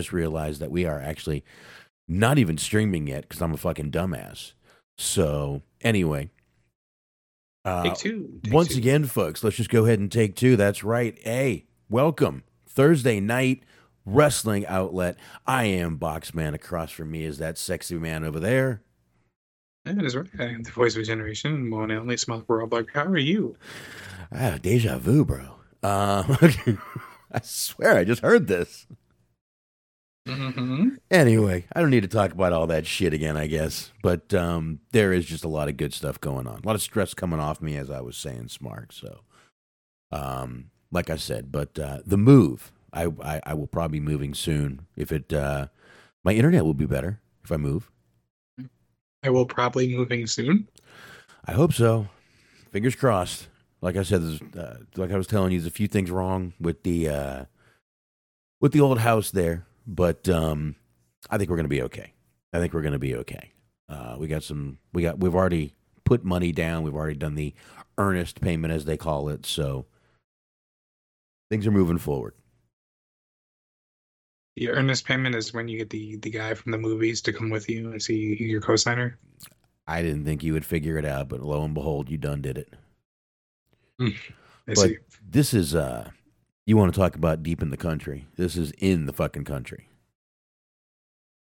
[0.00, 1.44] Just realized that we are actually
[2.08, 4.54] not even streaming yet because I'm a fucking dumbass.
[4.96, 6.30] So anyway,
[7.66, 8.40] uh, Take two.
[8.42, 8.78] Take once two.
[8.78, 10.56] again, folks, let's just go ahead and take two.
[10.56, 11.18] That's right.
[11.18, 13.62] Hey, welcome Thursday night
[14.06, 15.18] wrestling outlet.
[15.46, 16.54] I am Boxman.
[16.54, 18.80] Across from me is that sexy man over there.
[19.84, 20.26] That is right.
[20.38, 22.88] I am the voice of a generation, one and only Smoke Bug.
[22.94, 23.54] How are you?
[24.32, 25.56] Ah, deja vu, bro.
[25.82, 26.24] Uh,
[27.32, 28.86] I swear I just heard this.
[30.30, 30.88] Mm-hmm.
[31.10, 33.90] Anyway, I don't need to talk about all that shit again, I guess.
[34.02, 36.60] But um, there is just a lot of good stuff going on.
[36.62, 38.92] A lot of stress coming off me, as I was saying, Smark.
[38.92, 39.20] So,
[40.12, 44.34] um, like I said, but uh, the move, I, I, I will probably be moving
[44.34, 44.86] soon.
[44.96, 45.68] If it, uh,
[46.24, 47.90] my internet will be better if I move.
[49.22, 50.68] I will probably moving soon.
[51.44, 52.08] I hope so.
[52.70, 53.48] Fingers crossed.
[53.82, 56.52] Like I said, there's, uh, like I was telling you, there's a few things wrong
[56.60, 57.44] with the uh,
[58.60, 60.76] with the old house there, but um,
[61.28, 62.12] I think we're going to be okay.
[62.52, 63.52] I think we're going to be okay.
[63.88, 64.78] Uh, we got some.
[64.92, 65.18] We got.
[65.18, 65.74] We've already
[66.04, 66.84] put money down.
[66.84, 67.54] We've already done the
[67.98, 69.44] earnest payment, as they call it.
[69.44, 69.86] So
[71.50, 72.34] things are moving forward.
[74.56, 77.50] The earnest payment is when you get the the guy from the movies to come
[77.50, 79.18] with you and see your co-signer.
[79.86, 82.58] I didn't think you would figure it out, but lo and behold, you done did
[82.58, 82.72] it.
[84.00, 84.14] I
[84.66, 84.98] But see.
[85.28, 86.10] this is uh
[86.66, 88.26] you want to talk about deep in the country.
[88.36, 89.88] This is in the fucking country.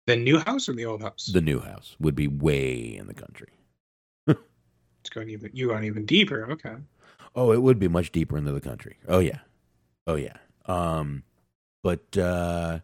[0.08, 1.30] The new house or the old house?
[1.32, 3.50] The new house would be way in the country.
[5.02, 6.52] It's going even you going even deeper.
[6.52, 6.76] Okay.
[7.36, 8.98] Oh, it would be much deeper into the country.
[9.08, 9.40] Oh yeah.
[10.06, 10.38] Oh yeah.
[10.68, 11.24] Um
[11.82, 12.80] but uh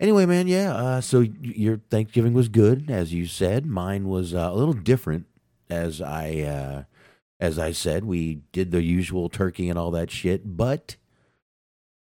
[0.00, 3.64] anyway, man, yeah, uh so your Thanksgiving was good as you said.
[3.64, 5.26] Mine was uh, a little different
[5.70, 6.82] as I uh
[7.38, 8.04] as I said.
[8.04, 10.96] We did the usual turkey and all that shit, but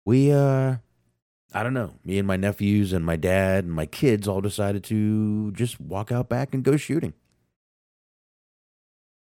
[0.04, 0.76] we uh
[1.54, 1.94] I don't know.
[2.04, 6.10] Me and my nephews and my dad and my kids all decided to just walk
[6.10, 7.14] out back and go shooting.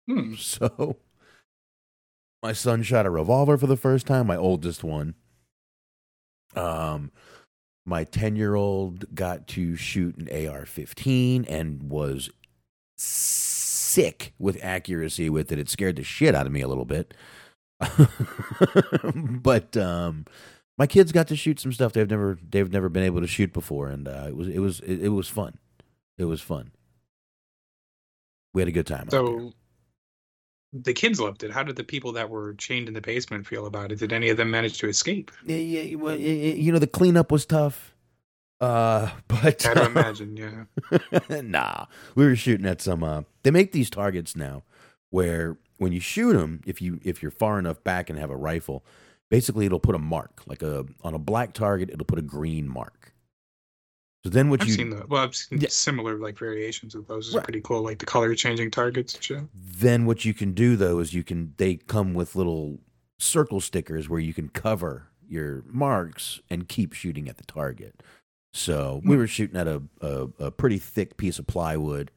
[0.09, 0.35] Hmm.
[0.39, 0.97] So
[2.43, 5.15] my son shot a revolver for the first time, my oldest one.
[6.55, 7.11] Um
[7.85, 12.31] my 10-year-old got to shoot an AR-15 and was
[12.97, 15.59] sick with accuracy with it.
[15.59, 17.15] It scared the shit out of me a little bit.
[19.15, 20.25] but um
[20.83, 23.53] my kids got to shoot some stuff they've never they've never been able to shoot
[23.53, 25.57] before and uh, it was it was it, it was fun.
[26.19, 26.73] It was fun.
[28.53, 29.09] We had a good time.
[29.09, 29.53] So
[30.73, 31.53] the kids loved it.
[31.53, 34.01] How did the people that were chained in the basement feel about it?
[34.01, 35.31] Did any of them manage to escape?
[35.47, 37.95] Yeah, yeah, well, you know the cleanup was tough.
[38.61, 40.37] Uh, but I don't imagine.
[40.37, 41.41] Yeah.
[41.43, 43.05] nah, we were shooting at some.
[43.05, 44.65] Uh, they make these targets now,
[45.11, 48.37] where when you shoot them, if you if you're far enough back and have a
[48.37, 48.85] rifle,
[49.33, 52.69] basically it'll put a mark, like a on a black target, it'll put a green
[52.69, 53.15] mark.
[54.25, 55.69] So then what you I've you seen the well, I've seen Yeah.
[55.71, 57.29] similar like variations of those.
[57.29, 57.45] It's Right.
[57.45, 59.19] pretty cool, like the color changing targets
[59.55, 62.79] then what you can do though is you can they come with little
[63.19, 68.03] circle stickers where you can cover your marks and keep shooting at the target.
[68.53, 72.11] So we were shooting at a, a, a pretty thick piece of plywood.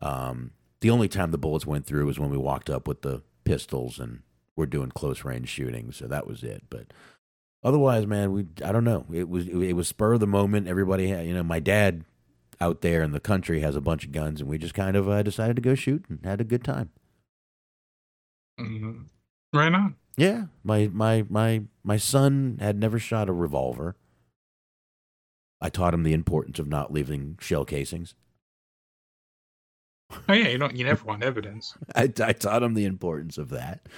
[0.00, 0.50] Um,
[0.80, 4.00] the only time the bullets went through was when we walked up with the pistols
[4.00, 4.22] and
[4.60, 5.90] we're doing close range shooting.
[5.90, 6.62] So that was it.
[6.70, 6.92] But
[7.64, 9.06] otherwise, man, we I don't know.
[9.12, 10.68] It was it was spur of the moment.
[10.68, 12.04] Everybody had, you know, my dad
[12.60, 15.08] out there in the country has a bunch of guns, and we just kind of
[15.08, 16.90] uh, decided to go shoot and had a good time.
[18.58, 19.06] Mhm.
[19.52, 19.96] Right on.
[20.16, 23.96] Yeah, my my my my son had never shot a revolver.
[25.60, 28.14] I taught him the importance of not leaving shell casings.
[30.28, 30.76] Oh yeah, you don't.
[30.76, 31.74] You never want evidence.
[31.94, 33.88] I, I taught him the importance of that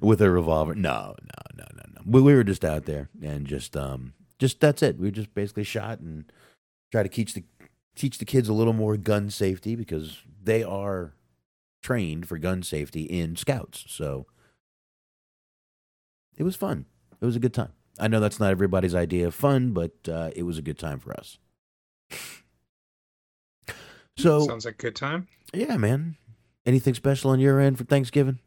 [0.00, 0.74] with a revolver.
[0.74, 2.02] No, no, no, no, no.
[2.06, 4.98] We, we were just out there and just um just that's it.
[4.98, 6.30] We just basically shot and
[6.90, 7.44] try to teach the
[7.94, 11.14] teach the kids a little more gun safety because they are
[11.82, 13.84] trained for gun safety in scouts.
[13.88, 14.26] So
[16.36, 16.86] it was fun.
[17.20, 17.72] It was a good time.
[17.98, 21.00] I know that's not everybody's idea of fun, but uh, it was a good time
[21.00, 21.38] for us.
[24.16, 25.28] So sounds like a good time.
[25.52, 26.16] Yeah, man.
[26.66, 28.40] Anything special on your end for Thanksgiving?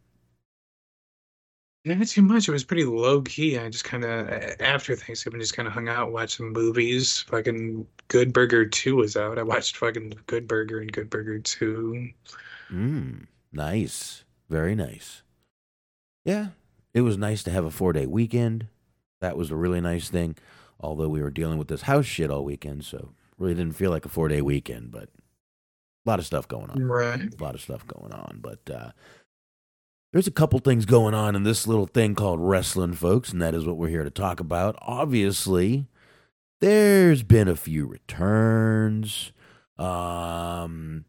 [1.84, 2.48] Not too much.
[2.48, 3.58] It was pretty low key.
[3.58, 7.22] I just kind of after Thanksgiving just kind of hung out, watched some movies.
[7.22, 9.40] Fucking Good Burger Two was out.
[9.40, 12.10] I watched fucking Good Burger and Good Burger Two.
[12.72, 14.24] Mm, nice.
[14.48, 15.24] Very nice.
[16.24, 16.50] Yeah,
[16.94, 18.68] it was nice to have a four day weekend.
[19.20, 20.36] That was a really nice thing.
[20.80, 24.06] Although we were dealing with this house shit all weekend, so really didn't feel like
[24.06, 25.10] a four day weekend, but
[26.06, 26.84] a lot of stuff going on.
[26.84, 27.22] Right.
[27.22, 28.40] A lot of stuff going on.
[28.42, 28.92] But uh,
[30.12, 33.54] there's a couple things going on in this little thing called wrestling, folks, and that
[33.54, 34.76] is what we're here to talk about.
[34.82, 35.86] Obviously,
[36.60, 39.32] there's been a few returns.
[39.78, 41.06] Um,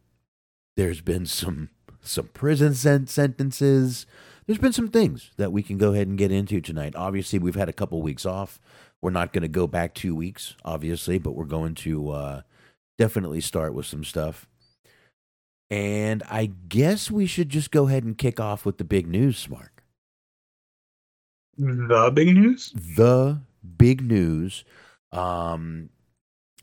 [0.77, 4.07] there's been some some prison sen- sentences.
[4.47, 6.95] There's been some things that we can go ahead and get into tonight.
[6.97, 8.61] Obviously, we've had a couple weeks off.
[9.01, 12.43] We're not going to go back two weeks, obviously, but we're going to uh,
[12.99, 14.49] definitely start with some stuff.
[15.73, 19.49] And I guess we should just go ahead and kick off with the big news,
[19.49, 19.83] Mark.
[21.57, 22.73] The big news?
[22.75, 23.41] The
[23.79, 24.65] big news.
[25.13, 25.89] Um,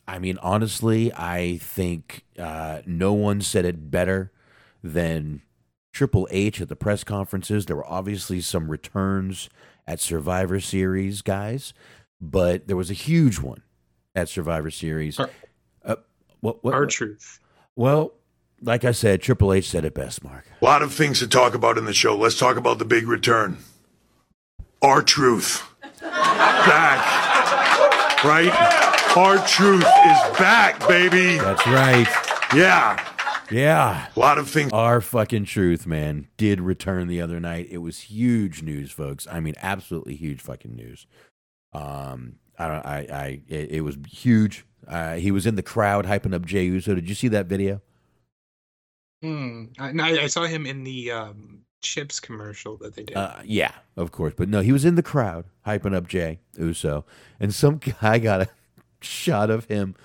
[0.07, 4.31] I mean, honestly, I think uh, no one said it better
[4.83, 5.41] than
[5.91, 7.65] Triple H at the press conferences.
[7.65, 9.49] There were obviously some returns
[9.87, 11.73] at Survivor Series, guys,
[12.21, 13.63] but there was a huge one
[14.13, 15.19] at Survivor Series.
[15.19, 15.31] Our-
[15.83, 15.95] Uh,
[16.41, 16.89] what, what, Our what?
[16.91, 17.39] truth.
[17.75, 18.13] Well,
[18.61, 20.45] like I said, Triple H said it best, Mark.
[20.61, 22.15] A lot of things to talk about in the show.
[22.15, 23.57] Let's talk about the big return.
[24.81, 25.63] R-Truth.
[26.01, 27.05] Back.
[28.23, 28.89] Right?
[29.15, 31.37] Our truth is back, baby.
[31.39, 32.07] That's right.
[32.53, 33.03] Yeah.
[33.51, 34.07] Yeah.
[34.15, 34.71] A lot of things.
[34.71, 37.67] R fucking Truth, man, did return the other night.
[37.71, 39.27] It was huge news, folks.
[39.29, 41.07] I mean, absolutely huge fucking news.
[41.73, 44.65] Um, I don't, I, I, it, it was huge.
[44.87, 46.93] Uh, he was in the crowd hyping up Jey Uso.
[46.93, 47.81] Did you see that video?
[49.21, 49.65] Hmm.
[49.77, 53.17] I, I I saw him in the um, chips commercial that they did.
[53.17, 54.33] Uh, yeah, of course.
[54.37, 57.05] But no, he was in the crowd hyping up Jey Uso,
[57.39, 58.49] and some guy got a
[59.01, 59.95] shot of him.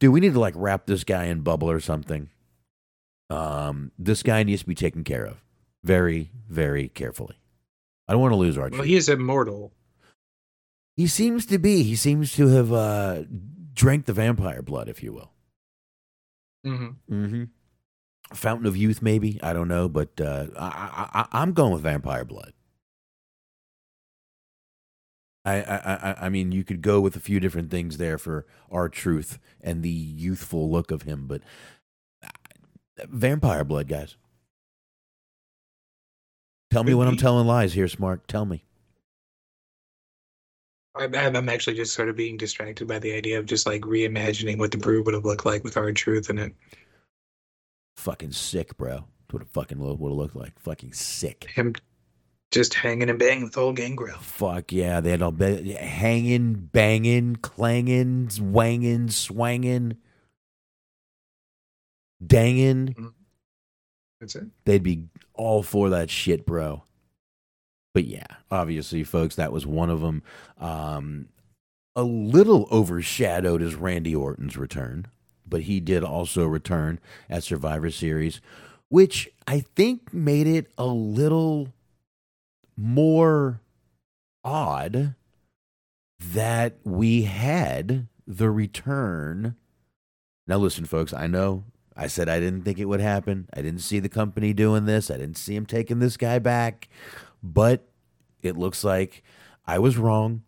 [0.00, 2.30] Dude, we need to like wrap this guy in bubble or something.
[3.28, 5.36] Um, this guy needs to be taken care of
[5.84, 7.36] very, very carefully.
[8.08, 8.76] I don't want to lose Archie.
[8.76, 9.72] well, he is immortal.
[10.96, 11.84] he seems to be.
[11.84, 13.22] He seems to have uh,
[13.72, 15.30] drank the vampire blood, if you will.
[16.64, 17.44] hmm Mm-hmm.
[18.32, 21.82] Fountain of Youth, maybe I don't know, but uh, I, I, I, I'm going with
[21.82, 22.52] vampire blood.
[25.44, 28.46] I, I, I, I mean, you could go with a few different things there for
[28.70, 31.40] R-Truth and the youthful look of him, but
[32.22, 32.28] uh,
[33.08, 34.16] vampire blood, guys.
[36.70, 38.20] Tell me when I'm telling lies here, Smark.
[38.28, 38.64] Tell me.
[40.94, 44.70] I'm actually just sort of being distracted by the idea of just like reimagining what
[44.70, 46.54] the Brood would have looked like with R-Truth in it.
[48.00, 48.92] Fucking sick, bro.
[48.94, 50.58] That's what it fucking would have looked like.
[50.58, 51.50] Fucking sick.
[51.54, 51.74] Him
[52.50, 54.16] just hanging and banging with old Gangrel.
[54.18, 59.98] Fuck yeah, they had all be- hanging, banging, clanging, wanging, swanging,
[62.26, 63.12] danging.
[64.18, 64.44] That's it.
[64.64, 65.04] They'd be
[65.34, 66.84] all for that shit, bro.
[67.92, 70.22] But yeah, obviously, folks, that was one of them.
[70.58, 71.28] Um,
[71.94, 75.06] a little overshadowed is Randy Orton's return,
[75.50, 76.98] but he did also return
[77.28, 78.40] at Survivor Series,
[78.88, 81.68] which I think made it a little
[82.76, 83.60] more
[84.42, 85.14] odd
[86.18, 89.56] that we had the return.
[90.46, 91.64] Now, listen, folks, I know
[91.96, 93.48] I said I didn't think it would happen.
[93.52, 95.10] I didn't see the company doing this.
[95.10, 96.88] I didn't see him taking this guy back.
[97.42, 97.88] But
[98.42, 99.22] it looks like
[99.66, 100.42] I was wrong.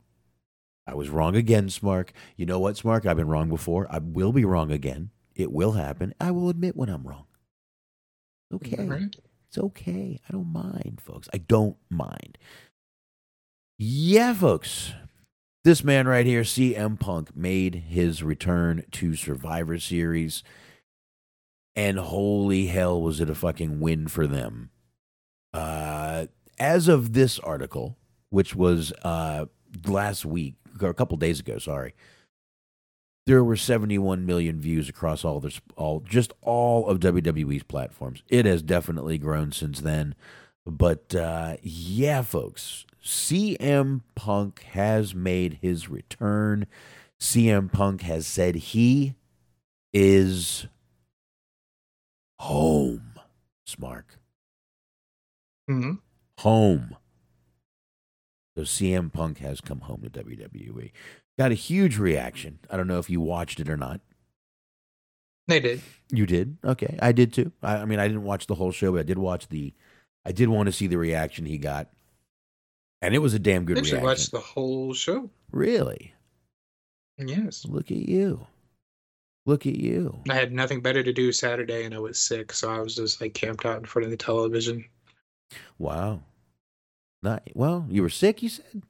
[0.87, 2.11] I was wrong again, Smark.
[2.37, 3.07] You know what, Smark?
[3.07, 3.87] I've been wrong before.
[3.91, 5.11] I will be wrong again.
[5.35, 6.15] It will happen.
[6.21, 7.27] I will admit when I'm wrong.
[8.53, 8.87] Okay.
[8.87, 9.17] Right?
[9.49, 10.21] It's okay.
[10.29, 11.29] I don't mind, folks.
[11.33, 12.39] I don't mind.
[13.79, 14.93] Yeah, folks.
[15.65, 20.43] This man right here, CM Punk, made his return to Survivor Series.
[21.77, 24.71] And holy hell, was it a fucking win for them.
[25.55, 26.27] Uh,
[26.59, 27.97] as of this article,
[28.31, 29.47] which was uh,
[29.87, 31.95] last week, or a couple days ago, sorry,
[33.27, 38.23] there were 71 million views across all this all just all of WWE's platforms.
[38.29, 40.15] It has definitely grown since then.
[40.67, 46.67] But uh yeah, folks, CM Punk has made his return.
[47.21, 49.15] CM Punk has said he
[49.93, 50.67] is
[52.41, 53.13] home.
[53.69, 54.05] Smark.
[55.69, 55.93] hmm
[56.41, 56.97] Home.
[58.57, 60.93] So CM Punk has come home to WWE.
[61.39, 62.59] Got a huge reaction.
[62.71, 64.01] I don't know if you watched it or not.
[65.49, 65.81] They did.
[66.11, 66.59] You did?
[66.65, 66.99] Okay.
[67.01, 67.53] I did too.
[67.63, 69.73] I, I mean, I didn't watch the whole show, but I did watch the.
[70.25, 71.89] I did want to see the reaction he got,
[73.01, 74.07] and it was a damn good I actually reaction.
[74.07, 75.31] watched the whole show.
[75.51, 76.15] Really?
[77.19, 77.65] Yes.
[77.65, 78.47] Look at you.
[79.45, 80.21] Look at you.
[80.31, 83.21] I had nothing better to do Saturday and I was sick, so I was just
[83.21, 84.85] like camped out in front of the television.
[85.79, 86.23] Wow.
[87.23, 87.87] Not well.
[87.89, 88.43] You were sick.
[88.43, 88.83] You said.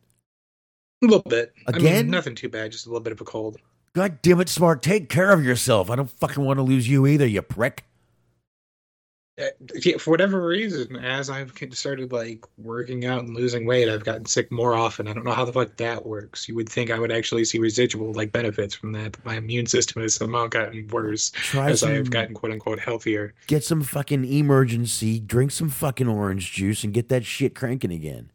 [1.02, 1.52] A little bit.
[1.66, 2.04] I Again?
[2.06, 3.58] mean, nothing too bad, just a little bit of a cold.
[3.94, 4.80] God damn it, Smark.
[4.80, 5.90] Take care of yourself.
[5.90, 7.26] I don't fucking want to lose you either.
[7.26, 7.84] You prick.
[9.42, 14.26] Uh, for whatever reason, as I've started like working out and losing weight, I've gotten
[14.26, 15.08] sick more often.
[15.08, 16.49] I don't know how the fuck that works.
[16.49, 19.12] You would think I would actually see residual like benefits from that.
[19.12, 23.34] But my immune system has somehow gotten worse Try as I've gotten quote unquote healthier.
[23.46, 28.30] get some fucking Emergen-C, drink some fucking orange juice, and get that shit cranking again.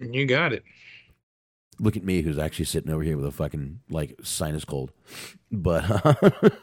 [0.00, 0.64] And you got it.
[1.78, 4.92] Look at me, who's actually sitting over here with a fucking like sinus cold.
[5.50, 5.84] But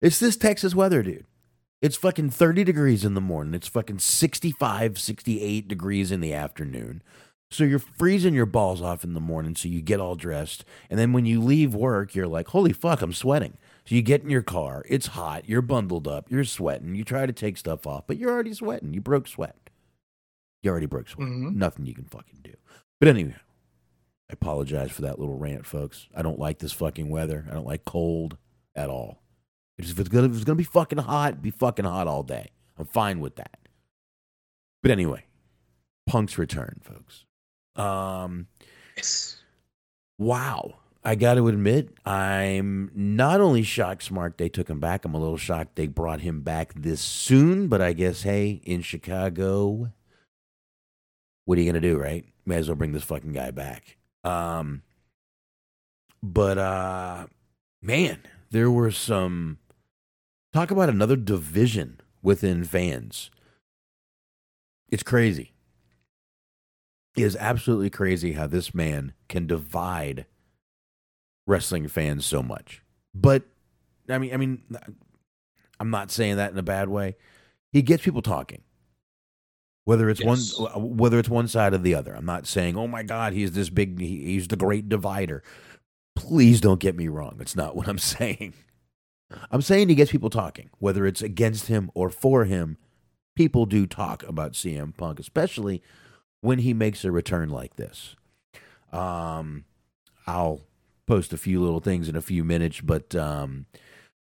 [0.00, 1.26] it's this Texas weather, dude.
[1.82, 3.54] It's fucking 30 degrees in the morning.
[3.54, 7.02] It's fucking 65, 68 degrees in the afternoon.
[7.50, 9.56] So you're freezing your balls off in the morning.
[9.56, 10.64] So you get all dressed.
[10.88, 13.56] And then when you leave work, you're like, holy fuck, I'm sweating.
[13.86, 14.84] So you get in your car.
[14.88, 15.48] It's hot.
[15.48, 16.30] You're bundled up.
[16.30, 16.94] You're sweating.
[16.94, 18.92] You try to take stuff off, but you're already sweating.
[18.94, 19.56] You broke sweat.
[20.62, 21.28] You already broke sweat.
[21.28, 21.54] Mhm.
[21.56, 22.54] Nothing you can fucking do.
[23.00, 23.34] But anyway,
[24.28, 26.08] I apologize for that little rant, folks.
[26.14, 27.46] I don't like this fucking weather.
[27.50, 28.36] I don't like cold
[28.76, 29.19] at all.
[29.88, 32.50] If it's gonna, if it's gonna be fucking hot, be fucking hot all day.
[32.78, 33.58] I'm fine with that.
[34.82, 35.24] But anyway,
[36.06, 37.24] Punk's return, folks.
[37.76, 38.48] Um,
[38.96, 39.36] Yes.
[40.18, 40.74] wow.
[41.02, 45.18] I got to admit, I'm not only shocked Smark they took him back, I'm a
[45.18, 49.92] little shocked they brought him back this soon, but I guess, hey, in Chicago,
[51.46, 52.26] what are you going to do, right?
[52.44, 53.96] May as well bring this fucking guy back.
[54.24, 54.82] Um,
[56.22, 57.26] but, uh,
[57.80, 58.18] man,
[58.50, 59.56] there were some.
[60.52, 63.30] Talk about another division within fans.
[64.90, 65.52] It's crazy.
[67.16, 70.26] It is absolutely crazy how this man can divide
[71.46, 72.82] wrestling fans so much.
[73.14, 73.44] But
[74.08, 74.62] I mean, I mean,
[75.78, 77.16] I'm not saying that in a bad way.
[77.72, 78.62] He gets people talking,
[79.84, 80.56] whether it's Yes.
[80.58, 82.12] one, whether it's one side or the other.
[82.14, 85.42] I'm not saying, oh my God, he's this big, he- he's the great divider.
[86.16, 87.36] Please don't get me wrong.
[87.38, 88.54] That's not what I'm saying.
[89.50, 92.76] I'm saying he gets people talking, whether it's against him or for him.
[93.36, 95.82] People do talk about CM Punk, especially
[96.40, 98.16] when he makes a return like this.
[98.92, 99.64] Um,
[100.26, 100.62] I'll
[101.06, 103.66] post a few little things in a few minutes, but um,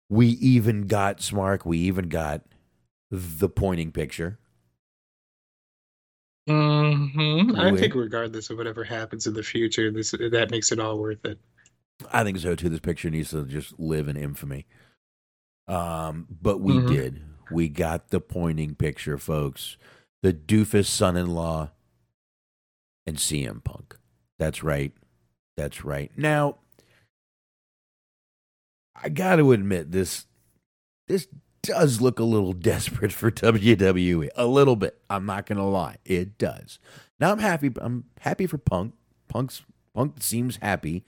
[0.08, 1.64] we even got Smark.
[1.64, 2.42] We even got
[3.10, 4.38] the pointing picture.
[6.48, 10.98] hmm I think regardless of whatever happens in the future, this that makes it all
[10.98, 11.38] worth it.
[12.12, 12.68] I think so too.
[12.68, 14.66] This picture needs to just live in infamy.
[15.68, 16.88] Um, but we Mhm.
[16.88, 17.22] did.
[17.50, 19.76] We got the pointing picture, folks.
[20.22, 21.70] The doofus son-in-law
[23.06, 23.96] and CM Punk.
[24.38, 24.92] That's right.
[25.56, 26.10] That's right.
[26.16, 26.58] Now,
[28.94, 30.26] I got to admit this.
[31.06, 31.28] This
[31.62, 34.28] does look a little desperate for WWE.
[34.36, 35.00] A little bit.
[35.08, 35.96] I'm not gonna lie.
[36.04, 36.78] It does.
[37.20, 37.70] Now I'm happy.
[37.76, 38.94] I'm happy for Punk.
[39.28, 39.62] Punk's
[39.94, 41.04] Punk seems happy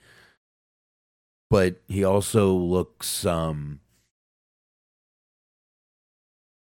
[1.49, 3.79] but he also looks um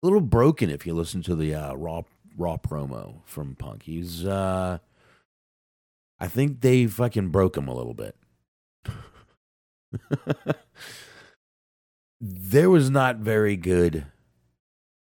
[0.01, 2.01] a little broken if you listen to the uh, raw
[2.37, 3.83] raw promo from Punk.
[3.83, 4.77] He's uh
[6.19, 8.15] I think they fucking broke him a little bit.
[12.21, 14.05] there was not very good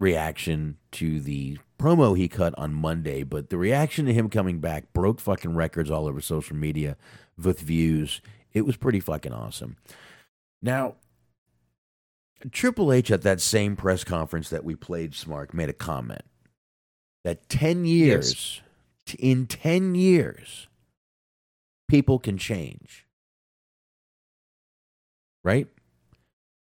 [0.00, 4.92] reaction to the promo he cut on Monday, but the reaction to him coming back
[4.92, 6.96] broke fucking records all over social media
[7.40, 8.20] with views.
[8.52, 9.76] It was pretty fucking awesome.
[10.60, 10.96] Now,
[12.52, 16.22] Triple H at that same press conference that we played Smark made a comment
[17.24, 18.60] that 10 years,
[19.04, 20.68] t- in 10 years,
[21.88, 23.04] people can change.
[25.42, 25.68] Right?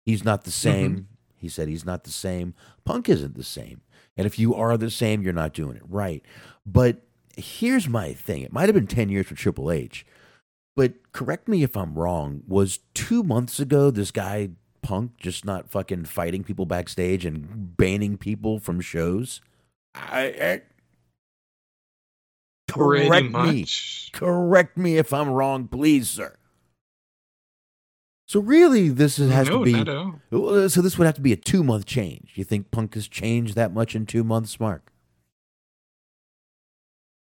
[0.05, 0.71] He's not the mm-hmm.
[0.71, 1.09] same.
[1.37, 2.55] He said he's not the same.
[2.85, 3.83] Punk isn't the same.
[4.17, 6.25] And if you are the same, you're not doing it right.
[6.67, 7.03] But
[7.37, 10.05] here's my thing it might have been 10 years for Triple H,
[10.75, 12.43] but correct me if I'm wrong.
[12.49, 14.51] Was two months ago this guy,
[14.83, 19.41] Punk, just not fucking fighting people backstage and banning people from shows?
[19.95, 20.63] I, I
[22.69, 23.67] Pretty correct me.
[24.13, 26.37] Correct me if I'm wrong, please, sir.
[28.27, 29.73] So really, this has no, to be.
[29.73, 30.21] not at all.
[30.31, 32.33] Well, So this would have to be a two month change.
[32.35, 34.93] You think Punk has changed that much in two months, Mark?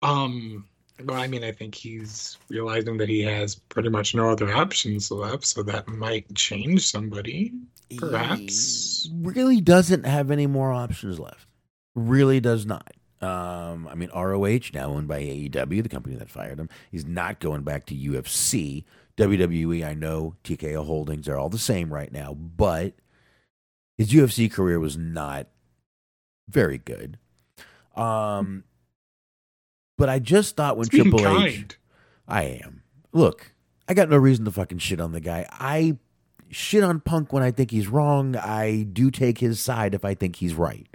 [0.03, 0.67] Um,
[1.03, 5.11] well, I mean, I think he's realizing that he has pretty much no other options
[5.11, 7.53] left, so that might change somebody.
[7.97, 9.05] Perhaps.
[9.05, 11.47] He really doesn't have any more options left.
[11.95, 12.93] Really does not.
[13.21, 16.69] Um, I mean, ROH now owned by AEW, the company that fired him.
[16.91, 18.85] He's not going back to UFC.
[19.17, 22.95] WWE, I know TKO Holdings are all the same right now, but
[23.97, 25.47] his UFC career was not
[26.49, 27.19] very good.
[27.97, 28.65] Um,
[29.97, 31.77] but I just thought when being Triple H, kind.
[32.27, 32.83] I am.
[33.13, 33.53] Look,
[33.89, 35.47] I got no reason to fucking shit on the guy.
[35.51, 35.99] I
[36.51, 38.37] shit on Punk when I think he's wrong.
[38.37, 40.87] I do take his side if I think he's right.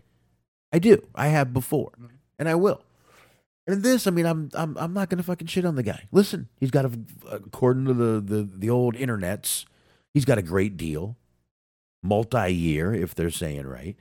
[0.72, 1.06] I do.
[1.16, 1.92] I have before,
[2.38, 2.82] and I will.
[3.68, 6.08] And this, I mean, I'm I'm I'm not gonna fucking shit on the guy.
[6.12, 6.92] Listen, he's got a
[7.30, 9.66] according to the the the old internets,
[10.14, 11.18] he's got a great deal,
[12.02, 13.96] multi year if they're saying right.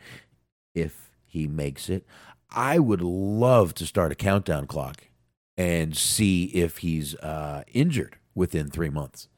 [0.74, 2.06] If he makes it,
[2.50, 5.04] I would love to start a countdown clock
[5.56, 9.28] and see if he's uh, injured within three months.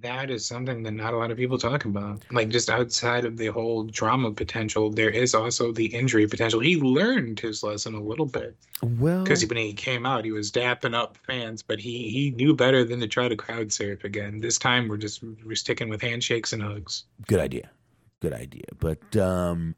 [0.00, 2.24] That is something that not a lot of people talk about.
[2.32, 6.58] Like just outside of the whole drama potential, there is also the injury potential.
[6.58, 10.50] He learned his lesson a little bit Well, because when he came out, he was
[10.50, 14.40] dapping up fans, but he he knew better than to try to crowd surf again.
[14.40, 17.04] This time, we're just we're sticking with handshakes and hugs.
[17.28, 17.70] good idea,
[18.18, 18.66] good idea.
[18.80, 19.76] But um,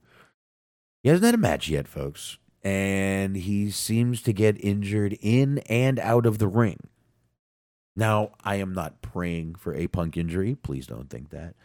[1.04, 5.98] he hasn't had a match yet, folks, and he seems to get injured in and
[5.98, 6.78] out of the ring.
[7.94, 10.54] Now, I am not praying for a punk injury.
[10.54, 11.56] Please don't think that.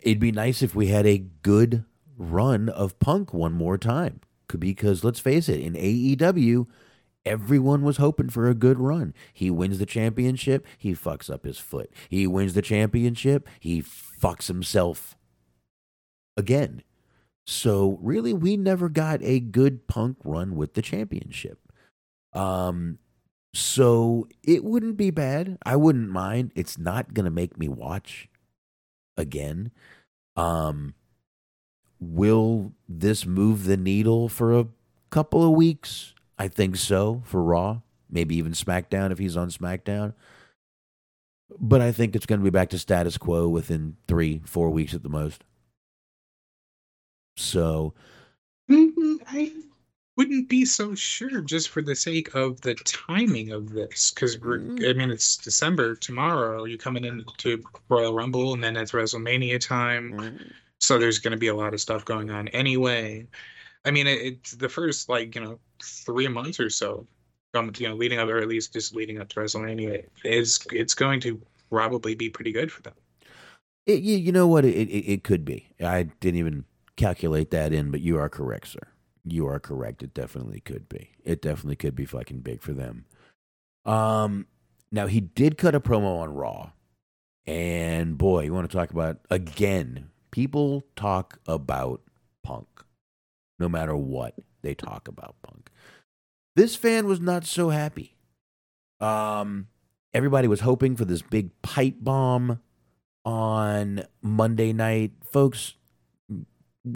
[0.00, 1.84] It'd be nice if we had a good
[2.16, 4.22] run of punk one more time.
[4.58, 6.66] Because let's face it, in AEW,
[7.26, 9.12] everyone was hoping for a good run.
[9.34, 11.92] He wins the championship, he fucks up his foot.
[12.08, 15.16] He wins the championship, he fucks himself
[16.34, 16.82] again.
[17.46, 21.58] So really, we never got a good punk run with the championship.
[22.32, 22.98] Um,
[23.54, 25.58] so it wouldn't be bad.
[25.64, 26.52] I wouldn't mind.
[26.54, 28.28] It's not gonna make me watch
[29.16, 29.70] again.
[30.36, 30.94] Um,
[32.00, 34.66] will this move the needle for a
[35.10, 36.14] couple of weeks?
[36.38, 40.12] I think so for Raw, maybe even SmackDown if he's on SmackDown.
[41.58, 44.94] But I think it's going to be back to status quo within three, four weeks
[44.94, 45.44] at the most.
[47.36, 47.94] So,
[48.70, 49.52] Mm, I
[50.16, 54.58] wouldn't be so sure just for the sake of the timing of this, because we're.
[54.58, 54.90] Mm.
[54.90, 56.64] I mean, it's December tomorrow.
[56.64, 60.40] You're coming into Royal Rumble, and then it's WrestleMania time.
[60.80, 63.26] So there's going to be a lot of stuff going on anyway.
[63.84, 67.06] I mean, it, it's the first like you know three months or so,
[67.54, 70.94] um, you know, leading up or at least just leading up to WrestleMania is it's
[70.94, 72.94] going to probably be pretty good for them.
[73.86, 74.64] it, you, you know what?
[74.64, 75.68] It, it, it could be.
[75.80, 76.64] I didn't even
[76.96, 78.88] calculate that in, but you are correct, sir.
[79.24, 80.02] You are correct.
[80.02, 81.10] It definitely could be.
[81.24, 83.06] It definitely could be fucking big for them.
[83.84, 84.46] Um,
[84.90, 86.70] now he did cut a promo on Raw,
[87.46, 90.10] and boy, you want to talk about again?
[90.30, 92.02] People talk about
[92.42, 92.66] Punk,
[93.58, 95.70] no matter what they talk about Punk.
[96.56, 98.16] This fan was not so happy.
[99.00, 99.68] Um,
[100.14, 102.60] everybody was hoping for this big pipe bomb
[103.24, 105.74] on Monday night, folks.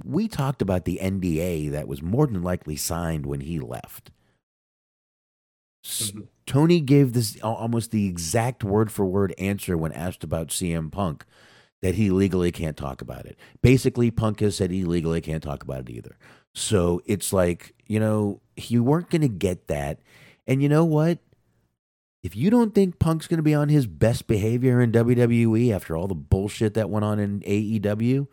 [0.05, 4.11] We talked about the NDA that was more than likely signed when he left.
[5.85, 6.29] Mhm.
[6.47, 11.25] Tony gave this almost the exact word for word answer when asked about CM Punk
[11.81, 13.39] that he legally can't talk about it.
[13.63, 16.17] Basically, Punk has said he legally can't talk about it either.
[16.55, 20.01] So it's like, you know, you weren't going to get that.
[20.47, 21.19] And you know what?
[22.23, 25.97] If you don't think Punk's going to be on his best behavior in WWE after
[25.97, 28.27] all the bullshit that went on in AEW,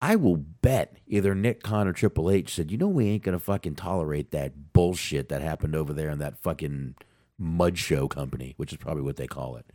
[0.00, 3.36] I will bet either Nick Khan or Triple H said, you know, we ain't going
[3.36, 6.94] to fucking tolerate that bullshit that happened over there in that fucking
[7.38, 9.66] mud show company, which is probably what they call it.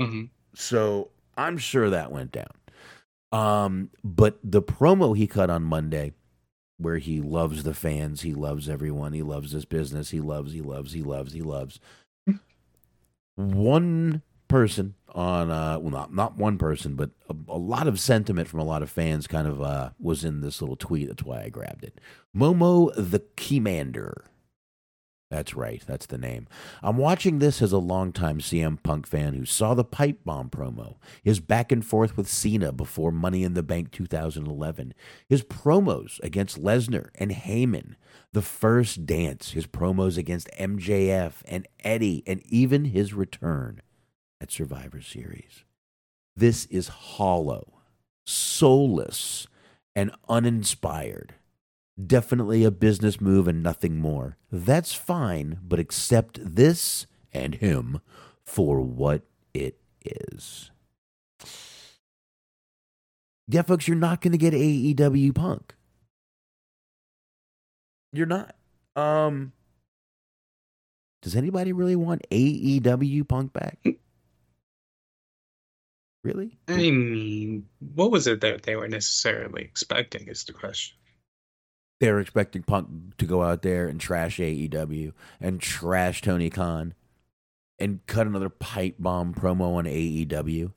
[0.00, 0.24] Mm-hmm.
[0.54, 2.50] So I'm sure that went down.
[3.32, 6.12] Um, but the promo he cut on Monday,
[6.78, 10.60] where he loves the fans, he loves everyone, he loves this business, he loves, he
[10.60, 11.78] loves, he loves, he loves.
[13.36, 18.48] one person on, uh, well, not not one person, but a, a lot of sentiment
[18.48, 21.08] from a lot of fans kind of uh, was in this little tweet.
[21.08, 21.98] That's why I grabbed it.
[22.36, 24.24] Momo the Keymander.
[25.30, 25.80] That's right.
[25.86, 26.48] That's the name.
[26.82, 30.96] I'm watching this as a longtime CM Punk fan who saw the pipe bomb promo,
[31.22, 34.92] his back and forth with Cena before Money in the Bank 2011,
[35.28, 37.94] his promos against Lesnar and Heyman,
[38.32, 43.82] the first dance, his promos against MJF and Eddie, and even his return
[44.40, 45.64] at Survivor Series.
[46.36, 47.74] This is hollow,
[48.26, 49.46] soulless,
[49.94, 51.34] and uninspired.
[52.04, 54.38] Definitely a business move and nothing more.
[54.50, 58.00] That's fine, but accept this and him
[58.44, 59.22] for what
[59.52, 60.70] it is.
[63.48, 65.74] Yeah, folks, you're not going to get AEW Punk.
[68.12, 68.54] You're not.
[68.96, 69.52] Um,
[71.22, 73.78] does anybody really want AEW Punk back?
[76.22, 76.58] Really?
[76.68, 80.28] I mean, what was it that they were necessarily expecting?
[80.28, 80.96] Is the question.
[82.00, 86.94] They were expecting Punk to go out there and trash AEW and trash Tony Khan
[87.78, 90.72] and cut another pipe bomb promo on AEW?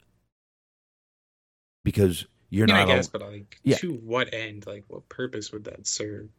[1.84, 2.88] Because you're Yeah, not.
[2.88, 3.78] I al- guess, but like, Yeah.
[3.78, 4.66] to what end?
[4.66, 6.30] Like, what purpose would that serve?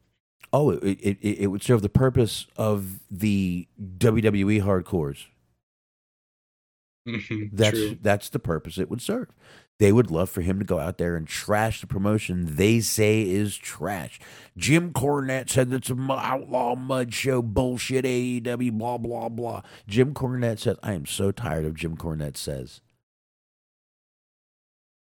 [0.52, 3.66] Oh, it, it it it would serve the purpose of the
[3.98, 5.26] WWE hardcores.
[7.06, 7.98] Mhm, That's True.
[8.00, 9.28] that's the purpose it would serve.
[9.78, 13.22] They would love for him to go out there and trash the promotion they say
[13.28, 14.20] is trash.
[14.56, 18.04] Jim Cornette said that's a mu- outlaw mud show bullshit.
[18.06, 19.62] AEW blah blah blah.
[19.86, 22.80] Jim Cornette says, "I am so tired of Jim Cornette says."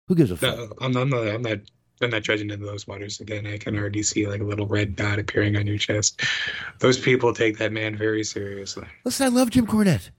[0.08, 0.58] Who gives a fuck?
[0.58, 1.28] No, I'm, I'm not.
[1.28, 1.60] I'm not.
[2.02, 3.48] I'm not judging into those waters again.
[3.48, 6.22] I can already see like a little red dot appearing on your chest.
[6.80, 8.86] Those people take that man very seriously.
[9.06, 10.10] Listen, I love Jim Cornette.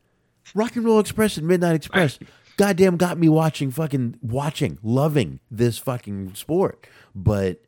[0.54, 2.18] Rock and Roll Express and Midnight Express.
[2.56, 6.86] Goddamn got me watching fucking watching, loving this fucking sport.
[7.14, 7.62] But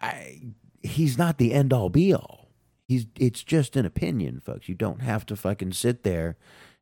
[0.00, 0.40] I
[0.82, 2.48] he's not the end all be all.
[2.88, 4.68] He's it's just an opinion, folks.
[4.68, 6.36] You don't have to fucking sit there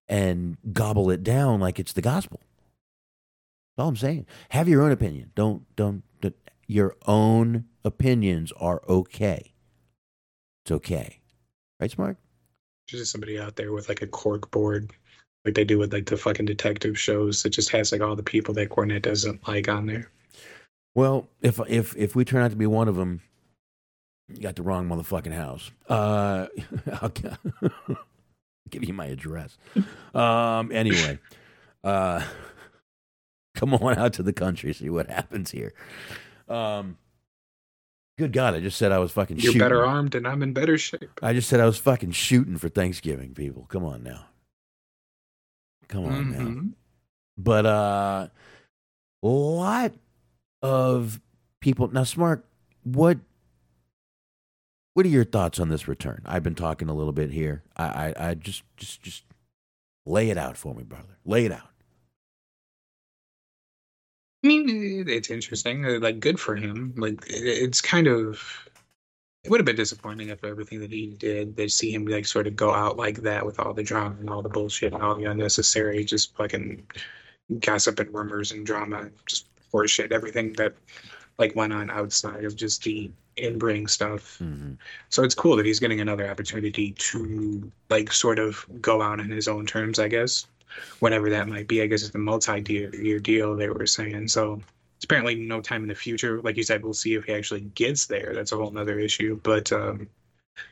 [0.09, 2.41] and gobble it down like it's the gospel.
[3.77, 4.27] That's all I'm saying.
[4.51, 5.33] Have your own opinion.
[5.35, 6.37] Don't don't, don't
[6.67, 9.55] your own opinions are okay.
[10.65, 11.21] It's okay.
[11.81, 12.17] Right, Smark?
[12.87, 14.91] Just somebody out there with like a cork board,
[15.45, 17.43] like they do with like the fucking detective shows.
[17.43, 20.11] That just has like all the people that Cornette doesn't like on there.
[20.95, 23.23] Well, if if if we turn out to be one of them,
[24.29, 25.71] you got the wrong motherfucking house.
[25.89, 26.47] Uh,
[27.01, 27.13] I'll
[28.71, 29.57] give you my address.
[30.15, 31.19] Um, anyway,
[31.85, 32.23] uh,
[33.55, 35.73] come on out to the country, see what happens here.
[36.49, 36.99] Um,
[38.19, 39.45] good God, I just said I was fucking shooting.
[39.45, 39.65] You're shooting.
[39.65, 41.11] better armed, and I'm in better shape.
[41.23, 43.67] I just said I was fucking shooting for Thanksgiving, people.
[43.69, 44.27] Come on now.
[45.89, 46.39] Come on now.
[46.39, 46.73] Mhm.
[47.37, 48.29] but uh
[49.23, 49.93] a lot
[50.63, 51.21] of
[51.61, 52.43] people now Smark
[52.85, 53.19] what
[54.95, 57.85] what are your thoughts on this return i've been talking a little bit here i
[58.17, 59.25] i, I just just just
[60.07, 61.71] lay it out for me brother lay it out
[64.45, 65.87] I mean, it's interesting.
[65.87, 66.93] uh, Like, good for him.
[66.97, 68.43] Like, it's kind of.
[69.43, 72.47] It would have been disappointing after everything that he did to see him like sort
[72.47, 75.15] of go out like that with all the drama and all the bullshit and all
[75.15, 76.87] the unnecessary just fucking
[77.61, 80.75] gossip and rumors and drama, just horseshit, everything that
[81.39, 84.39] like went on outside of just the in-ring stuff.
[84.39, 84.79] Mhm.
[85.11, 89.29] So it's cool that he's getting another opportunity to like sort of go out on
[89.29, 90.47] his own terms, I guess.
[91.01, 91.83] Whenever that might be.
[91.83, 94.29] I guess it's a multi-year deal they were saying.
[94.29, 94.61] So
[94.97, 96.41] it's apparently no time in the future.
[96.41, 98.33] Like you said, we'll see if he actually gets there.
[98.35, 99.41] That's a whole other issue.
[99.43, 100.09] But um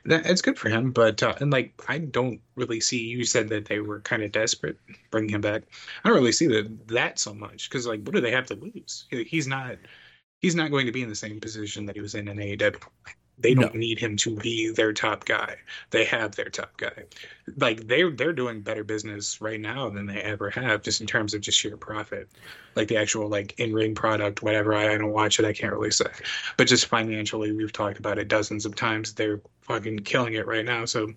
[0.04, 0.92] that it's good for him.
[0.92, 4.32] But uh, and like I don't really see you said that they were kind of
[4.32, 4.78] desperate
[5.10, 5.64] bringing him back.
[6.04, 8.54] I don't really see that that so much because like what do they have to
[8.54, 9.06] lose?
[9.10, 9.76] He's not
[10.40, 12.82] he's not going to be in the same position that he was in in AEW.
[13.38, 15.56] They don't need him to be their top guy.
[15.90, 17.04] They have their top guy.
[17.56, 21.34] Like they're they're doing better business right now than they ever have, just in terms
[21.34, 22.28] of just sheer profit.
[22.76, 24.74] Like the actual like in ring product, whatever.
[24.74, 25.44] I, I don't watch it.
[25.44, 26.06] I can't really say.
[26.56, 29.14] But just financially, we've talked about it dozens of times.
[29.14, 30.84] They're fucking killing it right now.
[30.84, 31.12] So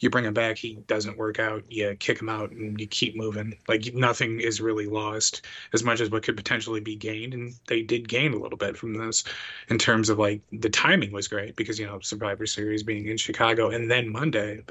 [0.00, 1.64] you bring him back, he doesn't work out.
[1.70, 3.56] You kick him out, and you keep moving.
[3.68, 7.82] Like nothing is really lost as much as what could potentially be gained, and they
[7.82, 9.24] did gain a little bit from this
[9.68, 13.16] in terms of like the timing was great because you know Survivor Series being in
[13.16, 14.62] Chicago and then Monday,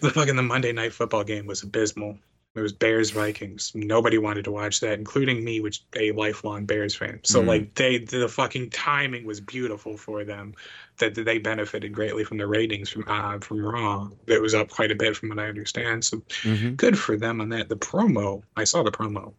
[0.00, 2.18] the fucking the Monday night football game was abysmal.
[2.58, 3.72] It was Bears Vikings.
[3.74, 7.20] Nobody wanted to watch that, including me, which a lifelong Bears fan.
[7.24, 7.46] So Mhm.
[7.46, 10.54] like they the fucking timing was beautiful for them.
[10.98, 14.10] That that they benefited greatly from the ratings from uh, from Raw.
[14.26, 16.04] It was up quite a bit from what I understand.
[16.04, 16.76] So Mhm.
[16.76, 17.68] good for them on that.
[17.68, 19.34] The promo, I saw the promo.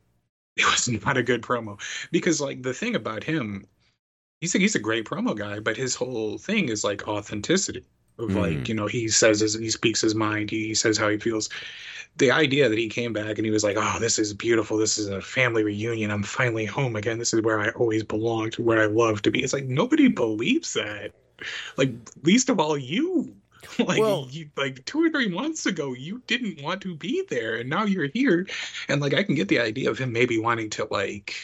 [0.55, 1.79] It was not a good promo
[2.12, 3.65] because like the thing about him,
[4.41, 7.86] he's a, he's a great promo guy, but his whole thing is like authenticity.
[8.17, 8.67] Of like Mhm.
[8.67, 10.49] you know he says his, he speaks his mind.
[10.49, 11.47] He says how he feels.
[12.19, 14.77] The idea that he came back and he was like, "Oh, this is beautiful.
[14.77, 16.12] This is a family reunion.
[16.12, 17.17] I'm finally home again.
[17.17, 20.73] This is where I always belonged, where I love to be." It's like nobody believes
[20.73, 21.13] that.
[21.77, 21.91] Like
[22.23, 23.36] least of all you.
[23.79, 27.58] like Well- you, like two or three months ago you didn't want to be there
[27.58, 28.47] and now you're here
[28.88, 31.36] and like i can get the idea of him maybe wanting to like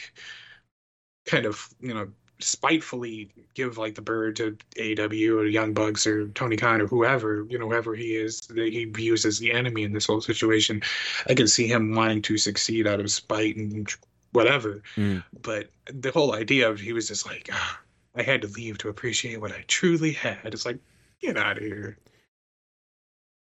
[1.26, 6.28] kind of you know spitefully give like the bird to AEW or Young Bucks or
[6.28, 9.82] Tony Khan or whoever, you know, whoever he is that he views as the enemy
[9.84, 10.82] in this whole situation.
[11.28, 13.88] I can see him wanting to succeed out of spite and
[14.32, 14.82] whatever.
[14.96, 15.24] Mm.
[15.42, 17.80] But the whole idea of he was just like, "Ah,
[18.14, 20.38] I had to leave to appreciate what I truly had.
[20.44, 20.78] It's like,
[21.20, 21.98] get out of here.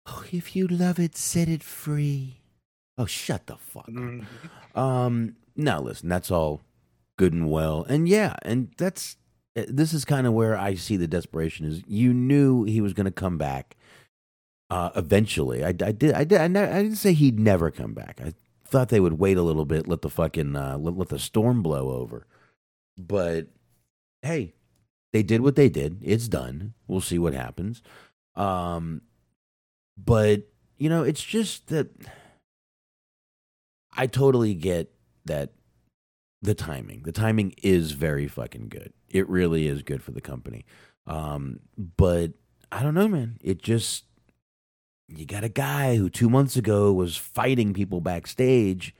[0.06, 2.36] oh if you love it set it free
[2.96, 3.94] oh shut the fuck up.
[3.94, 4.24] Mm.
[4.74, 6.60] Um, no, listen, that's all
[7.16, 9.16] good and well, and yeah, and that's
[9.56, 11.82] uh, this is kind of where I see the desperation is.
[11.86, 13.76] You knew he was going to come back.
[14.68, 16.12] Uh, eventually, I, I did.
[16.12, 16.40] I did.
[16.40, 18.20] I, ne- I didn't say he'd never come back.
[18.22, 18.34] I
[18.66, 21.62] thought they would wait a little bit, let the fucking uh, let, let the storm
[21.62, 22.26] blow over.
[22.98, 23.46] But
[24.22, 24.54] hey,
[25.12, 25.98] they did what they did.
[26.02, 26.74] It's done.
[26.88, 27.82] We'll see what happens.
[28.34, 29.02] Um,
[29.96, 30.42] but
[30.78, 31.88] you know, it's just that
[33.96, 34.92] I totally get
[35.24, 35.52] that
[36.42, 37.02] the timing.
[37.02, 38.92] The timing is very fucking good.
[39.08, 40.64] It really is good for the company.
[41.06, 42.32] Um, but
[42.70, 43.38] I don't know, man.
[43.42, 44.04] It just
[45.08, 48.94] you got a guy who two months ago was fighting people backstage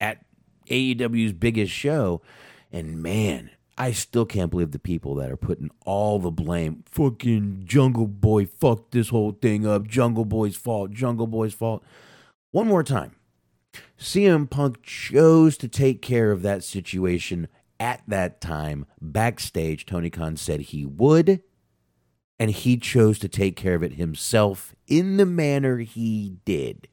[0.00, 0.24] at
[0.68, 2.22] AEW's biggest show,
[2.70, 6.84] and man, I still can't believe the people that are putting all the blame.
[6.86, 9.86] Fucking Jungle Boy fucked this whole thing up.
[9.86, 10.92] Jungle Boy's fault.
[10.92, 11.82] Jungle Boy's fault.
[12.50, 13.12] One more time.
[13.98, 18.86] CM Punk chose to take care of that situation at that time.
[19.00, 21.42] Backstage, Tony Khan said he would,
[22.38, 26.88] and he chose to take care of it himself in the manner he did.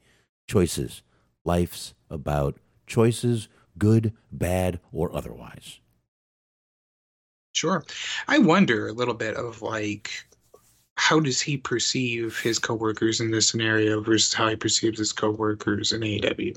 [0.48, 1.02] Choices.
[1.44, 5.80] Life's about choices, good, bad, or otherwise.
[7.52, 7.84] Sure.
[8.28, 10.24] I wonder a little bit of like
[11.00, 15.92] how does he perceive his coworkers in this scenario versus how he perceives his coworkers
[15.92, 16.54] in AEW?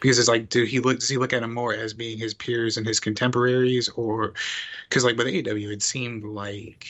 [0.00, 2.34] Because it's like, do he look does he look at them more as being his
[2.34, 4.34] peers and his contemporaries, or
[4.88, 6.86] because like with AEW, it seemed like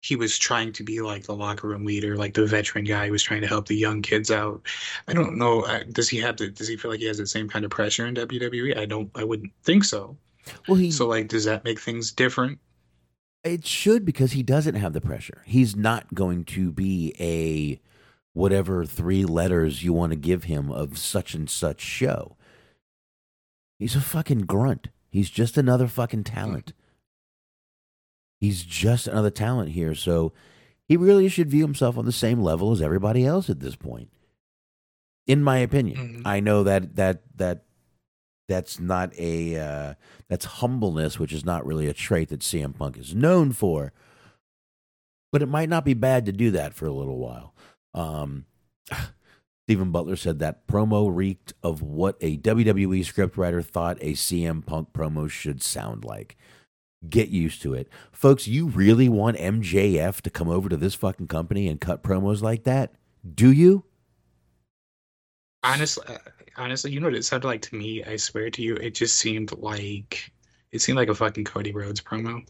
[0.00, 3.12] he was trying to be like the locker room leader, like the veteran guy who
[3.12, 4.62] was trying to help the young kids out.
[5.08, 5.62] I don't know.
[5.62, 6.50] uh, Does he have to?
[6.50, 8.74] Does he feel like he has the same kind of pressure in WWE?
[8.76, 9.10] I don't.
[9.14, 10.16] I wouldn't think so.
[10.66, 12.58] Well, he So like, does that make things different?
[13.44, 15.42] It should because he doesn't have the pressure.
[15.46, 17.80] He's not going to be a
[18.32, 22.36] whatever three letters you want to give him of such and such show.
[23.78, 24.88] He's a fucking grunt.
[25.10, 26.72] He's just another fucking talent.
[28.40, 29.94] He's just another talent here.
[29.94, 30.32] So
[30.86, 34.10] he really should view himself on the same level as everybody else at this point.
[35.26, 36.22] In my opinion.
[36.22, 36.22] Mhm.
[36.26, 37.64] I know that that that
[38.48, 39.94] that's not a uh,
[40.28, 43.92] that's humbleness, which is not really a trait that CM Punk is known for.
[45.30, 47.54] But it might not be bad to do that for a little while.
[47.94, 48.46] Um,
[49.66, 54.94] Stephen Butler said that promo reeked of what a WWE scriptwriter thought a CM Punk
[54.94, 56.36] promo should sound like.
[57.08, 57.88] Get used to it.
[58.10, 62.42] Folks, you really want MJF to come over to this fucking company and cut promos
[62.42, 62.94] like that?
[63.34, 63.84] Do you?
[65.62, 66.18] Honestly, uh,
[66.58, 68.04] honestly, you know what it sounded like to me?
[68.04, 70.30] I swear to you, it just seemed like
[70.72, 72.46] it seemed like a fucking Cody Rhodes promo.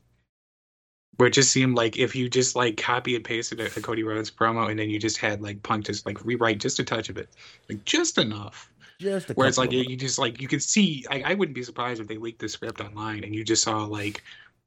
[1.17, 4.05] Where it just seemed like if you just like copy and pasted a, a Cody
[4.05, 7.09] Rhodes promo and then you just had like Punk just like rewrite just a touch
[7.09, 7.29] of it,
[7.69, 8.71] like just enough.
[9.01, 11.05] Just Where it's like of you just like you could see.
[11.11, 13.85] I, I wouldn't be surprised if they leaked the script online and you just saw
[13.85, 14.23] like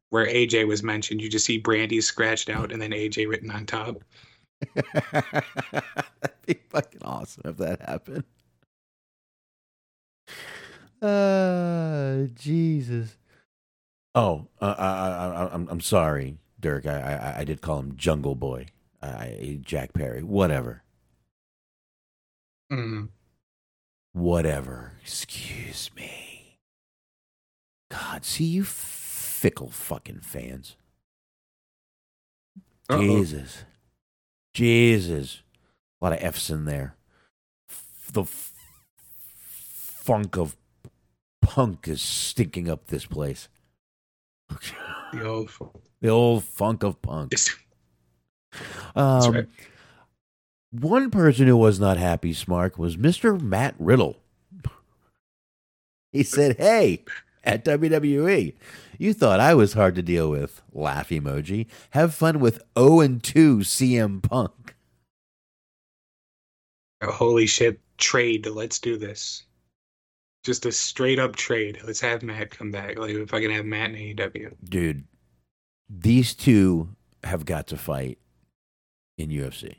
[0.10, 1.22] where AJ was mentioned.
[1.22, 4.04] You just see Brandi scratched out and then AJ written on top.
[5.12, 8.26] That'd be fucking awesome if that happened.
[11.02, 13.18] Uh, Jesus.
[14.14, 16.86] Oh, uh, I, I, I, I'm, I'm sorry, Dirk.
[16.86, 17.00] I,
[17.36, 18.68] I, I did call him Jungle Boy.
[19.02, 20.22] I, Jack Perry.
[20.22, 20.84] Whatever.
[22.72, 23.10] Mm.
[24.14, 24.94] Whatever.
[25.02, 26.58] Excuse me.
[27.90, 30.76] God, see you fickle fucking fans.
[32.90, 33.00] Uh-oh.
[33.00, 33.66] Jesus.
[34.54, 35.42] Jesus.
[36.02, 36.96] A lot of F's in there.
[37.70, 38.51] F- The f-
[40.12, 40.58] funk of
[41.42, 43.48] punk is stinking up this place.
[45.14, 45.50] The old.
[45.50, 45.72] funk.
[46.02, 47.32] The old funk of punk.
[47.32, 47.56] That's
[48.96, 49.48] Um, right.
[50.72, 53.40] One person who was not happy, Smark, was Mr.
[53.40, 54.18] Matt Riddle.
[56.12, 57.06] He said, Hey,
[57.44, 58.54] at WWE,
[58.98, 60.62] you thought I was hard to deal with.
[60.74, 61.68] Laugh emoji.
[61.92, 64.76] Have fun with 0 and 2 CM Punk.
[67.04, 67.80] Holy shit!
[67.98, 68.46] Trade.
[68.48, 69.44] Let's do this.
[70.44, 71.80] Just a straight up trade.
[71.86, 72.98] Let's have Matt come back.
[72.98, 74.56] Like if I can have Matt in AEW.
[74.64, 75.04] Dude,
[75.90, 76.90] these two
[77.24, 78.18] have got to fight
[79.18, 79.76] in UFC.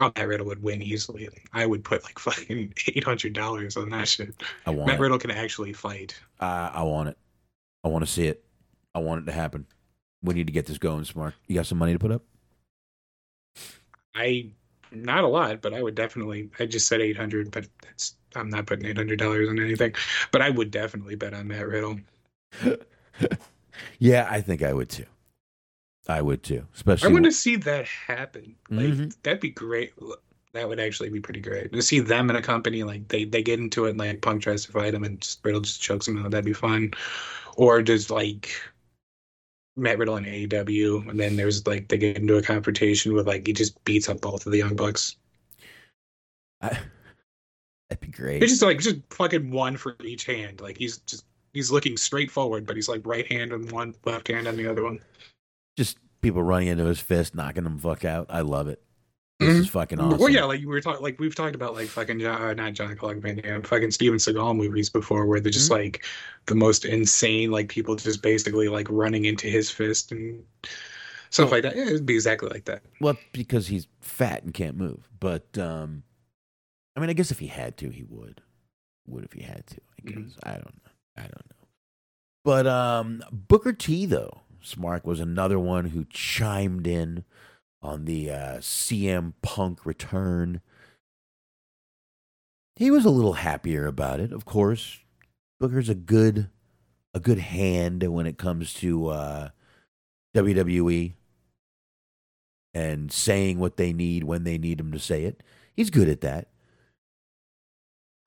[0.00, 1.28] Oh, Matt Riddle would win easily.
[1.52, 4.42] I would put like fucking eight hundred dollars on that shit.
[4.66, 5.02] I want Matt it.
[5.02, 6.18] Riddle can actually fight.
[6.40, 7.18] I, I want it.
[7.82, 8.44] I want to see it.
[8.94, 9.66] I want it to happen.
[10.22, 11.34] We need to get this going, Smark.
[11.46, 12.22] You got some money to put up?
[14.14, 14.52] I
[14.94, 16.50] not a lot, but I would definitely.
[16.58, 19.94] I just said eight hundred, but that's I'm not putting eight hundred dollars on anything.
[20.32, 21.98] But I would definitely bet on Matt Riddle.
[23.98, 25.06] yeah, I think I would too.
[26.08, 26.66] I would too.
[26.74, 28.54] Especially, I want to see that happen.
[28.70, 29.16] Like Mhm.
[29.22, 29.92] that'd be great.
[30.52, 33.42] That would actually be pretty great to see them in a company like they they
[33.42, 36.06] get into it and like Punk tries to fight him and just, Riddle just chokes
[36.06, 36.30] him out.
[36.30, 36.92] That'd be fun.
[37.56, 38.50] Or just like
[39.76, 43.46] Matt Riddle and AEW, and then there's like they get into a confrontation with like
[43.46, 45.16] he just beats up both of the young bucks.
[46.60, 46.68] I,
[47.88, 48.42] that'd be great.
[48.42, 50.60] It's just like just fucking one for each hand.
[50.60, 54.28] Like he's just he's looking straight forward, but he's like right hand on one, left
[54.28, 55.00] hand on the other one.
[55.76, 58.26] Just people running into his fist, knocking him fuck out.
[58.28, 58.83] I love it.
[59.40, 60.18] This is fucking awesome.
[60.18, 62.72] Well, yeah, like we were talking, like we've talked about, like fucking John, uh, not
[62.74, 66.04] Jean-Claude Van Damme, fucking Steven Seagal movies before, where they're just like
[66.46, 70.42] the most insane, like people just basically like running into his fist and
[71.30, 71.74] stuff like that.
[71.76, 72.82] Yeah, it'd be exactly like that.
[73.00, 75.08] Well, because he's fat and can't move.
[75.18, 76.04] But um
[76.96, 78.40] I mean, I guess if he had to, he would.
[79.08, 79.80] Would if he had to.
[79.98, 80.38] I guess Mhm.
[80.44, 80.90] I don't know.
[81.16, 81.66] I don't know.
[82.44, 87.24] But um Booker T though, Smark was another one who chimed in
[87.84, 90.62] on the uh, CM Punk return.
[92.76, 95.00] He was a little happier about it, of course.
[95.60, 96.48] Booker's a good
[97.12, 99.48] a good hand when it comes to uh,
[100.34, 101.12] WWE
[102.72, 105.42] and saying what they need when they need him to say it.
[105.76, 106.48] He's good at that.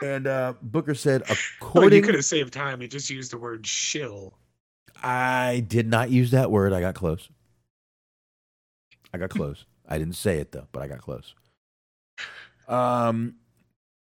[0.01, 1.23] And uh, Booker said,
[1.61, 4.35] Oh, you could have saved time and just used the word shill.
[5.03, 6.71] I did not use that word.
[6.71, 7.27] I got close.
[9.13, 9.65] I got close.
[9.87, 11.33] I didn't say it though, but I got close.
[12.67, 13.35] Um,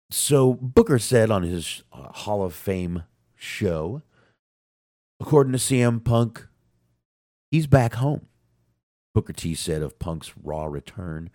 [0.09, 3.03] so Booker said on his uh, Hall of Fame
[3.35, 4.01] show,
[5.19, 6.47] according to CM Punk,
[7.51, 8.27] he's back home.
[9.13, 11.29] Booker T said of Punk's Raw return.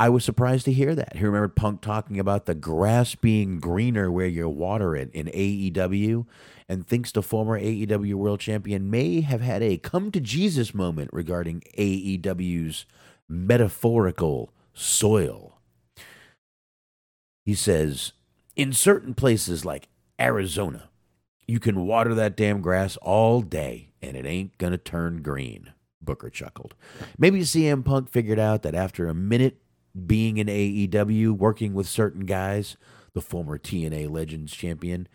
[0.00, 1.16] I was surprised to hear that.
[1.16, 6.24] He remembered Punk talking about the grass being greener where you water it in AEW,
[6.70, 11.10] and thinks the former AEW World Champion may have had a come to Jesus moment
[11.12, 12.86] regarding AEW's
[13.28, 15.58] metaphorical soil.
[17.44, 18.12] He says,
[18.56, 20.88] in certain places like Arizona,
[21.46, 25.74] you can water that damn grass all day and it ain't gonna turn green.
[26.00, 26.74] Booker chuckled.
[27.18, 29.60] Maybe CM Punk figured out that after a minute
[30.06, 32.76] being in AEW, working with certain guys,
[33.12, 35.08] the former TNA Legends champion,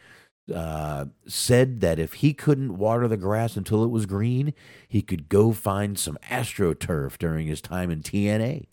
[0.54, 4.54] uh, said that if he couldn't water the grass until it was green,
[4.88, 8.68] he could go find some AstroTurf during his time in TNA.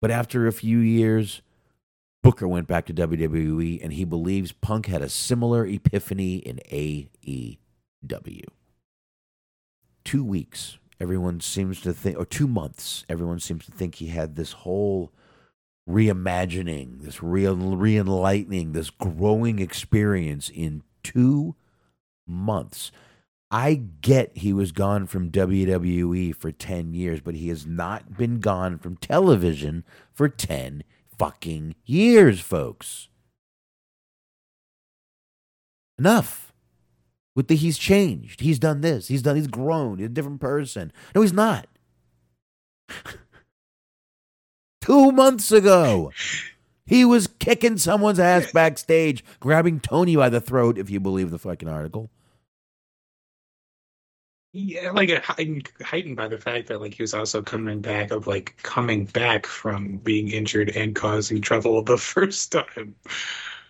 [0.00, 1.42] But after a few years,
[2.22, 8.44] Booker went back to WWE and he believes Punk had a similar epiphany in AEW.
[10.04, 14.36] Two weeks, everyone seems to think, or two months, everyone seems to think he had
[14.36, 15.12] this whole
[15.88, 21.56] reimagining, this real re-enlightening, this growing experience in two
[22.26, 22.92] months.
[23.50, 28.40] I get he was gone from WWE for 10 years, but he has not been
[28.40, 30.84] gone from television for 10
[31.18, 33.08] fucking years, folks.
[35.98, 36.52] Enough.
[37.34, 38.40] With the he's changed.
[38.40, 39.08] He's done this.
[39.08, 39.98] He's done he's grown.
[39.98, 40.92] He's a different person.
[41.14, 41.66] No, he's not.
[44.88, 46.12] Two months ago.
[46.86, 51.38] He was kicking someone's ass backstage, grabbing Tony by the throat, if you believe the
[51.38, 52.08] fucking article.
[54.54, 58.10] Yeah, like uh, heightened, heightened by the fact that like he was also coming back
[58.10, 62.94] of like coming back from being injured and causing trouble the first time.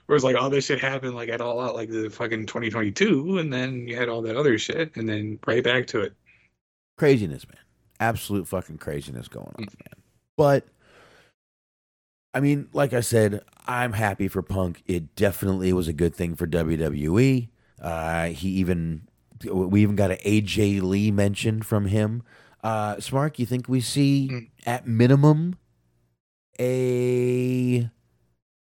[0.07, 3.53] Whereas like all this shit happened like at all out like the fucking 2022, and
[3.53, 6.13] then you had all that other shit, and then right back to it.
[6.97, 7.59] Craziness, man.
[7.99, 10.05] Absolute fucking craziness going on, man.
[10.37, 10.69] But
[12.39, 14.85] I mean, like I said, I'm happy for Punk.
[14.87, 17.49] It definitely was a good thing for WWE.
[17.83, 19.09] Uh, he even
[19.53, 22.23] we even got an AJ Lee mention from him.
[22.63, 24.51] Uh, Smark, you think we see Mm.
[24.67, 25.59] at minimum
[26.61, 27.91] a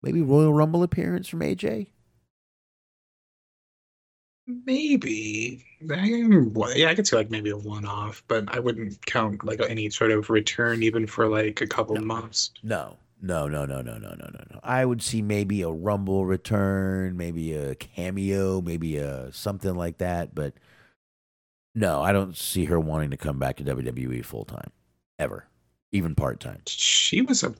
[0.02, 1.88] maybe Royal Rumble appearance from AJ?
[4.46, 5.64] Maybe.
[5.80, 10.10] Yeah, I could see like maybe a one-off, but I wouldn't count like any sort
[10.12, 12.50] of return even for like a couple months.
[12.62, 14.60] No, no, no, no, no, no, no, no, no.
[14.64, 20.34] I would see maybe a Rumble return, maybe a cameo, maybe a something like that.
[20.34, 20.54] But
[21.74, 24.70] no, I don't see her wanting to come back to WWE full time,
[25.18, 25.46] ever,
[25.92, 26.62] even part time.
[26.66, 27.54] She was a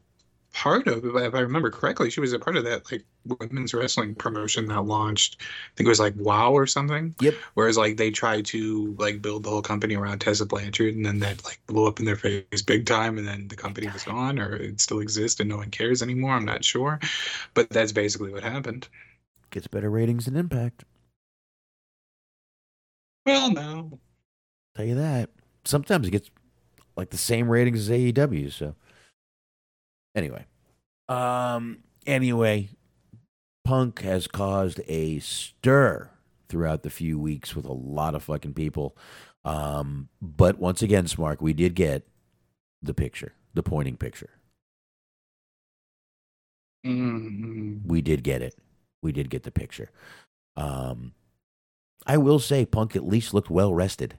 [0.53, 3.05] part of, if I remember correctly, she was a part of that like
[3.41, 5.39] women's wrestling promotion that launched.
[5.41, 7.15] I think it was like WoW or something.
[7.21, 7.35] Yep.
[7.55, 11.19] Whereas like they tried to like build the whole company around Tessa Blanchard, and then
[11.21, 14.39] that like blew up in their face big time, and then the company was gone,
[14.39, 16.33] or it still exists and no one cares anymore.
[16.33, 17.01] I'm not sure,
[17.55, 18.89] but that's basically what happened.
[19.51, 20.85] Gets better ratings than Impact.
[23.25, 23.99] Well, no.
[24.75, 25.31] Tell you that.
[25.65, 26.31] Sometimes it gets
[26.97, 28.53] like the same ratings as AEW.
[28.53, 28.75] So
[30.15, 30.47] anyway,
[31.09, 32.69] um, anyway,
[33.65, 36.11] Punk has caused a stir
[36.49, 38.97] throughout the few weeks with a lot of fucking people.
[39.45, 42.07] Um, but once again, Smark, we did get
[42.83, 44.31] the picture, the pointing picture.
[46.85, 47.85] Mhm.
[47.87, 48.57] We did get it.
[49.03, 49.91] We did get the picture.
[50.57, 51.15] Um,
[52.07, 54.19] I will say, Punk at least looked well rested.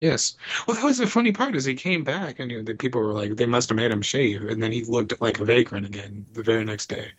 [0.00, 0.36] Yes.
[0.66, 3.02] Well, that was the funny part is he came back and you know, the people
[3.02, 5.86] were like, they must have made him shave, and then he looked like a vagrant
[5.86, 7.12] again the very next day.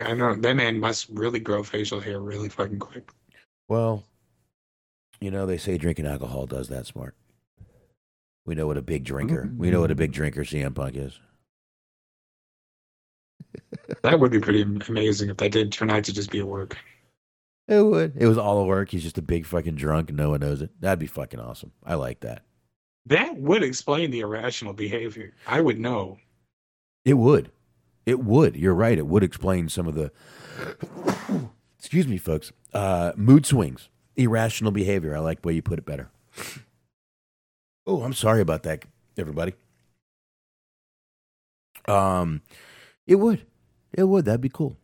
[0.00, 3.10] I know that man must really grow facial hair really fucking quick.
[3.68, 4.04] Well,
[5.20, 7.12] you know, they say drinking alcohol does that Smark.
[8.46, 9.48] We know what a big drinker.
[9.56, 11.20] We know what a big drinker CM Punk is.
[14.02, 16.76] That would be pretty amazing if that did turn out to just be a work.
[17.68, 18.16] It would.
[18.16, 18.90] It was all a work.
[18.90, 20.70] He's just a big fucking drunk and no one knows it.
[20.80, 21.72] That'd be fucking awesome.
[21.84, 22.42] I like that.
[23.06, 25.34] That would explain the irrational behavior.
[25.46, 26.18] I would know.
[27.04, 27.50] It would.
[28.06, 28.56] It would.
[28.56, 28.98] You're right.
[28.98, 30.10] It would explain some of the
[31.78, 32.52] excuse me, folks.
[32.74, 33.88] Uh mood swings.
[34.16, 35.16] Irrational behavior.
[35.16, 36.10] I like the way you put it better.
[37.86, 38.84] Oh, I'm sorry about that,
[39.16, 39.54] everybody.
[41.86, 42.42] Um
[43.06, 43.46] it would.
[43.92, 44.24] It would.
[44.24, 44.76] That'd be cool.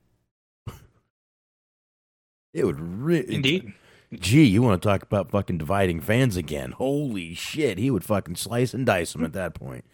[2.56, 3.74] It would really Indeed.
[4.14, 6.72] Gee, you want to talk about fucking dividing fans again?
[6.72, 9.84] Holy shit, he would fucking slice and dice them at that point.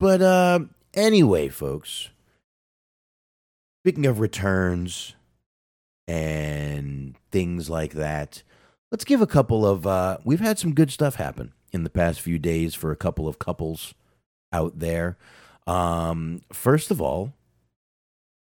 [0.00, 0.60] But uh,
[0.92, 2.08] anyway, folks.
[3.84, 5.14] Speaking of returns
[6.08, 8.42] and things like that,
[8.90, 9.86] let's give a couple of.
[9.86, 13.28] Uh, we've had some good stuff happen in the past few days for a couple
[13.28, 13.94] of couples
[14.52, 15.16] out there.
[15.68, 17.34] Um, first of all,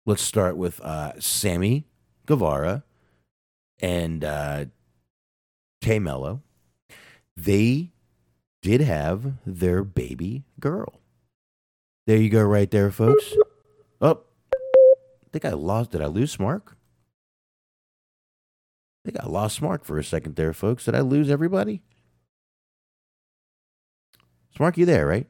[0.06, 1.84] let's start with uh, Sammy
[2.26, 2.84] Guevara
[3.80, 4.66] and uh,
[5.80, 6.42] Tay Melo.
[7.36, 7.90] They
[8.62, 11.00] did have their baby girl.
[12.06, 13.34] There you go, right there, folks.
[14.00, 14.20] Oh,
[14.54, 15.90] I think I lost.
[15.90, 16.72] Did I lose Smark?
[19.04, 20.84] I think I lost Smark for a second there, folks.
[20.84, 21.82] Did I lose everybody?
[24.56, 25.26] Smark, you there, right?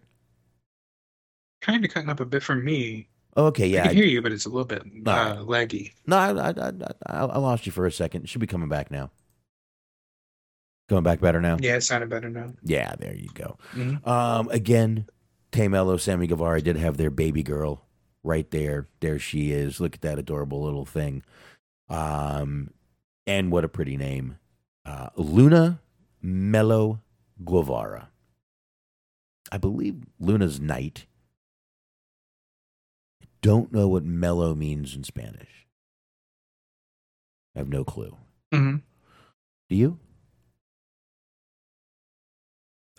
[1.61, 3.09] Kind of cutting up a bit for me.
[3.37, 3.82] Okay, I yeah.
[3.82, 5.93] can I- hear you, but it's a little bit uh, laggy.
[6.07, 6.72] No, I, I,
[7.07, 8.22] I, I lost you for a second.
[8.24, 9.11] It should be coming back now.
[10.89, 11.57] Coming back better now?
[11.61, 12.53] Yeah, it sounded better now.
[12.62, 13.59] Yeah, there you go.
[13.74, 14.07] Mhm.
[14.07, 15.07] Um, again,
[15.51, 17.84] Tay Melo, Sammy Guevara did have their baby girl
[18.22, 18.89] right there.
[19.01, 19.80] There she is.
[19.80, 21.22] Look at that adorable little thing.
[21.89, 22.70] Um,
[23.26, 24.39] and what a pretty name.
[24.84, 25.80] Uh, Luna
[26.22, 27.01] Melo
[27.45, 28.09] Guevara.
[29.51, 31.07] I believe Luna's knight.
[33.47, 35.68] Don't know what mellow means in Spanish.
[37.55, 38.16] I have no clue.
[38.53, 38.82] Mhm.
[39.68, 40.01] Do you?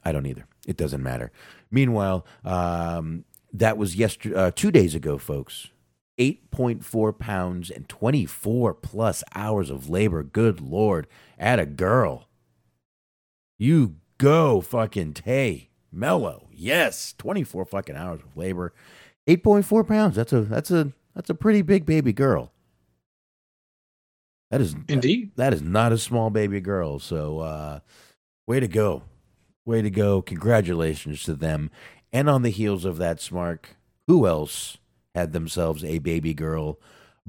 [0.06, 0.48] I don't either.
[0.66, 1.34] It doesn't matter.
[1.70, 5.68] Meanwhile, um, that was yesterday, uh, two days ago, folks.
[6.18, 10.24] 8.4 pounds and 24 plus hours of labor.
[10.24, 11.08] Good Lord.
[11.38, 12.30] At a girl.
[13.60, 15.72] You go, fucking Tay.
[15.92, 16.48] Melo.
[16.54, 17.14] Yes.
[17.18, 18.74] 24 fucking hours of labor.
[19.28, 20.16] 8.4 pounds.
[20.16, 22.52] That's a, that's a, that's a pretty big baby girl.
[24.52, 25.32] That is, Indeed.
[25.36, 27.00] that is not a small baby girl.
[27.00, 27.80] So, uh,
[28.46, 29.04] way to go.
[29.66, 30.22] Way to go.
[30.22, 31.70] Congratulations to them.
[32.14, 33.66] And on the heels of that, Smark,
[34.08, 34.78] who else
[35.14, 36.80] had themselves a baby girl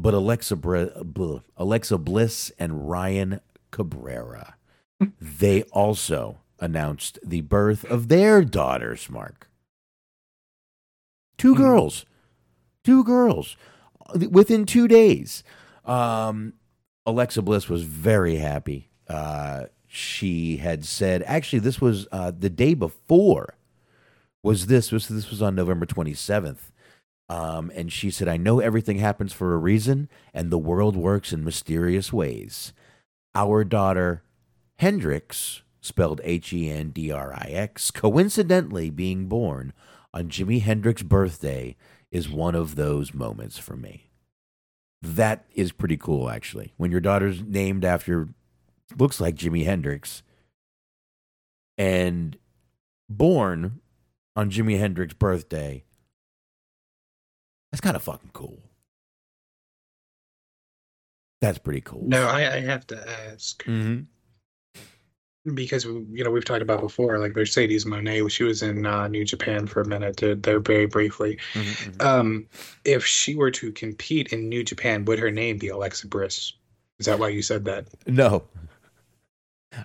[0.00, 3.40] but Alexa, Br- Alexa Bliss and Ryan
[3.72, 4.54] Cabrera?
[5.20, 9.47] they also announced the birth of their daughter, Smark.
[11.38, 11.58] Two Mhm.
[11.58, 12.04] girls.
[12.84, 13.56] Two girls.
[14.30, 15.42] Within two days.
[15.84, 16.54] Um,
[17.06, 18.90] Alexa Bliss was very happy.
[19.08, 23.54] Uh, she had said, actually, this was uh, the day before.
[24.42, 26.70] Was this was this was on November twenty seventh,
[27.28, 31.32] um, and she said, "I know everything happens for a reason, and the world works
[31.32, 32.72] in mysterious ways."
[33.34, 34.22] Our daughter
[34.78, 39.72] Hendrix, spelled H E N D R I X, coincidentally being born
[40.12, 41.76] on Jimi Hendrix's birthday,
[42.10, 44.10] is one of those moments for me.
[45.02, 46.72] That is pretty cool actually.
[46.76, 48.28] When your daughter's named after
[48.98, 50.22] looks like jimi hendrix
[51.76, 52.36] and
[53.08, 53.80] born
[54.34, 55.84] on jimi hendrix's birthday
[57.70, 58.58] that's kind of fucking cool.
[61.40, 62.04] That's pretty cool.
[62.06, 63.62] No, I, I have to ask.
[63.64, 64.04] Mm-hmm.
[65.54, 68.30] Because you know we've talked about before, like Mercedes Moné.
[68.30, 71.38] She was in uh, New Japan for a minute there very briefly.
[71.54, 72.00] Mm-hmm.
[72.06, 72.46] Um,
[72.84, 76.52] if she were to compete in New Japan, would her name be Alexa Bliss?
[76.98, 77.86] Is that why you said that?
[78.06, 78.42] no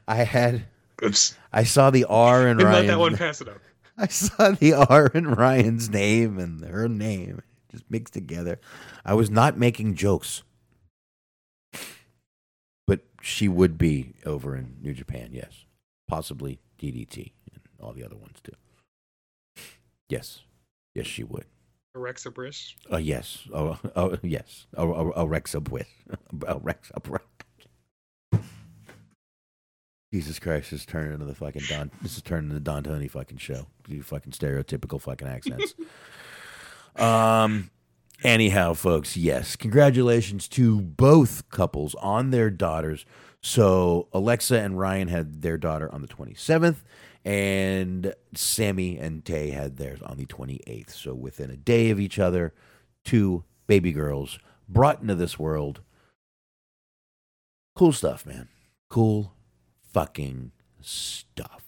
[0.08, 0.64] i had
[1.04, 1.38] Oops.
[1.52, 3.60] i saw the r in Didn't let that one pass it up.
[3.98, 7.42] I saw the R in Ryan's name and her name
[7.72, 8.60] just mixed together.
[9.06, 10.44] I was not making jokes.
[13.26, 15.30] She would be over in New Japan.
[15.32, 15.64] Yes,
[16.10, 18.52] possibly DDT and all the other ones too.
[20.10, 20.42] Yes,
[20.94, 21.46] yes, she would.
[21.96, 22.76] Alexa Bliss.
[22.92, 23.48] Uh, yes.
[23.54, 24.68] Oh, oh yes.
[24.76, 24.90] Oh,
[25.62, 25.88] Bliss.
[26.46, 26.92] Oh, Rex
[30.12, 31.92] Jesus Christ, this is turning into the fucking Don.
[32.02, 33.68] This is turning into the Don Tony fucking show.
[33.88, 35.76] You fucking stereotypical fucking accents.
[36.98, 37.70] um.
[38.24, 43.06] Anyhow, folks, yes, congratulations to both couples on their daughters.
[43.42, 46.78] So Alexa and Ryan had their daughter on the 27th,
[47.26, 50.92] and Sammy and Tay had theirs on the 28th.
[50.92, 52.54] So within a day of each other,
[53.04, 55.82] two baby girls brought into this world.
[57.76, 58.48] Cool stuff, man.
[58.90, 59.34] Cool
[59.92, 61.64] fucking stuff.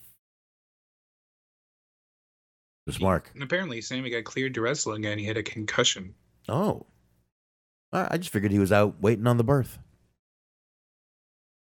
[2.86, 3.32] This Mark.
[3.34, 5.18] And apparently, Sammy got cleared to wrestle again.
[5.18, 6.14] He had a concussion.
[6.48, 6.86] Oh.
[7.94, 9.80] I just figured he was out waiting on the birth.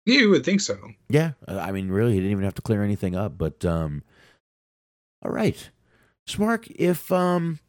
[0.05, 0.77] You would think so.
[1.09, 3.37] Yeah, uh, I mean, really, he didn't even have to clear anything up.
[3.37, 4.03] But um,
[5.23, 5.69] all right,
[6.27, 6.71] Smark.
[6.75, 7.59] If um,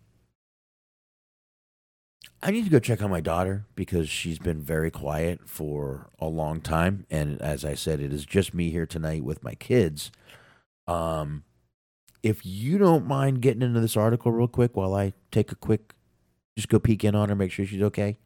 [2.42, 6.26] I need to go check on my daughter because she's been very quiet for a
[6.26, 10.10] long time, and as I said, it is just me here tonight with my kids.
[10.86, 11.44] Um,
[12.22, 15.94] if you don't mind getting into this article real quick while I take a quick,
[16.56, 18.18] just go peek in on her, make sure she's okay.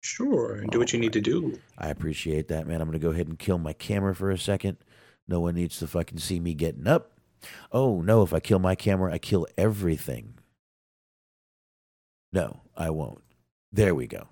[0.00, 0.54] Sure.
[0.54, 1.58] And do what you need to do.
[1.76, 2.80] I appreciate that, man.
[2.80, 4.76] I'm going to go ahead and kill my camera for a second.
[5.26, 7.12] No one needs to fucking see me getting up.
[7.72, 10.34] Oh, no, if I kill my camera, I kill everything.
[12.32, 13.22] No, I won't.
[13.72, 14.28] There we go.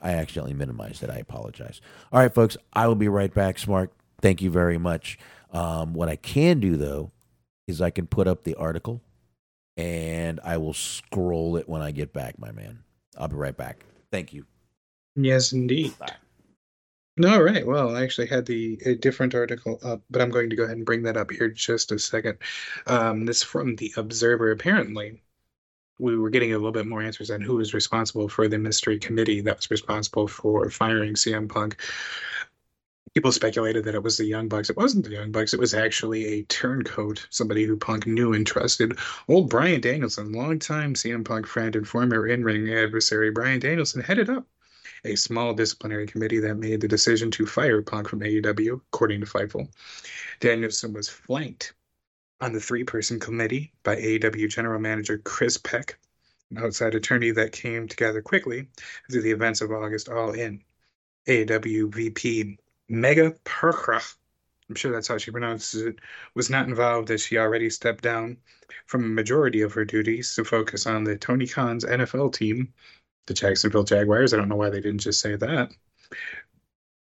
[0.00, 1.10] I accidentally minimized it.
[1.10, 1.80] I apologize.
[2.12, 3.56] All right, folks, I will be right back.
[3.56, 3.88] Smark.
[4.20, 5.18] Thank you very much.
[5.50, 7.12] Um, what I can do, though,
[7.66, 9.00] is I can put up the article
[9.76, 12.80] and I will scroll it when I get back, my man.
[13.16, 13.84] I'll be right back.
[14.10, 14.44] Thank you.
[15.16, 15.94] Yes, indeed.
[17.24, 17.64] All right.
[17.64, 20.76] Well, I actually had the a different article up, but I'm going to go ahead
[20.76, 22.38] and bring that up here just a second.
[22.88, 24.50] Um, this from the Observer.
[24.50, 25.22] Apparently,
[26.00, 28.98] we were getting a little bit more answers on who was responsible for the mystery
[28.98, 31.80] committee that was responsible for firing CM Punk.
[33.14, 34.70] People speculated that it was the Young Bucks.
[34.70, 35.54] It wasn't the Young Bucks.
[35.54, 38.98] It was actually a turncoat, somebody who Punk knew and trusted.
[39.28, 44.48] Old Bryan Danielson, longtime CM Punk friend and former in-ring adversary, Bryan Danielson headed up
[45.04, 49.26] a small disciplinary committee that made the decision to fire Punk from AEW, according to
[49.26, 49.68] Fightful.
[50.40, 51.72] Danielson was flanked
[52.40, 55.98] on the three person committee by AEW General Manager Chris Peck,
[56.50, 58.66] an outside attorney that came together quickly
[59.08, 60.64] after the events of August All In.
[61.28, 62.58] AEW VP
[62.88, 64.14] Mega Perkra,
[64.68, 65.98] I'm sure that's how she pronounces it,
[66.34, 68.36] was not involved as she already stepped down
[68.86, 72.72] from a majority of her duties to focus on the Tony Khan's NFL team
[73.26, 74.32] the Jacksonville Jaguars.
[74.32, 75.72] I don't know why they didn't just say that.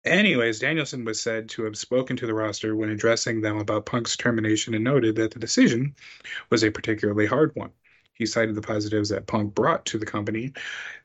[0.05, 4.17] Anyways, Danielson was said to have spoken to the roster when addressing them about Punk's
[4.17, 5.95] termination and noted that the decision
[6.51, 7.71] was a particularly hard one.
[8.21, 10.53] He cited the positives that Punk brought to the company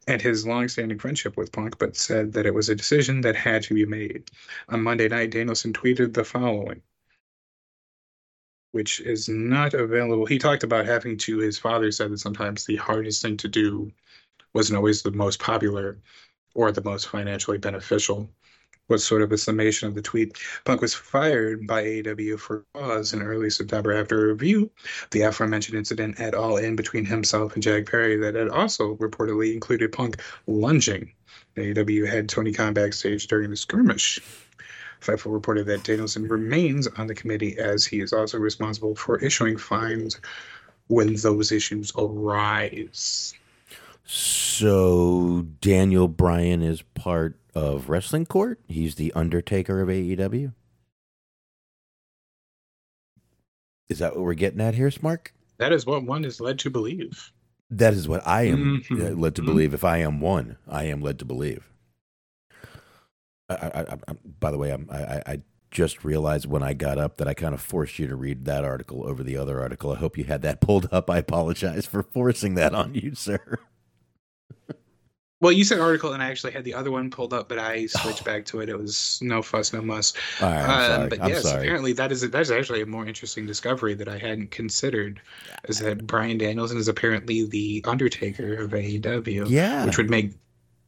[0.05, 3.63] and his long-standing friendship with Punk, but said that it was a decision that had
[3.63, 4.29] to be made.
[4.67, 6.81] On Monday night, Danielson tweeted the following
[8.73, 10.25] which is not available.
[10.25, 13.93] He talked about having to, his father said that sometimes the hardest thing to do
[14.51, 15.97] wasn't always the most popular
[16.53, 18.29] or the most financially beneficial
[18.87, 20.37] was sort of a summation of the tweet.
[20.63, 24.69] Punk was fired by AEW for cause in early September after a review
[25.11, 29.53] the aforementioned incident at All In between himself and Jack Perry that had also reportedly
[29.53, 31.11] included Punk lunging
[31.57, 34.19] AEW head Tony Khan backstage during the skirmish.
[35.01, 39.57] Fightful reported that Danielson remains on the committee as he is also responsible for issuing
[39.57, 40.19] fines
[40.87, 43.33] when those issues arise.
[44.05, 48.59] So Daniel Bryan is part of Wrestling Court.
[48.67, 50.53] He's the Undertaker of AEW.
[53.89, 55.27] Is that what we're getting at here, Smark?
[55.57, 57.31] That is what one is led to believe.
[57.71, 59.45] That is what I am uh, led to Mhm.
[59.45, 59.73] believe.
[59.73, 61.67] If I am one, I am led to believe.
[63.49, 65.41] I, I, I, by the way, I'm, I
[65.71, 68.63] just realized when I got up that I kind of forced you to read that
[68.63, 69.91] article over the other article.
[69.91, 71.09] I hope you had that pulled up.
[71.09, 73.59] I apologize for forcing that on you, sir.
[75.41, 77.85] Well, you said article, and I actually had the other one pulled up, but I
[77.87, 78.69] switched back to it.
[78.69, 80.13] It was no fuss, no muss.
[80.41, 81.61] All right, I'm Um, but I'm yes, sorry.
[81.61, 85.21] apparently that is that is actually a more interesting discovery that I hadn't considered.
[85.67, 89.85] Is that Bryan Danielson is apparently the Undertaker of AEW, Yeah.
[89.85, 90.31] which would make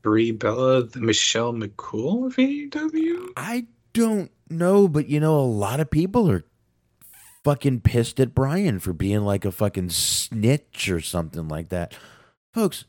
[0.02, 3.34] Brie Bella the Michelle McCool of AEW.
[3.36, 6.46] I don't know, but you know, a lot of people are
[7.44, 11.94] fucking pissed at Bryan for being like a fucking snitch or something like that.
[12.54, 12.86] Folks,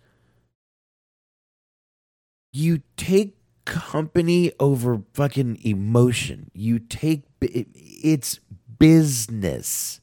[2.58, 6.50] you take company over fucking emotion.
[6.54, 8.40] You take it's
[8.78, 10.00] business.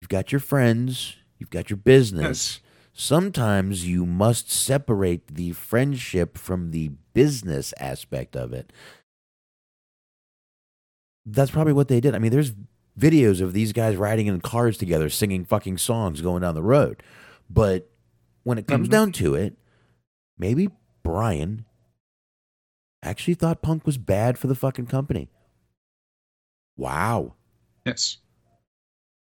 [0.00, 2.56] You've got your friends, you've got your business.
[2.56, 2.60] Yes.
[2.96, 8.72] Sometimes you must separate the friendship from the business aspect of it.
[11.26, 12.14] That's probably what they did.
[12.14, 12.52] I mean, there's
[12.98, 17.02] videos of these guys riding in cars together, singing fucking songs going down the road.
[17.50, 17.90] But
[18.44, 18.92] when it comes Mhm.
[18.92, 19.56] down to it,
[20.38, 20.68] maybe
[21.02, 21.64] Bryan
[23.02, 25.28] actually thought Punk was bad for the fucking company.
[26.76, 27.34] Wow.
[27.84, 28.18] Yes.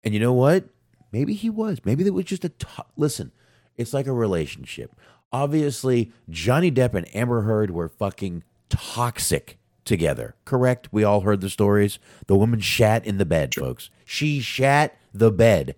[0.04, 0.64] And you know what?
[1.12, 1.80] Maybe he was.
[1.84, 2.52] Maybe it was just a
[2.96, 3.32] listen.
[3.76, 4.94] It's like a relationship.
[5.32, 10.36] Obviously, Johnny Depp and Amber Heard were fucking toxic together.
[10.44, 10.88] Correct?
[10.92, 11.98] We all heard the stories.
[12.26, 13.90] The woman shat in the bed, folks.
[14.04, 15.74] She shat the bed,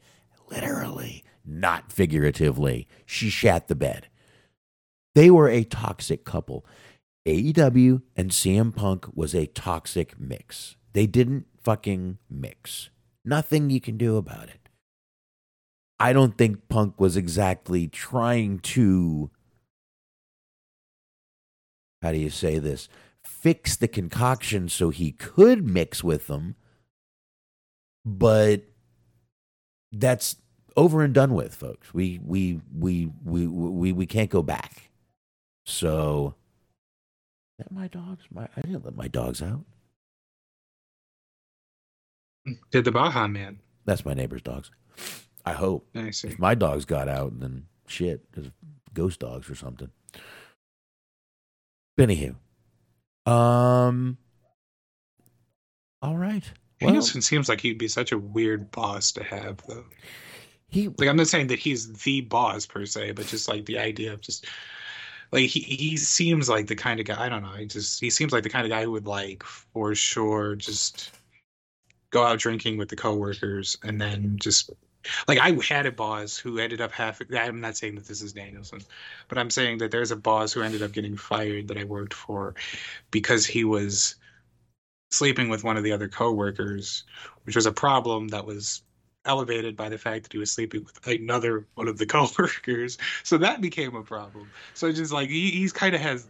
[0.50, 2.86] literally, not figuratively.
[3.06, 4.07] She shat the bed.
[5.14, 6.64] They were a toxic couple.
[7.26, 10.76] AEW and CM Punk was a toxic mix.
[10.92, 12.90] They didn't fucking mix.
[13.24, 14.68] Nothing you can do about it.
[16.00, 19.30] I don't think Punk was exactly trying to,
[22.00, 22.88] how do you say this,
[23.24, 26.54] fix the concoction so he could mix with them.
[28.04, 28.62] But
[29.92, 30.36] that's
[30.76, 31.92] over and done with, folks.
[31.92, 34.87] We we we we we we can't go back.
[35.68, 36.34] So
[37.58, 38.24] that my dogs.
[38.32, 39.64] My I didn't let my dogs out.
[42.70, 43.58] Did the Baha Men?
[43.84, 44.70] That's my neighbor's dogs.
[45.44, 45.86] I hope.
[45.94, 46.28] I see.
[46.28, 48.50] If my dogs got out, then shit, there's
[48.94, 49.90] ghost dogs or something.
[52.00, 52.34] Anywho,
[53.30, 54.16] um,
[56.00, 56.50] all right.
[56.80, 59.84] Well, Danielson seems like he'd be such a weird boss to have, though.
[60.68, 63.78] he Like I'm not saying that he's the boss per se, but just like the
[63.78, 64.46] idea of just
[65.32, 67.26] like he he seems like the kind of guy.
[67.26, 67.52] I don't know.
[67.52, 71.12] He just he seems like the kind of guy who would like for sure just
[72.10, 74.70] go out drinking with the coworkers and then just
[75.26, 77.28] like I had a boss who ended up having.
[77.34, 78.80] I'm not saying that this is Danielson,
[79.28, 82.14] but I'm saying that there's a boss who ended up getting fired that I worked
[82.14, 82.54] for
[83.10, 84.16] because he was
[85.10, 87.04] sleeping with one of the other coworkers,
[87.44, 88.82] which was a problem that was
[89.24, 92.98] elevated by the fact that he was sleeping with another one of the coworkers.
[93.24, 94.50] So that became a problem.
[94.74, 96.26] So just like he, he's kind of has,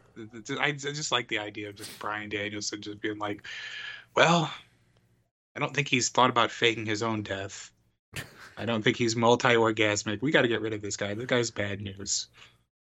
[0.61, 3.47] I just like the idea of just Bryan Danielson just being like,
[4.17, 4.51] well,
[5.57, 7.71] I don't think he's thought about faking his own death.
[8.57, 10.21] I don't think he's multi-orgasmic.
[10.21, 11.15] We got to get rid of this guy.
[11.15, 12.27] This guy's bad news.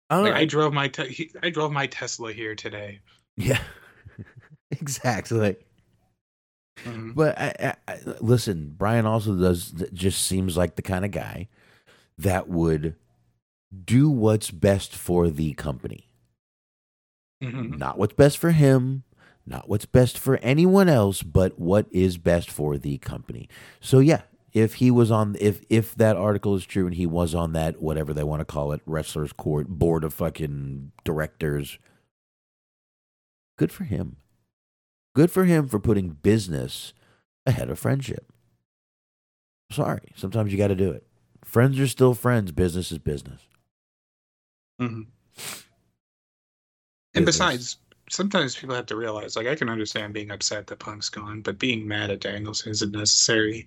[0.10, 3.02] Oh, I Like I drove my te- he, I drove my Tesla here today.
[3.36, 3.60] yeah,
[4.72, 5.58] exactly.
[6.86, 7.16] Mhm.
[7.16, 11.48] But I, I, I, listen, Bryan also does just seems like the kind of guy
[12.18, 12.96] that would
[13.86, 16.10] do what's best for the company,
[17.44, 17.78] Mhm.
[17.78, 19.04] not what's best for him,
[19.46, 23.50] not what's best for anyone else, but what is best for the company.
[23.80, 24.22] So yeah,
[24.54, 27.82] if he was on, if if that article is true and he was on that
[27.82, 31.78] whatever they want to call it, wrestlers court board of fucking directors,
[33.58, 34.18] good for him.
[35.18, 36.94] Good for him for putting business
[37.48, 38.32] ahead of friendship.
[39.72, 41.08] Sorry, sometimes you got to do it.
[41.44, 42.52] Friends are still friends.
[42.52, 43.42] Business is business.
[44.80, 45.10] Mm-hmm.
[47.16, 47.78] And besides,
[48.12, 51.58] sometimes people have to realize, like, I can understand being upset that Punk's gone, but
[51.58, 53.66] being mad at Danielson isn't necessary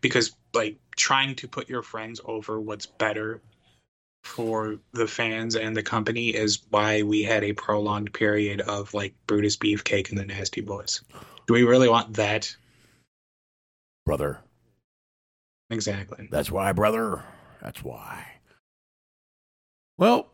[0.00, 3.42] because, like, trying to put your friends over what's better
[4.24, 9.14] for the fans and the company is why we had a prolonged period of, like,
[9.26, 11.02] Brutus Beefcake and the Nasty Boys.
[11.46, 12.54] Do we really want that?
[14.06, 14.40] Brother.
[15.70, 16.28] Exactly.
[16.30, 17.22] That's why, brother.
[17.62, 18.26] That's why.
[19.98, 20.32] Well,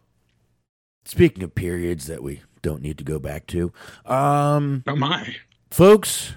[1.05, 3.73] speaking of periods that we don't need to go back to,
[4.07, 5.35] um, Oh, my.
[5.71, 6.35] folks,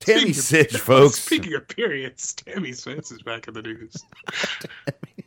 [0.00, 1.18] Tammy Sytch, folks.
[1.24, 3.94] Speaking of periods, Tammy Sytch is back in the news.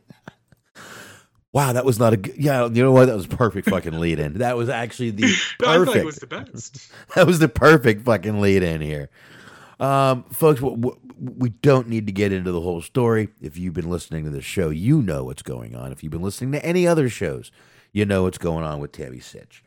[1.51, 2.37] Wow, that was not a good.
[2.37, 3.05] Yeah, you know what?
[3.05, 4.35] That was perfect fucking lead in.
[4.35, 6.91] That was actually the No, I feel like it was the best.
[7.15, 9.09] that was the perfect fucking lead in here.
[9.79, 13.29] Um, folks, w- w- we don't need to get into the whole story.
[13.41, 15.91] If you've been listening to this show, you know what's going on.
[15.91, 17.51] If you've been listening to any other shows,
[17.93, 19.61] you know what's going on with Tammy Sytch.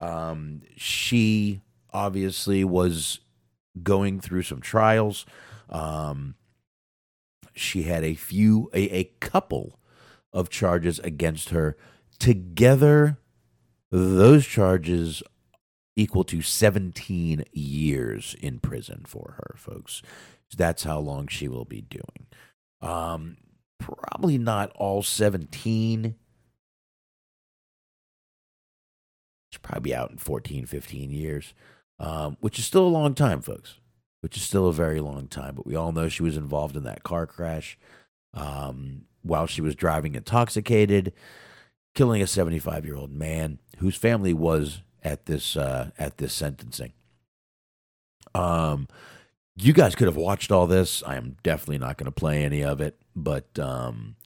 [0.00, 1.60] Um, she
[1.92, 3.20] obviously was
[3.82, 5.26] going through some trials.
[5.68, 6.34] Um,
[7.54, 9.78] she had a few, a, a couple
[10.36, 11.76] of charges against her.
[12.18, 13.18] Together,
[13.90, 15.22] those charges
[15.96, 20.02] equal to 17 years in prison for her, folks.
[20.54, 22.26] That's how long she will be doing.
[22.82, 23.38] Um,
[23.78, 26.14] probably not all 17.
[29.50, 31.54] She'll probably be out in 14, 15 years,
[31.98, 33.78] um, which is still a long time, folks.
[34.20, 35.54] Which is still a very long time.
[35.54, 37.78] But we all know she was involved in that car crash
[38.36, 41.12] um, while she was driving intoxicated,
[41.94, 46.92] killing a 75 year old man whose family was at this uh, at this sentencing.
[48.34, 48.86] Um,
[49.56, 51.02] you guys could have watched all this.
[51.06, 54.16] I am definitely not going to play any of it, but um,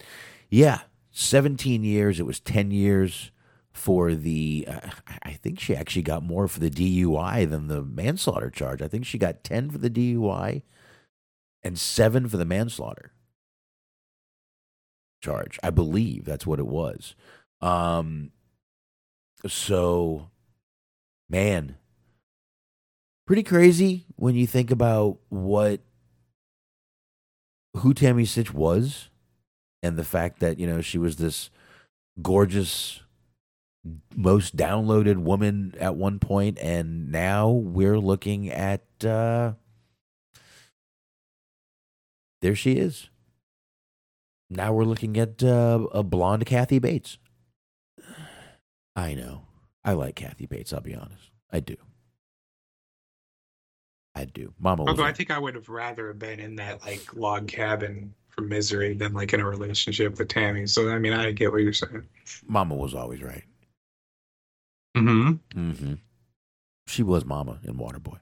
[0.48, 0.80] yeah,
[1.12, 2.18] 17 years.
[2.18, 3.30] It was 10 years
[3.72, 4.66] for the.
[4.68, 4.90] Uh,
[5.22, 8.82] I think she actually got more for the DUI than the manslaughter charge.
[8.82, 10.62] I think she got 10 for the DUI
[11.62, 13.12] and seven for the manslaughter
[15.20, 15.58] charge.
[15.62, 17.14] I believe that's what it was.
[17.60, 18.30] Um,
[19.46, 20.30] so,
[21.28, 21.76] man,
[23.26, 25.80] pretty crazy when you think about what
[27.76, 29.08] who Tammy Sytch was
[29.82, 31.50] and the fact that, you know, she was this
[32.20, 33.00] gorgeous
[34.14, 39.52] most downloaded woman at one point and now we're looking at uh
[42.42, 43.08] there she is.
[44.50, 47.18] Now we're looking at uh, a blonde Kathy Bates.
[48.96, 49.42] I know.
[49.84, 51.30] I like Kathy Bates, I'll be honest.
[51.50, 51.76] I do.
[54.14, 54.52] I do.
[54.58, 58.12] Mama was Although I think I would have rather been in that like log cabin
[58.28, 60.66] for misery than like in a relationship with Tammy.
[60.66, 62.06] So I mean, I get what you're saying.
[62.46, 63.44] Mama was always right.
[64.96, 65.58] Mm-hmm.
[65.58, 65.94] Mm-hmm.
[66.88, 68.18] She was Mama in Waterboy.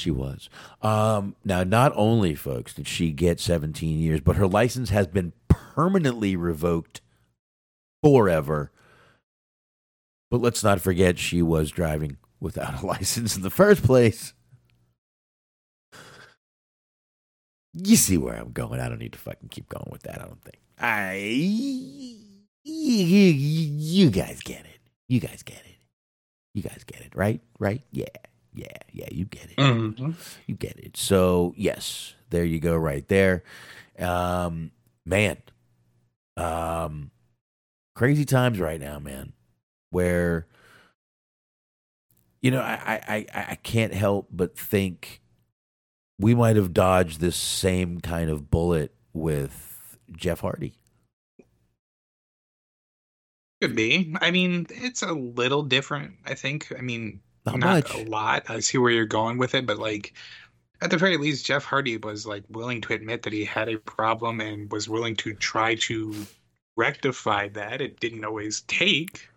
[0.00, 0.48] She was.
[0.82, 5.32] Um, now, not only, folks, did she get 17 years, but her license has been
[5.48, 7.00] permanently revoked
[8.02, 8.72] forever.
[10.30, 14.32] But let's not forget she was driving without a license in the first place.
[17.72, 18.80] You see where I'm going.
[18.80, 20.20] I don't need to fucking keep going with that.
[20.20, 20.58] I don't think.
[20.78, 21.14] I
[22.64, 24.80] you, you, you guys get it.
[25.08, 25.78] You guys get it.
[26.54, 27.40] You guys get it, right?
[27.58, 27.82] Right?
[27.92, 28.06] Yeah.
[28.52, 28.66] Yeah.
[28.92, 29.56] Yeah, you get it.
[29.56, 30.12] Mm-hmm.
[30.46, 30.96] You get it.
[30.96, 33.42] So, yes, there you go right there.
[33.98, 34.72] Um
[35.04, 35.38] man.
[36.36, 37.10] Um
[37.94, 39.32] crazy times right now, man.
[39.90, 40.46] Where
[42.42, 45.20] you know, I I I, I can't help but think
[46.18, 50.74] we might have dodged this same kind of bullet with Jeff Hardy.
[53.60, 54.14] Could be.
[54.20, 56.14] I mean, it's a little different.
[56.24, 56.72] I think.
[56.76, 57.94] I mean, Not, not much.
[57.94, 58.44] a lot.
[58.48, 60.14] I see where you're going with it, but like
[60.82, 63.78] at the very least, Jeff Hardy was like willing to admit that he had a
[63.78, 66.14] problem and was willing to try to
[66.76, 67.80] rectify that.
[67.80, 69.28] It didn't always take,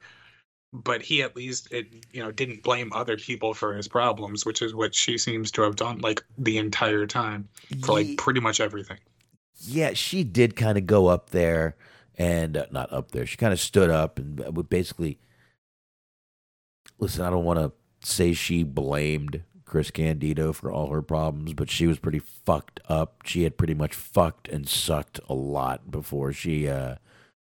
[0.72, 4.62] but he at least it you know didn't blame other people for his problems, which
[4.62, 7.50] is what she seems to have done like the entire time
[7.84, 9.00] for like pretty much everything.
[9.60, 11.76] yeah, she did kind of go up there
[12.18, 13.26] and uh, not up there.
[13.26, 15.20] She kind of stood up and uh, basically
[17.00, 17.26] listen.
[17.26, 17.72] I don't want to
[18.06, 23.24] say she blamed Chris Candido for all her problems, but she was pretty fucked up.
[23.26, 26.96] She had pretty much fucked and sucked a lot before she uh,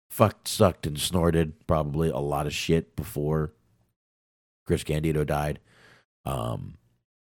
[0.10, 3.54] fucked, sucked, and snorted probably a lot of shit before
[4.66, 5.60] Chris Candido died.
[6.26, 6.76] Um,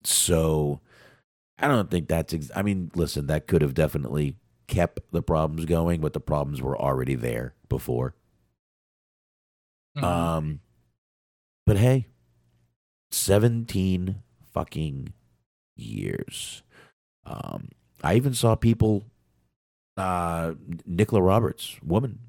[0.03, 0.81] so
[1.59, 2.35] I don't think that's.
[2.35, 6.61] Ex- I mean, listen, that could have definitely kept the problems going, but the problems
[6.61, 8.14] were already there before.
[9.97, 10.05] Mm-hmm.
[10.05, 10.61] Um,
[11.66, 12.07] but hey,
[13.11, 15.12] seventeen fucking
[15.76, 16.62] years.
[17.24, 17.70] Um,
[18.02, 19.04] I even saw people.
[19.96, 20.54] Uh,
[20.88, 22.20] Nickla Roberts, woman,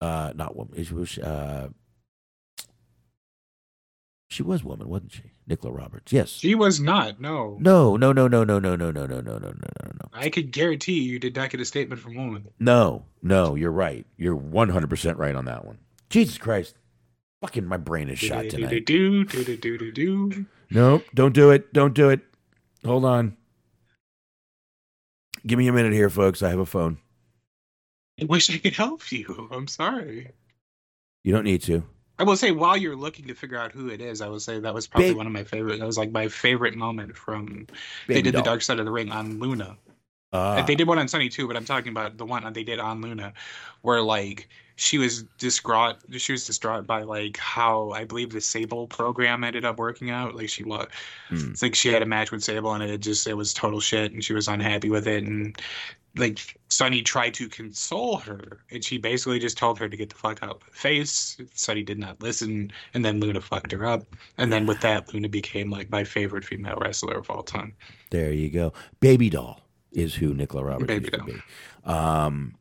[0.00, 0.82] uh, not woman.
[0.82, 1.18] She was.
[1.18, 1.68] Uh,
[4.30, 5.22] she was woman, wasn't she?
[5.48, 6.12] Nickla Roberts.
[6.12, 6.30] Yes.
[6.30, 7.20] she was not.
[7.20, 7.56] No.
[7.60, 10.08] No, no, no, no, no, no, no, no, no, no, no, no, no, no.
[10.12, 12.48] I could guarantee you did not get a statement from woman.
[12.58, 14.06] No, no, you're right.
[14.16, 15.78] You're 100% right on that one.
[16.10, 16.74] Jesus Christ.
[17.44, 18.86] Fucking my brain is shot tonight.
[18.86, 20.46] Do do.
[20.70, 21.74] Nope, don't do it.
[21.74, 22.20] Don't do it.
[22.86, 23.36] Hold on.
[25.46, 26.42] Give me a minute here, folks.
[26.42, 26.96] I have a phone.
[28.18, 29.50] I wish I could help you.
[29.52, 30.30] I'm sorry.
[31.22, 31.84] You don't need to.
[32.18, 34.58] I will say while you're looking to figure out who it is, I will say
[34.58, 35.80] that was probably one of my favorite.
[35.80, 37.66] That was like my favorite moment from
[38.08, 39.76] they did the Dark Side of the Ring on Luna.
[40.32, 42.78] Ah, they did one on Sunny too, but I'm talking about the one they did
[42.78, 43.34] on Luna,
[43.82, 45.96] where like she was distraught.
[46.16, 50.34] She was distraught by like how I believe the Sable program ended up working out.
[50.34, 50.88] Like she was,
[51.28, 51.50] Hmm.
[51.52, 54.12] it's like she had a match with Sable and it just it was total shit,
[54.12, 55.56] and she was unhappy with it, and
[56.16, 60.14] like Sunny tried to console her, and she basically just told her to get the
[60.14, 61.36] fuck out of the face.
[61.54, 64.04] Sunny did not listen, and then Luna fucked her up,
[64.38, 67.74] and then with that, Luna became like my favorite female wrestler of all time.
[68.10, 68.72] There you go.
[69.00, 69.60] Baby doll
[69.92, 71.42] is who Nickla Roberts Baby used to be.
[71.84, 72.54] Um,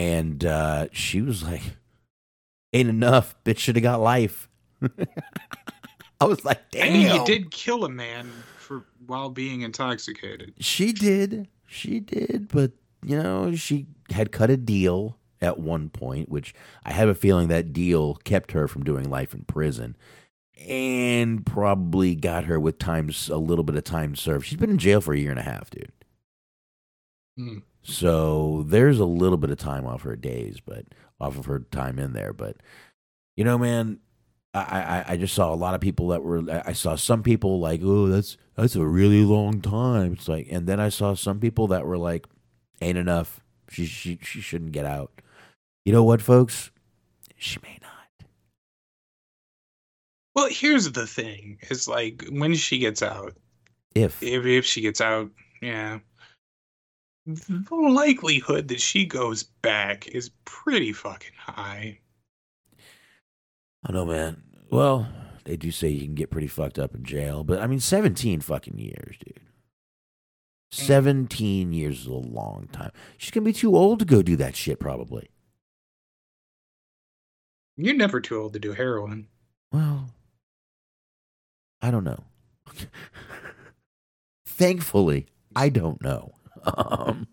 [0.00, 1.62] and uh, she was like,
[2.72, 3.34] "Ain't enough.
[3.44, 4.48] Bitch should have got life."
[6.20, 10.54] I was like, "Damn!" I mean, you did kill a man for while being intoxicated.
[10.58, 11.48] She did.
[11.66, 12.48] She did.
[12.48, 12.72] But,
[13.04, 17.48] you know, she had cut a deal at one point, which I have a feeling
[17.48, 19.96] that deal kept her from doing life in prison
[20.66, 24.46] and probably got her with times a little bit of time served.
[24.46, 25.92] She's been in jail for a year and a half, dude.
[27.36, 27.58] Hmm.
[27.82, 30.84] So there's a little bit of time off her days, but
[31.20, 32.32] off of her time in there.
[32.32, 32.56] But
[33.36, 34.00] you know, man,
[34.52, 36.42] I, I, I just saw a lot of people that were.
[36.66, 40.14] I saw some people like, oh, that's that's a really long time.
[40.14, 42.26] It's like, and then I saw some people that were like,
[42.80, 43.40] ain't enough.
[43.70, 45.22] She she she shouldn't get out.
[45.84, 46.70] You know what, folks?
[47.36, 47.90] She may not.
[50.34, 53.36] Well, here's the thing: is like when she gets out,
[53.94, 55.30] If if if she gets out,
[55.62, 56.00] yeah,
[57.34, 61.98] the likelihood that she goes back is pretty fucking high.
[63.84, 64.42] I know, man.
[64.70, 65.08] Well,
[65.44, 68.40] they do say you can get pretty fucked up in jail, but I mean, seventeen
[68.40, 69.40] fucking years, dude.
[70.72, 72.92] Seventeen years is a long time.
[73.18, 75.30] She's gonna be too old to go do that shit, probably.
[77.76, 79.26] You're never too old to do heroin.
[79.72, 80.10] Well,
[81.80, 82.24] I don't know.
[84.46, 85.26] Thankfully,
[85.56, 86.34] I don't know.
[86.64, 87.26] Um,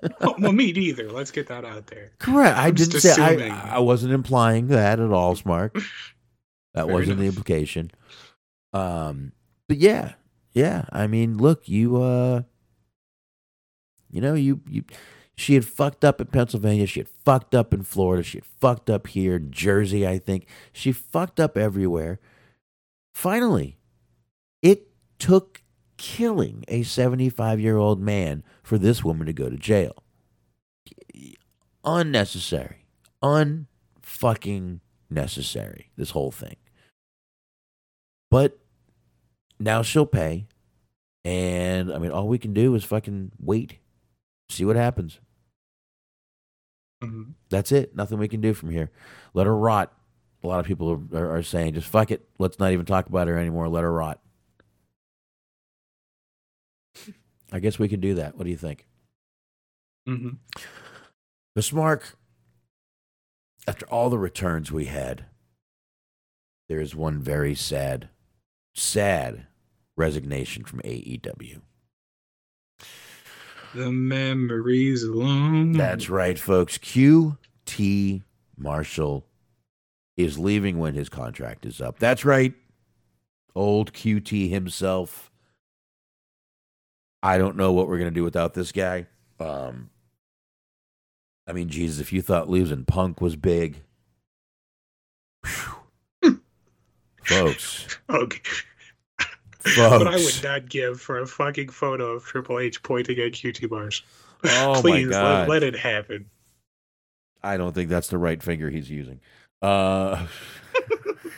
[0.38, 1.10] well, me neither.
[1.10, 2.12] Let's get that out there.
[2.18, 2.56] correct.
[2.56, 3.50] I I'm just didn't say.
[3.50, 5.82] I, I wasn't implying that at all, Smark.
[6.74, 7.90] That Fair wasn't the implication.
[8.72, 9.32] Um,
[9.68, 10.12] but yeah,
[10.52, 10.84] yeah.
[10.92, 12.42] I mean, look, you uh,
[14.10, 14.84] you know, you you.
[15.34, 16.86] She had fucked up in Pennsylvania.
[16.86, 18.22] She had fucked up in Florida.
[18.22, 20.06] She had fucked up here, Jersey.
[20.06, 22.20] I think she fucked up everywhere.
[23.14, 23.78] Finally,
[24.62, 24.88] it
[25.18, 25.62] took
[25.98, 30.02] killing a seventy-five-year-old man for this woman to go to jail.
[31.84, 32.86] Unnecessary,
[33.22, 34.80] unfucking
[35.10, 35.90] necessary.
[35.96, 36.56] This whole thing.
[38.30, 38.58] But
[39.60, 40.46] now she'll pay.
[41.24, 43.78] And I mean, all we can do is fucking wait,
[44.48, 45.20] see what happens.
[47.02, 47.34] Mhm.
[47.50, 47.94] That's it.
[47.94, 48.90] Nothing we can do from here.
[49.34, 49.92] Let her rot.
[50.42, 52.28] A lot of people are, are saying, just fuck it.
[52.38, 53.68] Let's not even talk about her anymore.
[53.68, 54.20] Let her rot.
[57.52, 58.36] I guess we can do that.
[58.36, 58.86] What do you think?
[60.06, 60.38] Mhm.
[61.56, 62.16] Miss Mark,
[63.66, 65.26] after all the returns we had,
[66.68, 68.10] there is one very sad,
[68.74, 69.46] sad
[69.96, 71.62] resignation from AEW.
[73.74, 75.72] The memories alone.
[75.72, 76.78] That's right, folks.
[76.78, 78.22] QT
[78.56, 79.26] Marshall
[80.16, 81.98] is leaving when his contract is up.
[81.98, 82.54] That's right.
[83.54, 85.27] Old QT himself.
[87.22, 89.06] I don't know what we're going to do without this guy.
[89.40, 89.90] Um,
[91.46, 93.82] I mean, Jesus, if you thought losing Punk was big,
[97.24, 98.40] folks, Okay.
[99.60, 99.74] folks.
[99.76, 103.70] But I would not give for a fucking photo of Triple H pointing at QT
[103.70, 104.02] Mars.
[104.44, 105.48] Oh Please my God.
[105.48, 106.26] Let, let it happen.
[107.42, 109.20] I don't think that's the right finger he's using.
[109.62, 110.26] Uh,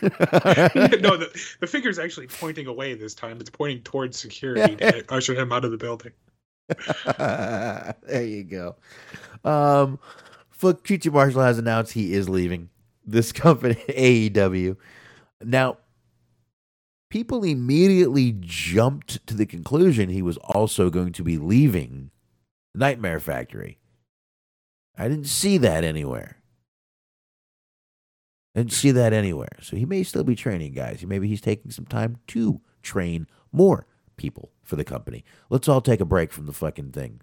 [0.03, 1.31] no, the,
[1.61, 3.39] the finger's actually pointing away this time.
[3.41, 6.13] It's pointing towards security to usher him out of the building.
[7.17, 8.77] there you go.
[9.45, 9.99] Um,
[10.51, 12.71] Foot QT Marshall has announced he is leaving
[13.07, 14.77] this company, AEW.
[15.43, 15.79] Now,
[17.09, 22.11] people immediately jumped to the conclusion he was also going to be leaving
[22.75, 23.79] Nightmare Factory.
[24.97, 26.40] I didn't see that anywhere.
[28.55, 29.57] Didn't see that anywhere.
[29.63, 31.05] So he may still be training guys.
[31.07, 33.87] Maybe he's taking some time to train more
[34.17, 35.25] people for the company.
[35.49, 37.21] Let's all take a break from the fucking thing.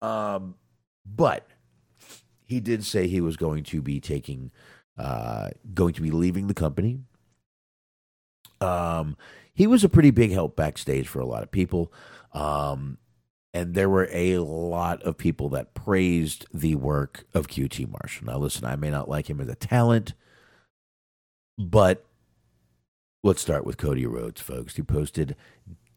[0.00, 0.54] Um,
[1.04, 1.46] but
[2.44, 4.50] he did say he was going to be taking,
[4.98, 7.00] uh, going to be leaving the company.
[8.60, 9.16] Um,
[9.54, 11.92] he was a pretty big help backstage for a lot of people.
[12.32, 12.98] Um,
[13.54, 18.26] and there were a lot of people that praised the work of QT Marshall.
[18.26, 20.14] Now, listen, I may not like him as a talent,
[21.58, 22.04] but
[23.22, 24.76] let's start with Cody Rhodes, folks.
[24.76, 25.36] He posted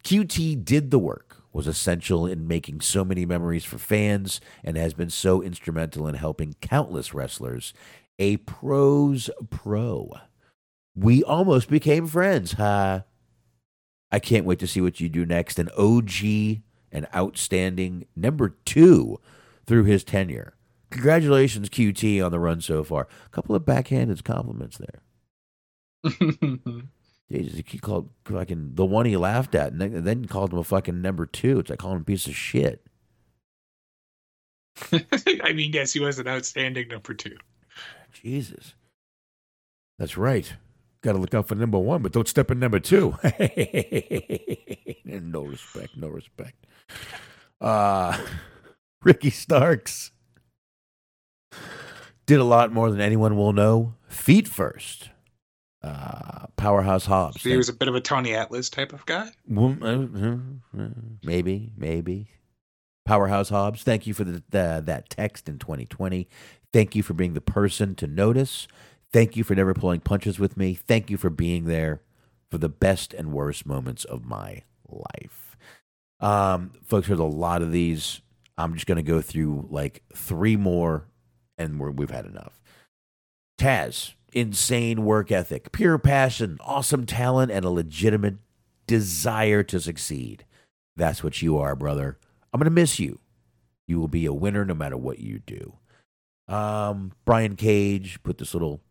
[0.03, 4.93] QT did the work, was essential in making so many memories for fans, and has
[4.93, 7.74] been so instrumental in helping countless wrestlers.
[8.20, 10.12] A pro's pro.
[10.95, 13.01] We almost became friends, huh?
[14.12, 15.60] I can't wait to see what you do next.
[15.60, 19.20] An OG and outstanding number two
[19.66, 20.53] through his tenure.
[20.91, 23.08] Congratulations, QT, on the run so far.
[23.26, 25.01] A couple of backhanded compliments there.
[27.32, 31.01] Jesus, he called fucking the one he laughed at, and then, called him a fucking
[31.01, 31.60] number two.
[31.60, 32.86] It's like calling him a piece of shit.
[34.91, 37.38] I mean, yes, he was an outstanding number two.
[38.14, 38.76] Jesus,
[39.97, 40.53] that's right.
[41.01, 43.16] got to look out for number one, but don't step in number two.
[45.06, 46.66] no respect, no respect.
[47.60, 48.18] Uh,
[49.03, 50.12] Ricky Starks
[52.26, 53.95] did a lot more than anyone will know.
[54.08, 55.10] Feet first.
[55.86, 57.43] Uh, Powerhouse Hobbs.
[57.43, 59.29] He was a bit of a Tony Atlas type of guy.
[59.55, 60.38] Uh, uh,
[60.77, 60.88] uh,
[61.23, 62.29] Maybe, maybe.
[63.05, 66.27] Powerhouse Hobbs, thank you for the, the, that text in 2020.
[66.73, 68.67] Thank you for being the person to notice.
[69.13, 70.73] Thank you for never pulling punches with me.
[70.73, 72.01] Thank you for being there
[72.49, 75.55] for the best and worst moments of my life.
[76.19, 78.21] Um, folks, there's a lot of these.
[78.57, 81.05] I'm just going to go through like three more,
[81.59, 82.59] and we're, we've had enough.
[83.59, 88.36] Taz, insane work ethic, pure passion, awesome talent, and a legitimate
[88.86, 90.45] desire to succeed.
[90.95, 92.19] That's what you are, brother.
[92.53, 93.19] I'm going to miss you.
[93.88, 95.77] You will be a winner no matter what you do.
[96.47, 98.81] Um, Brian Cage put this little.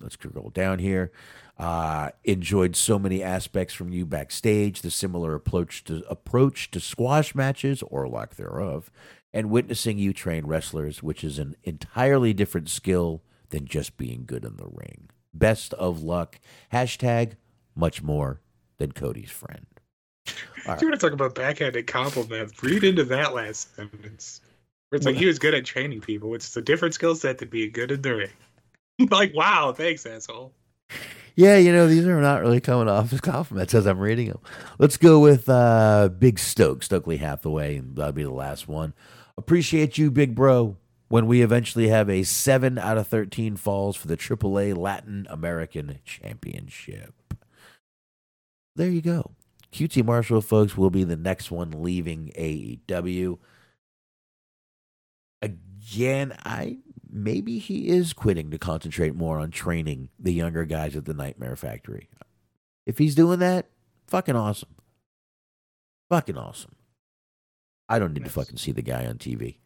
[0.00, 1.12] Let's scroll down here.
[1.56, 7.34] Uh, enjoyed so many aspects from you backstage, the similar approach to approach to squash
[7.34, 8.90] matches or lack thereof,
[9.32, 13.22] and witnessing you train wrestlers, which is an entirely different skill
[13.52, 15.08] than just being good in the ring.
[15.32, 16.40] Best of luck.
[16.72, 17.36] Hashtag
[17.76, 18.40] much more
[18.78, 19.66] than Cody's friend.
[20.66, 20.80] All right.
[20.80, 22.60] You want to talk about backhanded compliments?
[22.62, 24.40] Read into that last sentence.
[24.90, 26.34] It's like he was good at training people.
[26.34, 28.30] It's a different skill set to be good in the ring.
[29.10, 30.52] like, wow, thanks, asshole.
[31.34, 34.40] Yeah, you know, these are not really coming off as compliments as I'm reading them.
[34.78, 38.92] Let's go with uh, Big Stoke, Stokely Hathaway, and that'll be the last one.
[39.38, 40.76] Appreciate you, big bro,
[41.12, 45.98] when we eventually have a 7 out of 13 falls for the AAA Latin American
[46.06, 47.12] Championship.
[48.76, 49.32] There you go.
[49.74, 53.38] QT Marshall, folks, will be the next one leaving AEW.
[55.42, 56.78] Again, I
[57.10, 61.56] maybe he is quitting to concentrate more on training the younger guys at the Nightmare
[61.56, 62.08] Factory.
[62.86, 63.66] If he's doing that,
[64.06, 64.76] fucking awesome.
[66.08, 66.74] Fucking awesome.
[67.86, 68.32] I don't need nice.
[68.32, 69.56] to fucking see the guy on TV.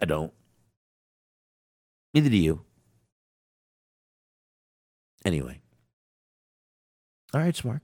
[0.00, 0.32] I don't.
[2.14, 2.64] Neither do you.
[5.24, 5.60] Anyway.
[7.34, 7.82] All right, Smark.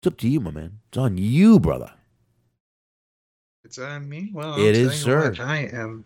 [0.00, 0.80] It's up to you, my man.
[0.88, 1.92] It's on you, brother.
[3.64, 4.30] It's on me.
[4.32, 5.30] Well, it is, sir.
[5.30, 6.04] What, I am.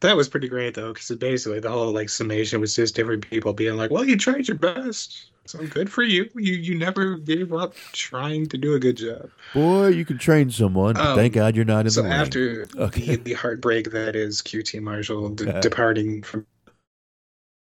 [0.00, 3.52] That was pretty great though, because basically the whole like summation was just different people
[3.52, 6.28] being like, "Well, you tried your best, so good for you.
[6.34, 10.50] You you never gave up trying to do a good job." Boy, you can train
[10.50, 10.96] someone.
[10.96, 13.16] Um, thank God you're not in so the So after okay.
[13.16, 16.46] the, the heartbreak that is QT Marshall d- uh, departing from.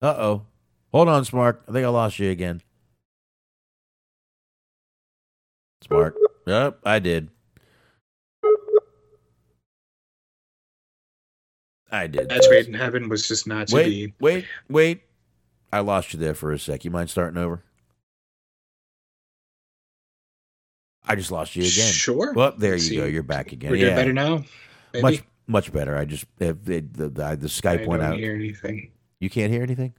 [0.03, 0.43] Uh oh,
[0.93, 1.59] hold on, Smark.
[1.68, 2.62] I think I lost you again.
[5.84, 6.14] Smark.
[6.47, 7.30] Yep, I did.
[11.91, 12.28] I did.
[12.28, 14.14] That's made in heaven was just not to wait, be.
[14.20, 15.03] Wait, wait.
[15.72, 16.84] I lost you there for a sec.
[16.84, 17.62] You mind starting over?
[21.05, 21.93] I just lost you again.
[21.93, 22.34] Sure.
[22.34, 23.07] Well, there you go.
[23.07, 23.70] You're back again.
[23.70, 23.95] We're yeah.
[23.95, 24.45] better now.
[24.93, 25.03] Maybe?
[25.03, 25.97] Much, much better.
[25.97, 28.18] I just it, it, the, the the Skype I went don't out.
[28.18, 28.93] Hear anything?
[29.20, 29.95] You can't hear anything.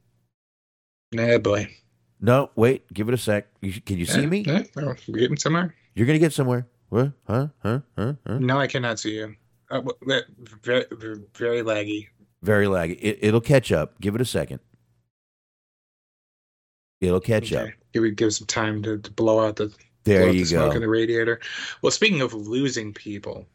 [1.11, 1.75] Nah, boy.
[2.21, 2.91] No, wait.
[2.93, 3.47] Give it a sec.
[3.61, 4.45] You, can you see eh, me?
[4.45, 5.73] Uh, oh, we're getting somewhere.
[5.95, 6.67] You're gonna get somewhere.
[6.89, 7.11] What?
[7.25, 7.47] Huh?
[7.63, 7.79] Huh?
[7.97, 8.13] Huh?
[8.27, 8.39] huh?
[8.39, 9.35] No, I cannot see you.
[9.69, 9.81] Uh,
[10.63, 10.85] very,
[11.35, 12.07] very laggy.
[12.41, 12.97] Very laggy.
[13.01, 13.99] It, it'll catch up.
[14.01, 14.59] Give it a second.
[17.01, 17.69] It'll catch Okay.
[17.69, 17.73] up.
[17.93, 20.71] Give it give some time to, to blow out the There blow you the smoke
[20.71, 20.75] go.
[20.77, 21.39] in the radiator.
[21.81, 23.47] Well, speaking of losing people,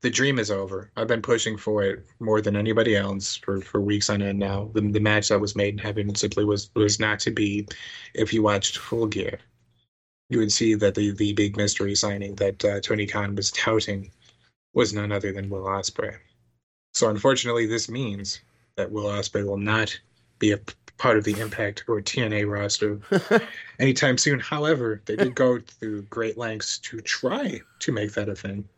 [0.00, 0.90] the dream is over.
[0.96, 4.70] I've been pushing for it more than anybody else for, for weeks on end now.
[4.74, 7.66] The, the match that was made in heaven simply was was not to be.
[8.14, 9.38] If you watched Full Gear,
[10.30, 14.10] you would see that the the big mystery signing that uh, Tony Khan was touting
[14.74, 16.16] was none other than Will Ospreay.
[16.92, 18.40] So unfortunately, this means
[18.76, 19.98] that Will Ospreay will not
[20.38, 20.60] be a
[20.98, 23.00] part of the Impact or TNA roster
[23.78, 24.40] anytime soon.
[24.40, 28.68] However, they did go through great lengths to try to make that a thing.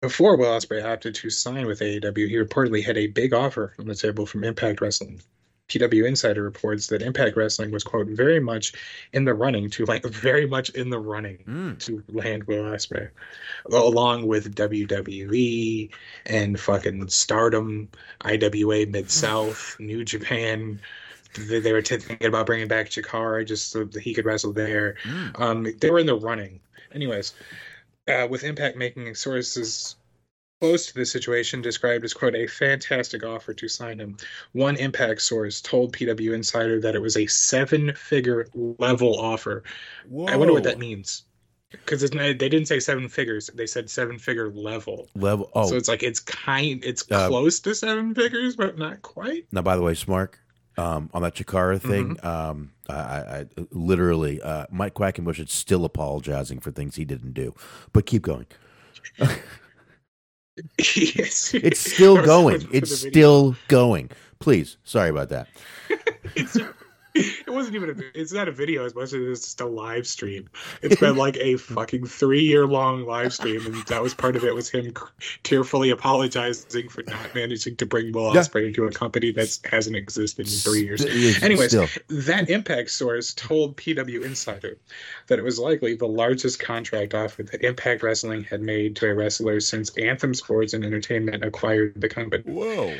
[0.00, 3.86] Before Will Ospreay opted to sign with AEW, he reportedly had a big offer on
[3.86, 5.20] the table from Impact Wrestling.
[5.70, 8.72] PW Insider reports that Impact Wrestling was quote very much
[9.12, 11.78] in the running to like very much in the running Mm.
[11.86, 13.08] to land Will Ospreay,
[13.72, 15.90] along with WWE
[16.26, 17.88] and fucking Stardom,
[18.24, 20.80] IWA Mid South, New Japan.
[21.38, 24.52] They, they were t- thinking about bringing back Chikara just so that he could wrestle
[24.52, 24.96] there.
[25.04, 25.40] Mm.
[25.40, 26.58] Um, they were in the running.
[26.92, 27.34] Anyways,
[28.08, 29.94] uh, with Impact making sources
[30.60, 34.16] close to the situation described as quote a fantastic offer to sign him.
[34.52, 38.48] One Impact source told PW Insider that it was a seven-figure
[38.78, 39.62] level offer.
[40.08, 40.26] Whoa.
[40.26, 41.22] I wonder what that means.
[41.70, 45.08] because they didn't say seven figures; they said seven figure level.
[45.14, 45.50] Level.
[45.54, 49.46] Oh, So it's like it's kind, it's Uh, close to seven figures, but not quite.
[49.52, 50.34] now by the way, Smark,
[50.76, 52.26] um, on that Chikara thing, Mm-hmm.
[52.26, 57.32] um, I, I, I literally, uh, Mike Quackenbush is still apologizing for things he didn't
[57.32, 57.54] do.
[57.92, 58.46] But keep going.
[60.78, 62.66] yes, It's still going.
[62.72, 64.10] It's still going.
[64.38, 65.48] Please, sorry about that.
[66.36, 66.56] It's,
[67.14, 67.90] it wasn't even.
[67.90, 70.48] A, it's not a video as much as it's just a live stream.
[70.82, 74.44] It's been like a fucking three year long live stream, and that was part of
[74.44, 74.54] it.
[74.54, 74.92] Was him
[75.42, 78.40] tearfully apologizing for not managing to bring Will Yeah.
[78.40, 81.02] Ospreay into a company that hasn't existed in three years.
[81.02, 81.86] St- Anyways, still.
[82.08, 84.78] that Impact source told PW Insider
[85.26, 89.14] that it was likely the largest contract offer that Impact Wrestling had made to a
[89.14, 92.42] wrestler since Anthem Sports and Entertainment acquired the company.
[92.44, 92.94] Whoa.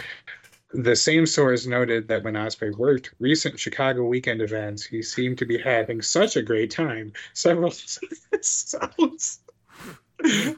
[0.73, 5.45] The same source noted that when Ospreay worked recent Chicago weekend events, he seemed to
[5.45, 7.13] be having such a great time.
[7.35, 7.71] Several
[8.41, 9.41] sounds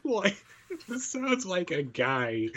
[0.05, 0.45] like
[0.89, 2.49] this sounds like a guy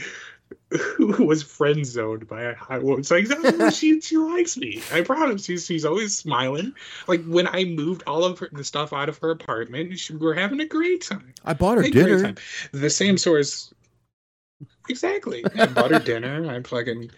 [0.98, 3.00] who was friend zoned by a high woman.
[3.00, 4.82] It's like she she likes me.
[4.92, 5.46] I promise.
[5.46, 6.74] She's she's always smiling.
[7.08, 10.34] Like when I moved all of her, the stuff out of her apartment, she, we're
[10.34, 11.34] having a great time.
[11.44, 12.36] I bought her A dinner.
[12.72, 13.74] The same source.
[14.90, 15.44] Exactly.
[15.58, 16.50] I bought her dinner.
[16.50, 17.12] I'm fucking.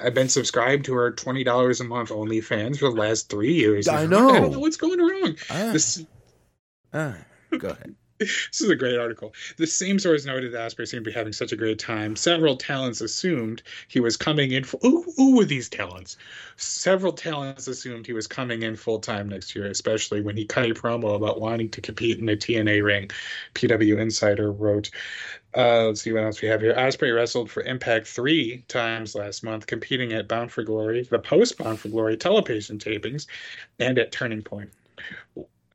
[0.00, 3.88] I've been subscribed to her twenty dollars a month OnlyFans for the last three years.
[3.88, 4.30] I know.
[4.30, 5.36] I don't know what's going wrong.
[5.50, 6.04] Ah, This
[6.92, 7.16] ah,
[7.58, 7.94] go ahead.
[8.18, 9.32] This is a great article.
[9.58, 12.16] The same source noted that Ospreay seemed to be having such a great time.
[12.16, 14.64] Several talents assumed he was coming in.
[14.64, 16.16] Full, who, who were these talents?
[16.56, 20.68] Several talents assumed he was coming in full time next year, especially when he cut
[20.68, 23.10] a promo about wanting to compete in the TNA ring.
[23.54, 24.90] PW Insider wrote.
[25.56, 26.74] Uh, let's see what else we have here.
[26.74, 31.56] Ospreay wrestled for Impact three times last month, competing at Bound for Glory, the post
[31.56, 33.26] Bound for Glory television tapings,
[33.78, 34.70] and at Turning Point.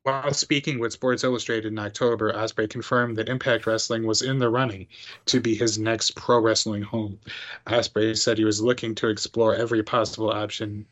[0.04, 4.50] While speaking with Sports Illustrated in October, Ospreay confirmed that Impact Wrestling was in the
[4.50, 4.88] running
[5.28, 7.22] to be his next pro wrestling home.
[7.68, 10.88] Ospreay said he was looking to explore every possible option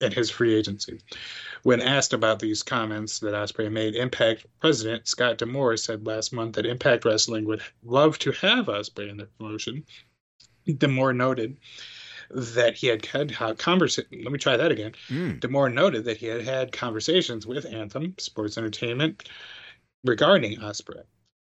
[0.00, 1.00] in his free agency.
[1.62, 6.56] When asked about these comments that Ospreay made, Impact president Scott D'Amore said last month
[6.56, 9.84] that Impact Wrestling would love to have Ospreay in the promotion.
[10.66, 11.58] D'Amore noted
[12.30, 14.22] that he had had conversation.
[14.22, 14.92] Let me try that again.
[15.08, 15.40] Mm.
[15.40, 19.28] D'Amore noted that he had had conversations with Anthem Sports Entertainment
[20.04, 21.02] regarding Ospreay.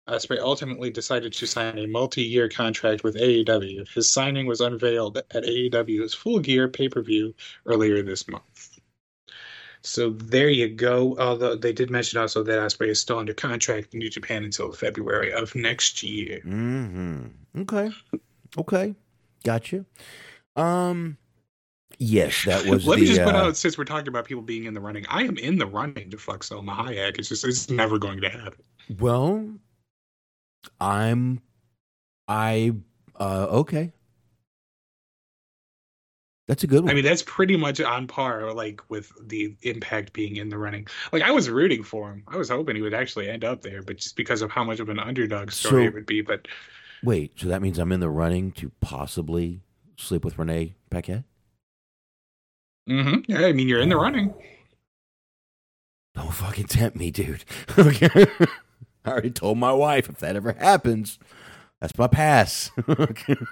[0.08, 3.88] Ospreay ultimately decided to sign a multi-year contract with AEW.
[3.92, 7.34] His signing was unveiled at AEW's Full Gear pay-per-view
[7.66, 8.78] earlier this month.
[9.82, 11.16] So there you go.
[11.18, 14.72] Although they did mention also that Ospreay is still under contract in New Japan until
[14.72, 16.40] February of next year.
[16.44, 17.60] Mm-hmm.
[17.62, 17.90] Okay.
[18.58, 18.94] Okay.
[19.44, 19.84] Gotcha.
[20.56, 21.18] Um.
[21.98, 23.02] Yes, that was Let the.
[23.02, 25.06] me just put uh, out since we're talking about people being in the running.
[25.08, 27.18] I am in the running to fuck Salma Hayek.
[27.18, 28.62] It's just it's never going to happen.
[28.98, 29.48] Well,
[30.80, 31.40] I'm.
[32.28, 32.72] I.
[33.18, 33.46] Uh.
[33.50, 33.92] Okay.
[36.48, 36.90] That's a good one.
[36.90, 40.86] I mean, that's pretty much on par, like with the impact being in the running.
[41.12, 42.22] Like I was rooting for him.
[42.28, 44.78] I was hoping he would actually end up there, but just because of how much
[44.78, 46.20] of an underdog story So- it would be.
[46.20, 46.46] But
[47.02, 47.32] Wait.
[47.36, 49.60] So that means I'm in the running to possibly
[49.96, 51.24] sleep with Renee Paquette?
[52.88, 53.24] Mhm.
[53.28, 54.32] yeah, I mean, you're in the running.
[56.14, 57.44] Don't fucking tempt me, dude.
[57.78, 58.26] okay.
[59.04, 61.18] I already told my wife if that ever happens,
[61.80, 62.70] that's my pass.
[62.88, 63.36] okay.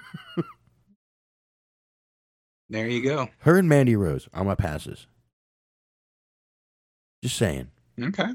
[2.67, 3.29] There you go.
[3.41, 5.05] Her and Mandy Rose are my passes.
[7.23, 7.69] Just saying.
[8.01, 8.25] Okay.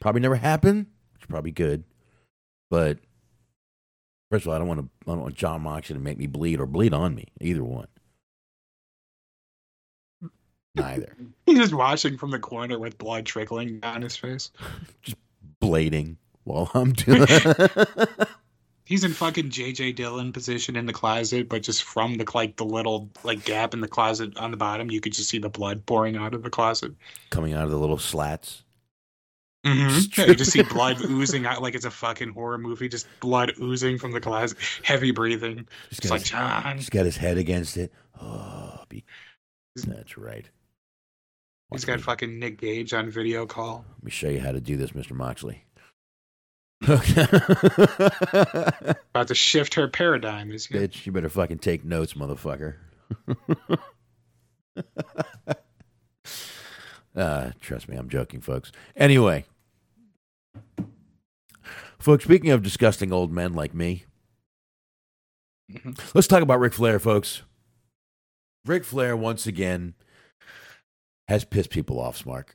[0.00, 0.88] Probably never happen.
[1.14, 1.84] It's probably good,
[2.68, 2.98] but
[4.30, 4.88] first of all, I don't want to.
[5.06, 7.26] I don't want Jon Moxley to make me bleed or bleed on me.
[7.40, 7.88] Either one.
[10.74, 11.16] Neither.
[11.46, 14.50] He's just watching from the corner with blood trickling down his face.
[15.02, 15.16] Just
[15.62, 17.26] blading while I'm doing.
[18.84, 22.64] He's in fucking JJ Dillon position in the closet, but just from the like the
[22.64, 25.84] little like gap in the closet on the bottom, you could just see the blood
[25.86, 26.92] pouring out of the closet.
[27.30, 28.62] Coming out of the little slats.
[29.66, 30.20] Mm-hmm.
[30.20, 32.88] Yeah, you just see blood oozing out like it's a fucking horror movie.
[32.88, 35.66] Just blood oozing from the closet, heavy breathing.
[35.90, 36.76] Just It's got, like his, John.
[36.78, 37.92] just got his head against it.
[38.20, 39.04] Oh, be,
[39.74, 40.48] that's right.
[41.72, 43.84] He's Watch got me- fucking Nick Gage on video call.
[43.96, 45.12] Let me show you how to do this, Mr.
[45.12, 45.64] Moxley.
[46.88, 47.22] Okay.
[49.14, 50.52] About to shift her paradigm.
[50.52, 50.74] Is he?
[50.76, 52.74] Bitch, you better fucking take notes, motherfucker.
[57.16, 58.72] uh, trust me, I'm joking, folks.
[58.94, 59.44] Anyway,
[61.98, 64.04] folks, speaking of disgusting old men like me,
[65.70, 65.98] Mhm.
[66.14, 67.42] let's talk about Ric Flair, folks.
[68.64, 69.94] Ric Flair, once again,
[71.28, 72.50] has pissed people off, Smark.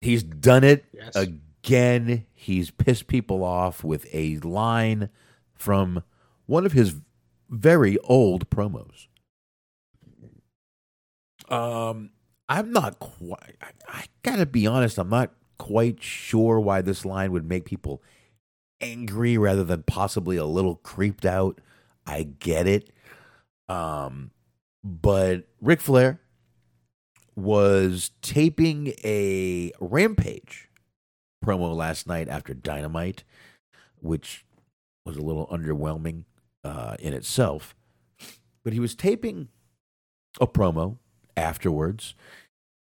[0.00, 1.14] He's done it Yes.
[1.16, 1.42] again.
[1.64, 5.10] again, he's pissed people off with a line
[5.54, 6.02] from
[6.46, 6.94] one of his
[7.50, 9.08] very old promos.
[11.48, 12.10] Um,
[12.48, 13.56] I'm not quite.
[13.60, 14.98] I, I gotta be honest.
[14.98, 18.02] I'm not quite sure why this line would make people
[18.80, 21.60] angry rather than possibly a little creeped out.
[22.06, 22.90] I get it.
[23.68, 24.30] Um,
[24.82, 26.20] but Ric Flair
[27.36, 30.68] was taping a Rampage
[31.44, 33.24] promo last night after Dynamite,
[34.00, 34.44] which
[35.04, 36.24] was a little underwhelming
[36.64, 37.74] uh, in itself.
[38.64, 39.48] But he was taping
[40.40, 40.98] a promo
[41.36, 42.14] afterwards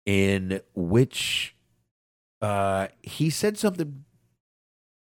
[0.07, 1.55] in which
[2.41, 4.05] uh, he said something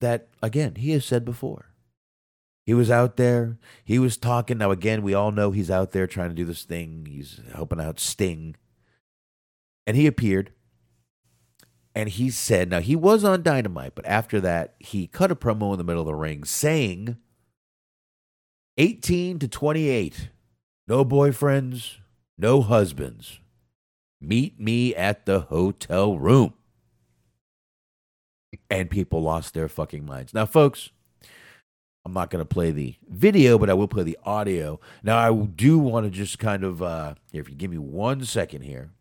[0.05, 1.71] that, again, he has said before.
[2.63, 3.57] He was out there.
[3.83, 4.59] He was talking.
[4.59, 7.07] Now, again, we all know he's out there trying to do this thing.
[7.09, 8.55] He's helping out Sting.
[9.87, 10.51] And he appeared.
[11.95, 15.71] And he said, now he was on Dynamite, but after that, he cut a promo
[15.71, 17.17] in the middle of the ring saying
[18.77, 20.29] 18 to 28,
[20.87, 21.95] no boyfriends,
[22.37, 23.39] no husbands.
[24.19, 26.53] Meet me at the hotel room.
[28.69, 30.33] And people lost their fucking minds.
[30.33, 30.89] Now, folks,
[32.05, 34.79] I'm not going to play the video, but I will play the audio.
[35.03, 38.61] Now, I do want to just kind of, uh, if you give me one second
[38.61, 38.91] here,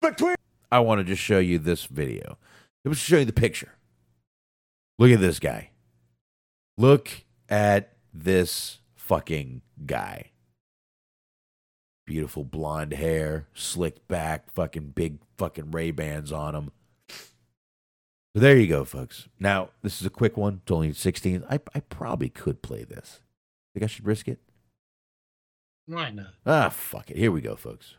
[0.00, 0.36] Between
[0.70, 2.38] I want to just show you this video.
[2.84, 3.74] Let me show you the picture.
[4.98, 5.70] Look at this guy.
[6.76, 10.30] Look at this fucking guy.
[12.06, 16.70] Beautiful blonde hair, slicked back, fucking big fucking Ray Bans on him.
[18.38, 19.26] So there you go, folks.
[19.40, 20.60] Now, this is a quick one.
[20.62, 21.42] It's only 16.
[21.50, 23.18] I, I probably could play this.
[23.74, 24.38] Think I should risk it?
[25.86, 26.34] Why not?
[26.46, 27.16] Ah, fuck it.
[27.16, 27.96] Here we go, folks.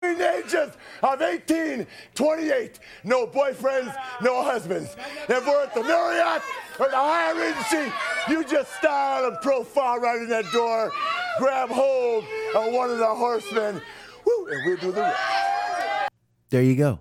[0.00, 4.96] the ages of 18, 28, no boyfriends, no husbands.
[5.28, 6.42] If we're at the Marriott
[6.80, 7.92] or the Hyatt Regency,
[8.30, 10.90] you just style and profile right in that door,
[11.38, 12.24] grab hold
[12.54, 13.82] of one of the horsemen,
[14.24, 16.08] woo, and we'll do the rest.
[16.48, 17.00] There you go.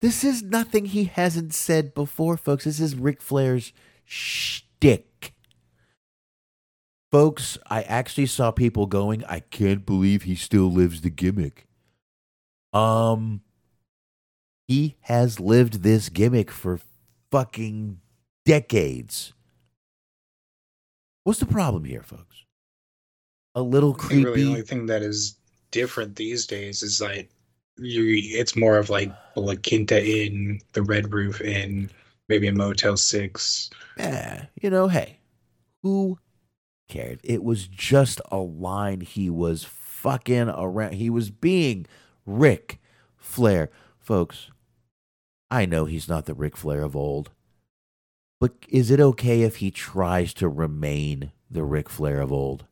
[0.00, 2.64] This is nothing he hasn't said before, folks.
[2.64, 3.72] This is Ric Flair's
[4.04, 5.34] shtick.
[7.12, 11.66] Folks, I actually saw people going, I can't believe he still lives the gimmick.
[12.72, 13.42] Um,
[14.68, 16.78] he has lived this gimmick for
[17.30, 18.00] fucking
[18.46, 19.32] decades.
[21.24, 22.44] What's the problem here, folks?
[23.54, 25.36] A little really the only thing that is
[25.72, 27.28] different these days is like
[27.80, 31.90] you it's more of like La Quinta Inn, the Red Roof Inn,
[32.28, 33.70] maybe a Motel Six.
[33.96, 35.18] Yeah, you know, hey,
[35.82, 36.18] who
[36.88, 37.20] cared?
[37.22, 40.94] It was just a line he was fucking around.
[40.94, 41.86] He was being
[42.26, 42.80] Ric
[43.16, 43.70] Flair.
[43.98, 44.50] Folks,
[45.50, 47.30] I know he's not the Ric Flair of old,
[48.40, 52.64] but is it okay if he tries to remain the Ric Flair of old?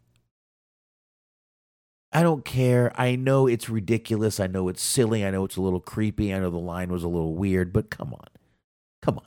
[2.12, 2.92] I don't care.
[2.98, 4.40] I know it's ridiculous.
[4.40, 5.26] I know it's silly.
[5.26, 6.32] I know it's a little creepy.
[6.34, 8.26] I know the line was a little weird, but come on.
[9.02, 9.26] Come on.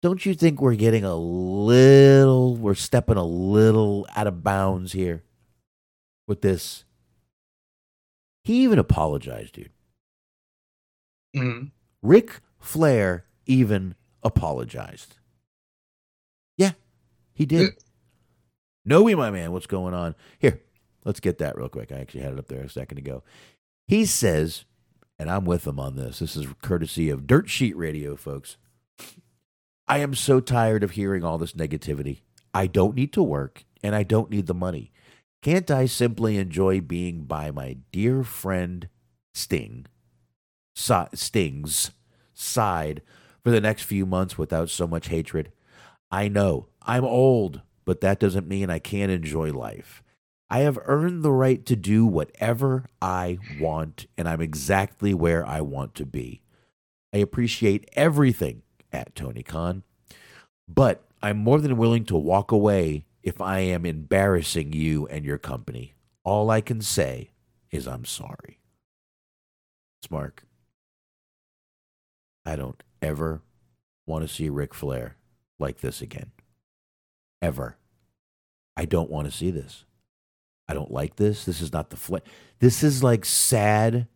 [0.00, 5.24] Don't you think we're getting a little, we're stepping a little out of bounds here
[6.28, 6.84] with this?
[8.44, 9.72] He even apologized, dude.
[11.34, 11.72] Mhm.
[12.00, 15.16] Ric Flair even apologized.
[16.56, 16.72] Yeah,
[17.34, 17.76] he did.
[18.84, 20.14] Noe, my man, what's going on?
[20.38, 20.62] Here,
[21.08, 21.90] let's get that real quick.
[21.90, 23.22] I actually had it up there a second ago.
[23.86, 24.66] He says,
[25.18, 26.18] and I'm with him on this.
[26.18, 28.58] This is courtesy of Dirt Sheet Radio, folks.
[29.88, 32.20] I am so tired of hearing all this negativity.
[32.52, 34.92] I don't need to work and I don't need the money.
[35.40, 38.90] Can't I simply enjoy being by my dear friend
[39.32, 39.86] Sting,
[40.74, 41.90] Sting's
[42.34, 43.00] side
[43.42, 45.52] for the next few months without so much hatred?
[46.10, 50.02] I know I'm old, but that doesn't mean I can't enjoy life.
[50.50, 55.60] I have earned the right to do whatever I want, and I'm exactly where I
[55.60, 56.40] want to be.
[57.12, 58.62] I appreciate everything
[58.92, 59.82] at Tony Khan,
[60.66, 65.38] but I'm more than willing to walk away if I am embarrassing you and your
[65.38, 65.94] company.
[66.24, 67.30] All I can say
[67.70, 68.58] is I'm sorry.
[70.06, 70.40] Smark,
[72.46, 73.42] I don't ever
[74.06, 75.16] want to see Ric Flair
[75.58, 76.30] like this again.
[77.42, 77.76] Ever.
[78.76, 79.84] I don't want to see this.
[80.68, 81.44] I don't like this.
[81.44, 82.22] This is not the Flair.
[82.58, 84.06] This is like sad,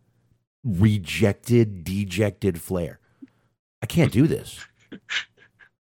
[0.64, 2.98] rejected, dejected Flair.
[3.82, 4.64] I can't do this.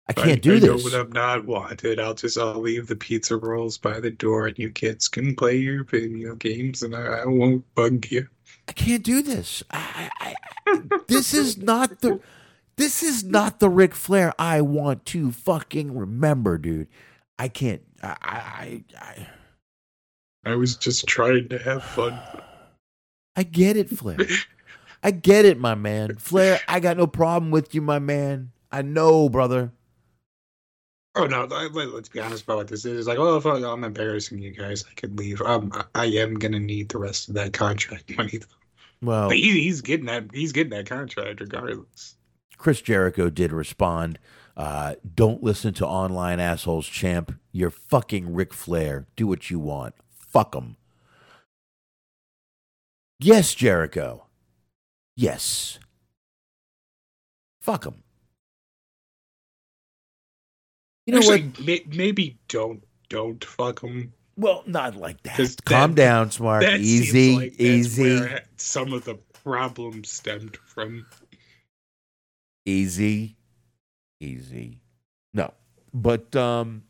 [0.09, 0.85] I can't do I know this.
[0.85, 4.59] when I'm not wanted, I'll just I'll leave the pizza rolls by the door, and
[4.59, 8.27] you kids can play your video games, and I, I won't bug you.
[8.67, 9.63] I can't do this.
[9.71, 10.35] I, I,
[10.67, 12.21] I, this is not the.
[12.77, 16.89] This is not the Ric Flair I want to fucking remember, dude.
[17.39, 17.83] I can't.
[18.03, 18.83] I.
[18.99, 19.29] I.
[20.45, 22.19] I, was just trying to have fun.
[23.37, 24.19] I get it, Flair.
[25.03, 26.17] I get it, my man.
[26.17, 28.53] Flair, I got no problem with you, my man.
[28.73, 29.73] I know, brother.
[31.17, 31.45] Oh no!
[31.45, 32.99] Let, us be honest about what this is.
[32.99, 35.41] It's like, oh, I, I'm embarrassing you guys, I could leave.
[35.43, 38.39] Um, I am gonna need the rest of that contract money.
[38.39, 38.47] Though.
[39.01, 40.25] Well, but he, he's getting that.
[40.33, 42.17] He's getting that contract regardless.
[42.59, 44.19] Chris Jericho did respond.
[44.57, 47.35] Uh, don't listen to online assholes, champ.
[47.53, 49.07] You're fucking Ric Flair.
[49.17, 49.95] Do what you want.
[50.35, 50.77] Fuck them.
[53.21, 54.27] Yes, Jericho.
[55.17, 55.79] Yes.
[57.63, 58.03] Fuck them.
[61.07, 61.61] You know Actually, what?
[61.65, 64.13] May, maybe don't don't fuck them.
[64.37, 65.55] Well, not like that.
[65.65, 66.65] Calm that, down, smart.
[66.65, 68.21] Easy, like easy.
[68.57, 71.07] some of the problems stemmed from.
[72.67, 73.37] Easy,
[74.19, 74.81] easy.
[75.33, 75.55] No,
[75.93, 76.83] but um,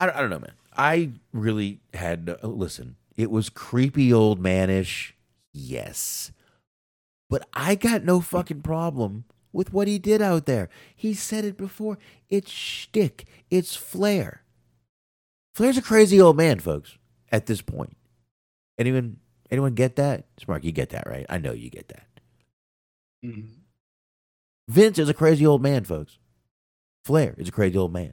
[0.00, 0.54] I, I don't know, man.
[0.78, 2.96] I really had to, listen.
[3.16, 5.12] It was creepy old manish,
[5.52, 6.30] yes,
[7.28, 10.68] but I got no fucking problem with what he did out there.
[10.94, 11.98] He said it before.
[12.28, 13.26] It's shtick.
[13.50, 14.42] It's Flair.
[15.54, 16.96] Flair's a crazy old man, folks.
[17.30, 17.96] At this point,
[18.78, 19.18] anyone
[19.50, 20.24] anyone get that?
[20.40, 21.26] Smark, you get that, right?
[21.28, 22.06] I know you get that.
[23.22, 23.48] Mm-hmm.
[24.68, 26.18] Vince is a crazy old man, folks.
[27.04, 28.12] Flair is a crazy old man.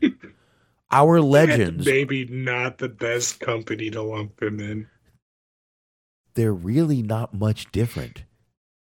[0.91, 4.87] Our legends, maybe not the best company to lump them in.
[6.35, 8.23] They're really not much different.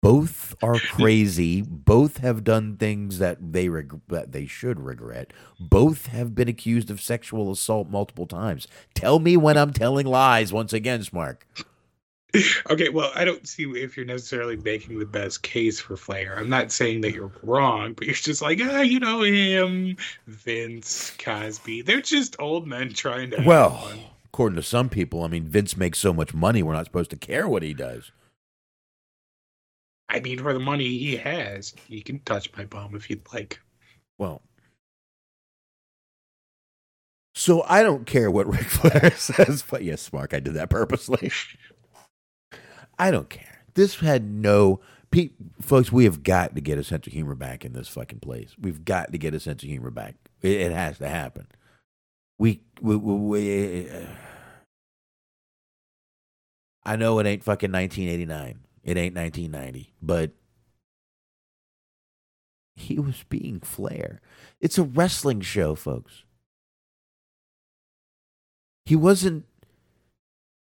[0.00, 1.60] Both are crazy.
[1.62, 5.32] Both have done things that they reg- that they should regret.
[5.58, 8.68] Both have been accused of sexual assault multiple times.
[8.94, 11.38] Tell me when I'm telling lies once again, Smark.
[12.70, 16.38] okay, well, I don't see if you're necessarily making the best case for Flair.
[16.38, 19.96] I'm not saying that you're wrong, but you're just like, ah, you know him,
[20.26, 21.82] Vince, Cosby.
[21.82, 23.42] They're just old men trying to.
[23.42, 23.90] Well,
[24.26, 27.16] according to some people, I mean, Vince makes so much money, we're not supposed to
[27.16, 28.12] care what he does.
[30.10, 33.60] I mean, for the money he has, he can touch my bum if you'd like.
[34.18, 34.42] Well,
[37.38, 41.30] so I don't care what Ric Flair says, but yes, Mark, I did that purposely.
[42.98, 43.62] I don't care.
[43.74, 44.80] This had no.
[45.10, 45.30] Pe-
[45.60, 48.54] folks, we have got to get a sense of humor back in this fucking place.
[48.60, 50.16] We've got to get a sense of humor back.
[50.42, 51.46] It, it has to happen.
[52.38, 54.06] We, we, we, we uh,
[56.84, 58.60] I know it ain't fucking 1989.
[58.84, 60.32] It ain't 1990, but
[62.76, 64.20] he was being Flair.
[64.60, 66.24] It's a wrestling show, folks.
[68.86, 69.44] He wasn't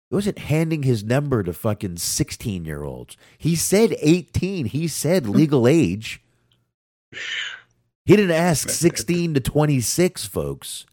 [0.10, 3.18] he wasn't handing his number to fucking 16 year olds.
[3.38, 4.68] He said 18.
[4.68, 6.22] He said legal age.
[8.06, 10.86] He didn't ask 16 to 26, folks.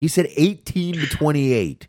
[0.00, 1.88] He said 18 to 28.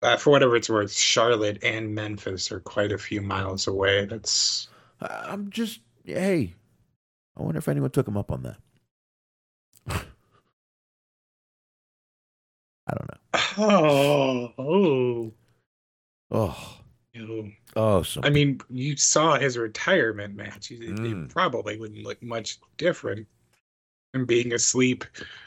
[0.00, 4.04] Uh, for whatever it's worth, Charlotte and Memphis are quite a few miles away.
[4.06, 4.68] That's.
[5.00, 5.80] I'm just.
[6.04, 6.54] Hey,
[7.36, 8.58] I wonder if anyone took him up on that.
[12.88, 14.52] I don't know.
[14.60, 15.32] Oh,
[16.30, 16.74] oh,
[17.16, 18.02] oh, oh.
[18.02, 20.70] So I mean, you saw his retirement match.
[20.70, 21.26] It, mm.
[21.26, 23.26] it probably wouldn't look much different.
[24.14, 25.04] And being asleep,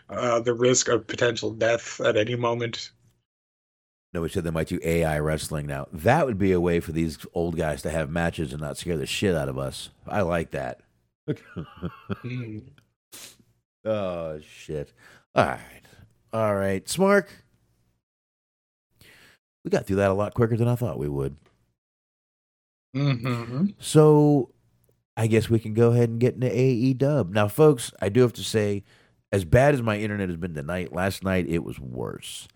[0.09, 2.91] uh, the risk of potential death at any moment
[4.13, 5.87] no, we said they might do AI wrestling now.
[5.93, 8.97] That would be a way for these old guys to have matches and not scare
[8.97, 9.89] the shit out of us.
[10.05, 10.81] I like that.
[13.85, 14.91] oh shit!
[15.33, 15.81] All right,
[16.33, 17.27] all right, Smark.
[19.63, 21.35] We got through that a lot quicker than I thought we would.
[22.95, 23.67] Mm-hmm.
[23.79, 24.49] So,
[25.15, 27.93] I guess we can go ahead and get into AE Dub now, folks.
[28.01, 28.83] I do have to say,
[29.31, 32.47] as bad as my internet has been tonight, last night it was worse.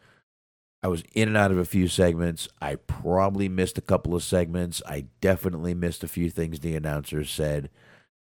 [0.84, 2.48] I was in and out of a few segments.
[2.62, 4.84] I probably missed a couple of segments.
[4.86, 7.70] I definitely missed a few things the announcers said.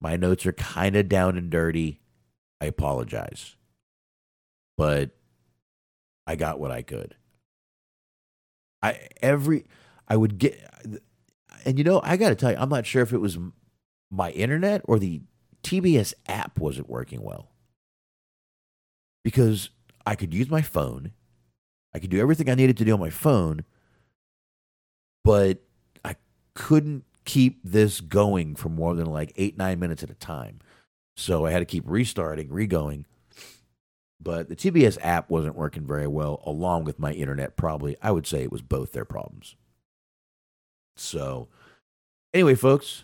[0.01, 1.99] My notes are kind of down and dirty.
[2.59, 3.55] I apologize.
[4.77, 5.11] But
[6.27, 7.15] I got what I could.
[8.81, 9.65] I every
[10.07, 10.59] I would get
[11.65, 13.37] and you know, I got to tell you, I'm not sure if it was
[14.11, 15.21] my internet or the
[15.63, 17.49] TBS app wasn't working well.
[19.23, 19.69] Because
[20.05, 21.11] I could use my phone
[21.95, 23.63] I could do everything I needed to do on my phone,
[25.23, 25.59] but
[26.03, 26.17] I
[26.53, 30.59] couldn't keep this going for more than like eight, nine minutes at a time.
[31.15, 33.05] So I had to keep restarting, regoing.
[34.21, 37.57] But the TBS app wasn't working very well, along with my internet.
[37.57, 39.55] Probably, I would say it was both their problems.
[40.95, 41.49] So,
[42.33, 43.03] anyway, folks,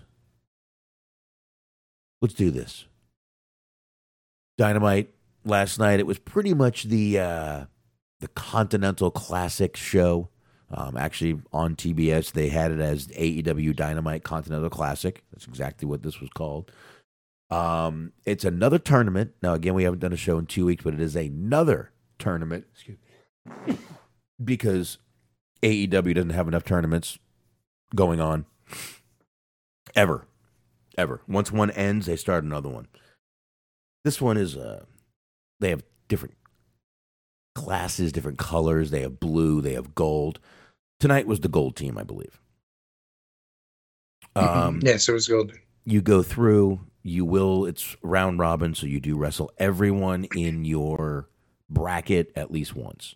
[2.21, 2.85] let's do this.
[4.57, 5.13] Dynamite
[5.43, 5.99] last night.
[5.99, 7.65] It was pretty much the uh,
[8.19, 10.29] the Continental Classic show.
[10.73, 15.23] Um, actually, on TBS, they had it as AEW Dynamite Continental Classic.
[15.31, 16.71] That's exactly what this was called.
[17.51, 19.33] Um, it's another tournament.
[19.43, 22.65] Now, again, we haven't done a show in two weeks, but it is another tournament.
[22.71, 22.97] Excuse
[23.67, 23.77] me.
[24.43, 24.97] because
[25.61, 27.19] AEW doesn't have enough tournaments
[27.93, 28.45] going on
[29.95, 30.27] ever,
[30.97, 31.21] ever.
[31.27, 32.87] Once one ends, they start another one.
[34.05, 34.85] This one is uh,
[35.59, 36.35] they have different
[37.53, 38.91] classes, different colors.
[38.91, 40.39] They have blue, they have gold.
[40.99, 42.39] Tonight was the gold team, I believe.
[44.35, 45.59] Um, yes, it was golden.
[45.85, 51.27] You go through you will it's round robin so you do wrestle everyone in your
[51.69, 53.15] bracket at least once.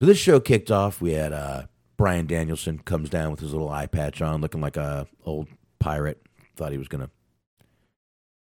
[0.00, 1.00] So this show kicked off.
[1.00, 1.64] We had uh
[1.96, 5.48] bryan danielson comes down with his little eye patch on looking like a old
[5.78, 6.20] pirate.
[6.56, 7.10] Thought he was gonna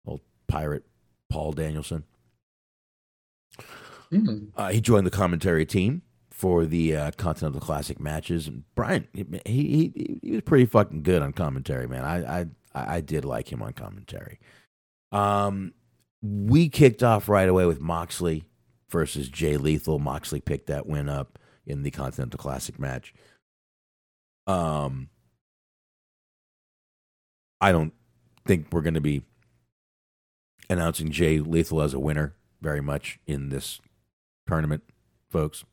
[0.06, 0.84] old pirate
[1.28, 2.04] paul danielson.
[4.10, 4.48] Mm.
[4.56, 6.00] uh, he joined the commentary team
[6.38, 8.48] for the uh, Continental Classic matches.
[8.76, 12.04] Bryan, he, he he was pretty fucking good on commentary, man.
[12.04, 14.38] I I I did like him on commentary.
[15.10, 15.74] Um,
[16.22, 18.44] we kicked off right away with Moxley
[18.88, 19.98] versus Jay Lethal.
[19.98, 23.14] Moxley picked that win up in the Continental Classic match.
[24.46, 25.08] Um,
[27.60, 27.92] I don't
[28.46, 29.22] think we're going to be
[30.70, 33.80] announcing Jay Lethal as a winner very much in this
[34.46, 34.84] tournament,
[35.30, 35.64] folks.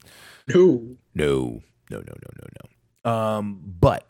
[0.48, 0.98] No.
[1.14, 2.48] No, no, no, no, no,
[3.06, 3.11] no.
[3.11, 4.07] Um, but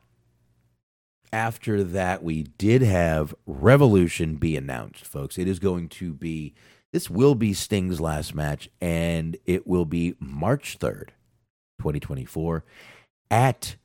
[1.34, 5.38] after that, we did have Revolution be announced, folks.
[5.38, 6.54] It is going to be
[6.94, 11.12] this will be Sting's last match, and it will be March third,
[11.80, 12.64] twenty twenty four,
[13.30, 13.76] at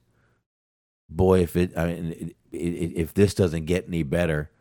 [1.08, 4.52] boy, if it I mean it, it, if this doesn't get any better,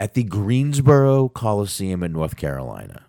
[0.00, 3.06] at the Greensboro Coliseum in North Carolina.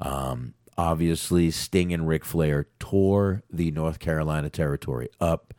[0.00, 5.52] Um, obviously, Sting and Ric Flair tore the North Carolina territory up.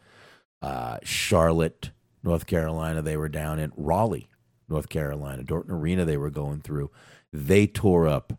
[0.61, 1.91] Uh, Charlotte,
[2.23, 4.30] North Carolina, they were down in Raleigh,
[4.68, 6.89] North Carolina, Dorton Arena, they were going through.
[7.31, 8.34] They tore up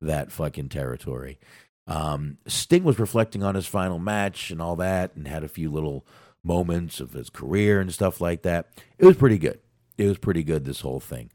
[0.00, 1.38] that fucking territory.
[1.86, 5.70] Um, Sting was reflecting on his final match and all that, and had a few
[5.70, 6.06] little
[6.44, 8.68] moments of his career and stuff like that.
[8.98, 9.60] It was pretty good.
[9.96, 10.64] It was pretty good.
[10.64, 11.30] This whole thing.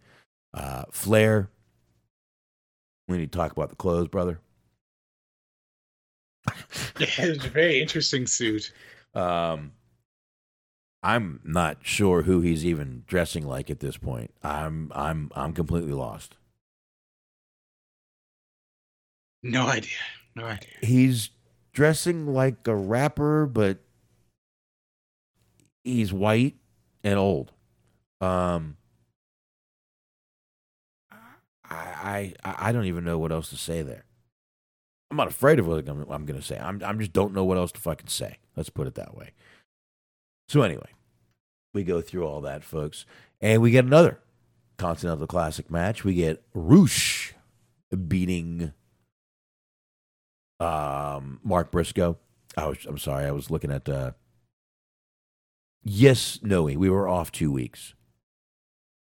[0.54, 1.50] Uh, Flair.
[3.08, 4.40] We need to talk about the clothes, brother.
[7.00, 8.72] Yeah, it was a very interesting suit.
[9.14, 9.72] Um,
[11.04, 14.32] I'm not sure who he's even dressing like at this point.
[14.44, 16.38] I'm I'm I'm completely lost.
[19.44, 19.98] No idea.
[20.36, 20.70] No idea.
[20.82, 21.32] He's
[21.74, 23.80] dressing like a rapper, but
[25.84, 26.56] he's white
[27.04, 27.52] and old.
[28.20, 28.78] Um,
[31.12, 34.06] I I I don't even know what else to say there.
[35.12, 36.58] I'm not afraid of what I'm, I'm going to say.
[36.58, 38.38] I'm I'm just don't know what else to fucking say.
[38.56, 39.32] Let's put it that way.
[40.48, 40.90] So anyway,
[41.74, 43.06] we go through all that, folks,
[43.42, 44.20] and we get another
[44.78, 46.06] Continental Classic match.
[46.06, 47.34] We get Rush
[48.08, 48.72] beating
[50.62, 52.18] um, Mark Briscoe.
[52.58, 54.12] I was I'm sorry, I was looking at uh
[55.84, 57.96] Yes, Noe, we were off two weeks.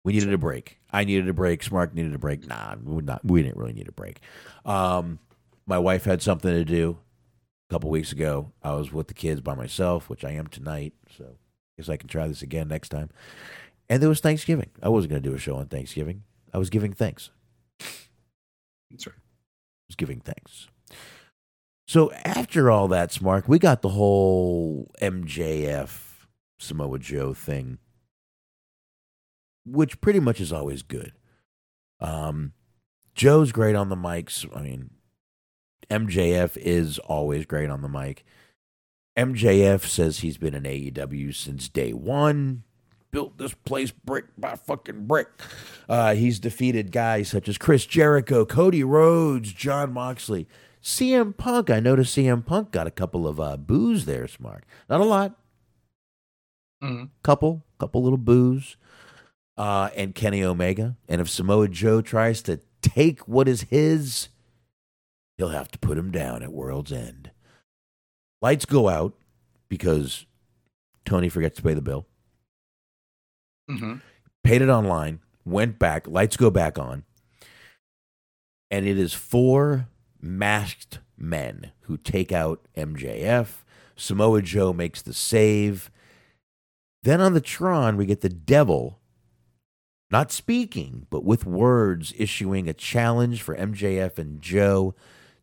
[0.05, 0.79] We needed a break.
[0.93, 1.65] I needed a break.
[1.65, 2.47] Smark needed a break.
[2.47, 3.25] Nah, we not.
[3.25, 4.21] We didn't really need a break.
[4.65, 5.19] Um,
[5.67, 6.99] my wife had something to do
[7.69, 8.53] a couple weeks ago.
[8.63, 10.95] I was with the kids by myself, which I am tonight.
[11.17, 13.11] So I guess I can try this again next time.
[13.89, 14.71] And there was Thanksgiving.
[14.83, 16.23] I wasn't going to do a show on Thanksgiving.
[16.53, 17.31] I was giving thanks.
[18.91, 19.17] That's right.
[19.89, 20.69] was giving thanks.
[21.87, 26.01] So after all that, Smark, we got the whole MJF
[26.59, 27.79] Samoa Joe thing,
[29.65, 31.13] which pretty much is always good.
[32.01, 32.53] Um,
[33.15, 34.47] Joe's great on the mics.
[34.57, 34.91] I mean,
[35.91, 38.25] MJF is always great on the mic.
[39.17, 42.65] MJF says he's been in AEW since day one.
[43.13, 45.29] Built this place brick by fucking brick.
[45.89, 50.47] Uh, he's defeated guys such as Chris Jericho, Cody Rhodes, Jon Moxley,
[50.83, 51.71] CM Punk.
[51.71, 54.65] I noticed CM Punk got a couple of uh, boos there, smart.
[54.91, 55.35] Not a lot,
[56.85, 57.09] Mhm.
[57.23, 58.77] couple, couple little boos.
[59.57, 60.97] Uh, and Kenny Omega.
[61.09, 64.29] And if Samoa Joe tries to take what is his,
[65.37, 67.31] he'll have to put him down at World's End.
[68.43, 69.15] Lights go out
[69.69, 70.27] because
[71.05, 72.07] Tony forgets to pay the bill.
[73.71, 74.01] Mhm.
[74.45, 77.03] paid it online, went back, lights go back on,
[78.71, 79.89] and it is four
[80.21, 83.65] masked men who take out MJF.
[83.97, 85.91] Samoa Joe makes the save.
[87.03, 89.01] Then on the Tron, we get the devil
[90.13, 94.95] not speaking, but with words, issuing a challenge for MJF and Joe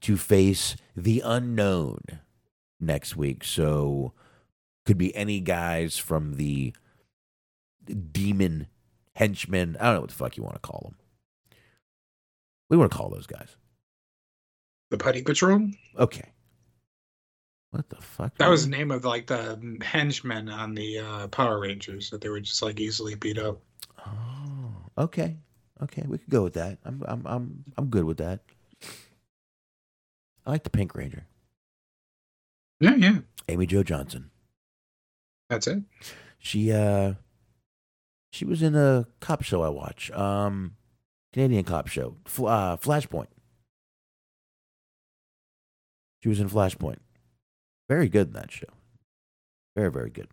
[0.03, 1.99] to face the unknown
[2.79, 3.43] next week.
[3.43, 4.13] So,
[4.85, 6.73] could be any guys from the
[8.11, 8.67] demon
[9.15, 9.77] henchmen.
[9.79, 10.95] I don't know what the fuck you want to call them.
[12.69, 13.55] We want to call those guys.
[14.89, 15.69] The Putty Patrol.
[15.97, 16.29] Okay.
[17.71, 18.37] What the fuck?
[18.37, 22.29] That was the name of like the henchmen on the uh, Power Rangers that they
[22.29, 23.59] were just like easily beat up.
[24.05, 25.37] Oh, okay,
[25.81, 26.77] okay, we could go with that.
[26.85, 28.41] I'm, I'm, I'm, I'm good with that.
[30.45, 31.25] I like the Pink Ranger,
[32.79, 34.29] Yeah, yeah, Amy Jo Johnson.
[35.49, 35.83] that's it.
[36.37, 37.13] She, uh,
[38.31, 40.75] she was in a cop show I watch, um,
[41.31, 43.27] Canadian cop show, Fl- uh, Flashpoint.
[46.21, 46.97] She was in Flashpoint.
[47.89, 48.67] Very good in that show.
[49.75, 50.27] Very, very good.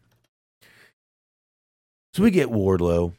[2.14, 3.12] So we get Wardlow.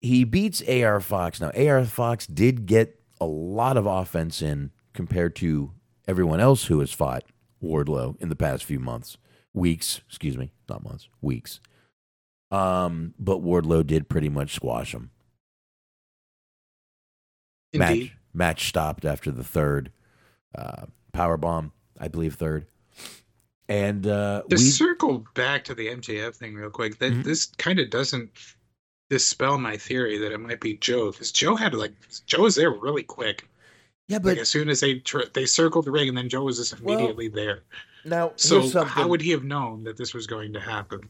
[0.00, 1.40] He beats AR Fox.
[1.40, 5.72] Now, AR Fox did get a lot of offense in compared to
[6.06, 7.24] everyone else who has fought
[7.64, 9.16] Wardlow in the past few months,
[9.54, 11.58] weeks, excuse me, not months, weeks.
[12.50, 15.08] Um, but Wardlow did pretty much squash him.
[17.72, 17.78] Indeed.
[17.88, 19.90] Match match stopped after the third
[20.54, 22.66] uh, power bomb, I believe third.
[23.66, 27.24] And uh, To we circle back to the MJF thing real quick, that Mhm.
[27.24, 28.30] this kind of doesn't
[29.08, 31.94] dispel my theory that it might be Joe because Joe had like
[32.26, 33.46] Joe was there really quick.
[34.10, 36.42] Yeah, but Like as soon as they tr- they circled the ring, and then Joe
[36.42, 37.62] was just Well, immediately there.
[38.04, 41.08] now So how would he have known that this was going to happen?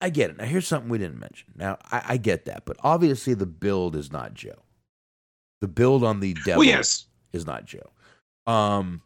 [0.00, 0.38] I get it.
[0.38, 1.48] Now here's something we didn't mention.
[1.54, 4.62] Now I, I get that, but obviously the build is not Joe.
[5.60, 7.90] The build on the devil Well, yes, is not Joe.
[8.46, 9.02] Um,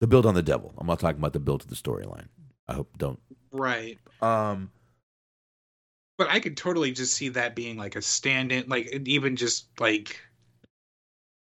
[0.00, 0.74] the build on the devil.
[0.76, 2.26] I'm not talking about the build to the storyline.
[2.68, 3.20] I hope don't.
[3.52, 3.98] right.
[4.20, 4.70] Um,
[6.18, 10.20] But I could totally just see that being like a stand-in, like even just like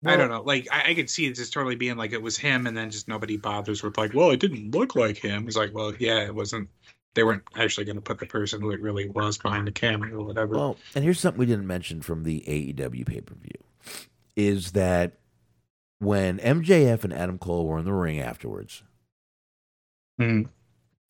[0.05, 2.37] I don't know, like I, I could see it just totally being like it was
[2.37, 5.47] him, and then just nobody bothers with like, well, it didn't look like him.
[5.47, 6.69] It's like, well, yeah, it wasn't.
[7.15, 10.13] They weren't actually going to put the person who it really was behind the camera
[10.19, 10.55] or whatever.
[10.55, 14.03] Well, and here's something we didn't mention from the AEW pay per view
[14.35, 15.19] is that
[15.99, 18.81] when MJF and Adam Cole were in the ring afterwards,
[20.19, 20.49] Mhm.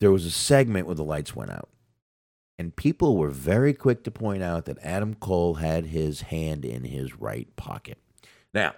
[0.00, 1.68] there was a segment where the lights went out.
[2.58, 6.84] And people were very quick to point out that Adam Cole had his hand in
[6.84, 7.98] his right pocket.
[8.52, 8.74] Now,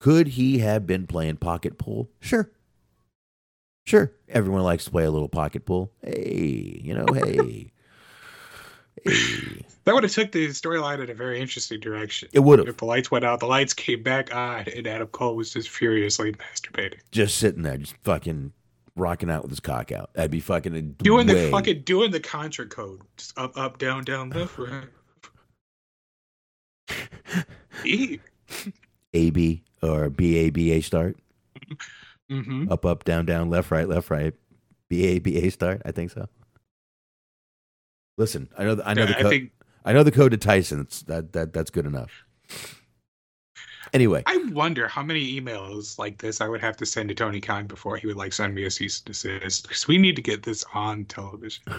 [0.00, 2.10] could he have been playing pocket pool?
[2.20, 2.50] Sure.
[3.86, 4.12] Sure.
[4.28, 5.92] Everyone likes to play a little pocket pool.
[6.02, 7.70] Hey, you know, hey.
[9.04, 9.64] hey.
[9.84, 12.28] That would have took the storyline in a very interesting direction.
[12.32, 12.68] It would have.
[12.68, 15.68] If the lights went out, the lights came back on, and Adam Cole was just
[15.70, 18.52] furiously masturbating, Just sitting there, just fucking
[18.96, 20.12] rocking out with his cock out.
[20.14, 23.78] That'd be fucking a doing way- the fucking doing the contra code, just up, up,
[23.78, 24.84] down, down, left, right.
[27.84, 28.18] E.
[29.14, 31.16] AB or BABA start.
[32.30, 32.70] Mm-hmm.
[32.70, 34.34] Up, up, down, down, left, right, left, right.
[34.88, 35.82] BABA start.
[35.84, 36.28] I think so.
[38.18, 38.74] Listen, I know.
[38.74, 39.30] The, I know the I code.
[39.30, 39.52] think
[39.84, 40.80] I know the code to Tyson.
[40.80, 42.10] It's, that that that's good enough.
[43.92, 47.40] Anyway, I wonder how many emails like this I would have to send to Tony
[47.40, 50.22] Khan before he would like send me a cease and desist because we need to
[50.22, 51.62] get this on television.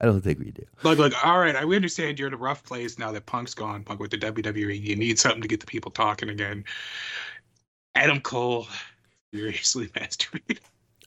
[0.00, 0.64] I don't think we do.
[0.82, 3.54] Look, like, all right, I we understand you're in a rough place now that Punk's
[3.54, 3.84] gone.
[3.84, 6.64] Punk with the WWE, you need something to get the people talking again.
[7.94, 8.66] Adam Cole
[9.32, 10.60] furiously masturbating.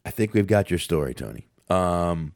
[0.05, 1.47] I think we've got your story, Tony.
[1.69, 2.33] Um,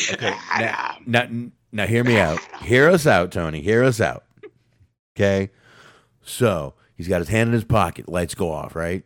[0.12, 1.26] Okay, now, now,
[1.72, 2.38] now, hear me out.
[2.62, 3.62] Hear us out, Tony.
[3.62, 4.24] Hear us out.
[5.16, 5.50] Okay.
[6.22, 8.08] So he's got his hand in his pocket.
[8.08, 9.04] Lights go off, right?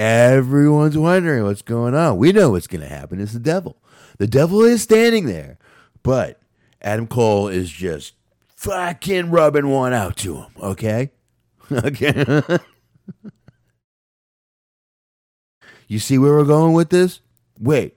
[0.00, 2.16] Everyone's wondering what's going on.
[2.16, 3.20] We know what's going to happen.
[3.20, 3.76] It's the devil.
[4.16, 5.58] The devil is standing there,
[6.02, 6.40] but
[6.80, 8.14] Adam Cole is just
[8.56, 10.46] fucking rubbing one out to him.
[10.58, 11.10] Okay.
[11.70, 12.42] Okay.
[15.86, 17.20] you see where we're going with this?
[17.60, 17.94] Wait,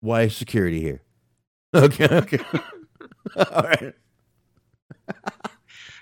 [0.00, 1.00] why is security here?
[1.74, 2.38] Okay, okay.
[3.36, 3.94] All right.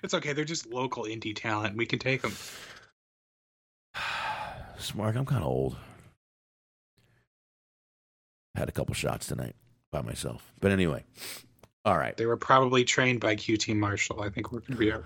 [0.03, 0.33] It's okay.
[0.35, 1.77] They're just local indie talent.
[1.77, 2.33] We can take them.
[4.79, 5.77] Smark, I'm kind of old.
[8.55, 9.55] Had a couple shots tonight
[9.93, 10.53] by myself.
[10.61, 11.05] But anyway,
[11.85, 12.17] all right.
[12.17, 14.21] They were probably trained by QT Marshall.
[14.23, 14.93] I think we're gonna be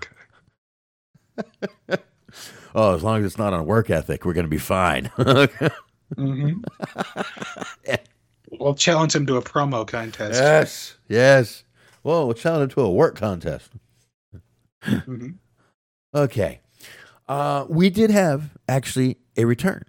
[1.87, 1.97] okay.
[2.75, 5.11] Oh, as long as it's not on work ethic, we're going to be fine.
[6.15, 6.61] Mm-hmm.
[8.51, 10.39] we'll challenge him to a promo contest.
[10.39, 11.63] yes, yes.
[12.03, 13.71] Whoa, we'll challenge him to a work contest.
[14.85, 15.37] Mhm.
[16.13, 16.59] Okay.
[17.27, 19.83] Uh, we did have actually a return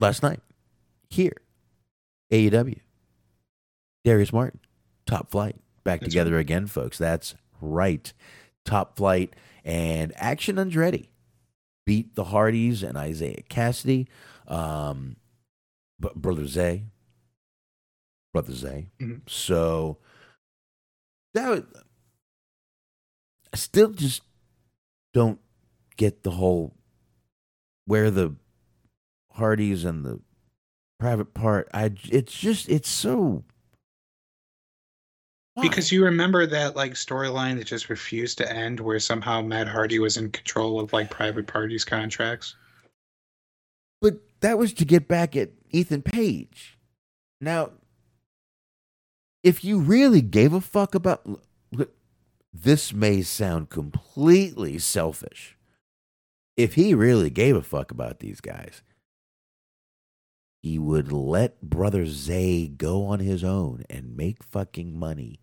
[0.00, 0.40] last night
[1.08, 1.36] here,
[2.32, 2.80] AEW.
[4.04, 4.60] Darius Martin,
[5.06, 6.96] top flight, back That's together again, folks.
[6.98, 8.12] That's right.
[8.64, 9.34] Top flight
[9.64, 11.08] and Action Andretti
[11.84, 14.06] beat the Hardys and Isiah Kassidy.
[14.48, 15.16] Um,
[15.98, 16.84] but Brother Zay.
[18.32, 18.90] Brother Zay.
[19.00, 19.28] Mhm.
[19.28, 19.98] So
[21.34, 21.62] that was,
[23.52, 24.22] I still just
[25.12, 25.40] don't
[25.96, 26.74] get the whole
[27.90, 28.32] where the
[29.32, 30.20] Hardys and the
[31.00, 31.68] private part.
[31.74, 33.42] I it's just it's so
[35.54, 35.62] why?
[35.64, 39.98] Because you remember that like storyline that just refused to end, where somehow Matt Hardy
[39.98, 42.54] was in control of like Private Party's contracts.
[44.00, 46.78] But that was to get back at Ethan Page.
[47.40, 47.70] Now,
[49.42, 51.28] if you really gave a fuck about.
[51.72, 51.92] Look,
[52.54, 55.56] this may sound completely selfish.
[56.56, 58.82] If he really gave a fuck about these guys,
[60.62, 65.40] he would let Brother Zay go on his own and make fucking money.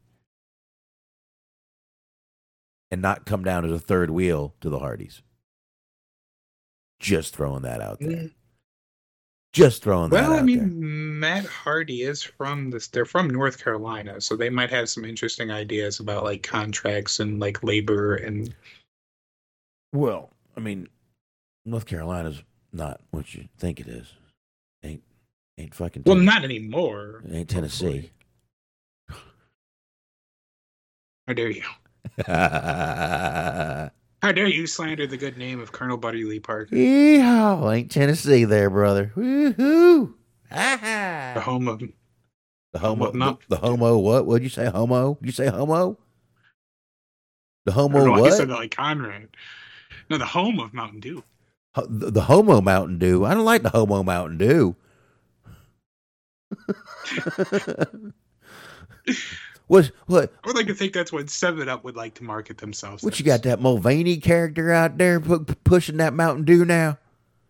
[2.91, 5.21] And not come down as a third wheel to the Hardys.
[6.99, 8.09] Just throwing that out there.
[8.09, 8.31] Mm.
[9.53, 10.29] Just throwing that out there.
[10.29, 10.89] Well, I mean, there.
[10.89, 12.87] Matt Hardy is from this.
[12.87, 17.39] They're from North Carolina, so they might have some interesting ideas about like contracts and
[17.39, 18.53] like labor and
[19.93, 20.87] Well, I mean,
[21.67, 22.41] North Carolina's
[22.71, 24.07] not what you think it is.
[24.83, 25.03] Ain't
[25.57, 26.03] ain't fucking.
[26.05, 27.21] well, not anymore.
[27.29, 28.11] ain't Tennessee.
[31.27, 31.63] How dare you?
[32.25, 33.91] How
[34.31, 39.11] dare you slander the good name of Colonel Buddy Lee Parker, Ain't Tennessee there, brother?
[39.17, 40.13] Woohoo!
[40.49, 41.41] the Ha-ha.
[41.41, 41.83] home of
[42.71, 43.97] The homo, the, the homo.
[43.97, 44.25] What?
[44.25, 44.67] What'd you say?
[44.67, 45.17] Homo?
[45.21, 45.97] You say homo?
[47.65, 49.27] The homo know why I said that like Conrad.
[50.09, 51.23] No, the home of Mountain Dew.
[51.75, 53.23] The, the homo Mountain Dew.
[53.25, 54.75] I don't like the homo Mountain Dew.
[59.67, 59.91] what?
[60.07, 60.33] What?
[60.43, 63.03] I would like to think that's what Seven Up would like to market themselves.
[63.03, 63.19] What as.
[63.19, 66.97] you got that Mulvaney character out there pu- pushing that Mountain Dew now?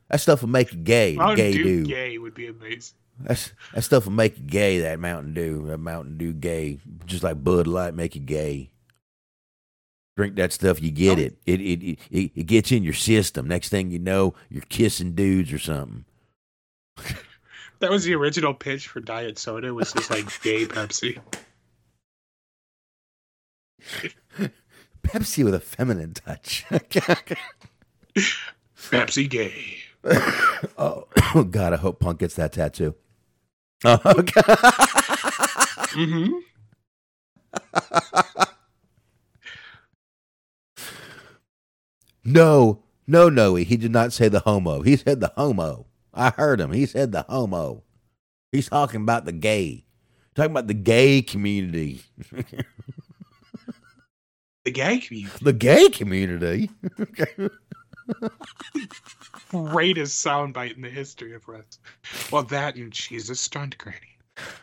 [0.09, 1.15] That stuff will make you gay.
[1.15, 1.85] Mountain gay Dew Dew.
[1.85, 2.97] gay would be amazing.
[3.19, 4.79] That's that stuff will make you gay.
[4.79, 5.67] That Mountain Dew.
[5.67, 6.79] That Mountain Dew gay.
[7.05, 8.71] Just like Bud Light make you gay.
[10.17, 11.21] Drink that stuff, you get Oh.
[11.21, 11.37] it.
[11.45, 11.83] It, it.
[11.83, 13.47] it it it gets in your system.
[13.47, 16.03] Next thing you know, you're kissing dudes or something.
[17.79, 19.71] That was the original pitch for Diet Soda.
[19.71, 21.19] Was just like gay Pepsi.
[25.03, 26.65] Pepsi with a feminine touch.
[28.75, 29.77] Pepsi gay.
[30.79, 31.05] oh,
[31.51, 32.95] God, I hope Punk gets that tattoo.
[33.85, 34.23] Oh, God.
[35.93, 36.33] Mm-hmm.
[42.27, 43.55] No, no, no.
[43.55, 44.81] He did not say the homo.
[44.81, 45.87] He said the homo.
[46.13, 46.73] I heard him.
[46.73, 47.83] He said the homo.
[48.51, 49.85] He's talking about the gay.
[50.35, 52.01] Talking about the gay community.
[54.65, 55.39] The gay community.
[55.41, 56.69] the gay community.
[59.49, 61.85] Greatest soundbite in the history of wrestling.
[62.33, 64.17] Well, that and she's a stunt granny.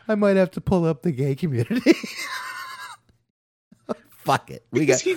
[0.06, 1.94] I might have to pull up the gay community.
[4.10, 4.66] Fuck it.
[4.72, 5.16] We got, he,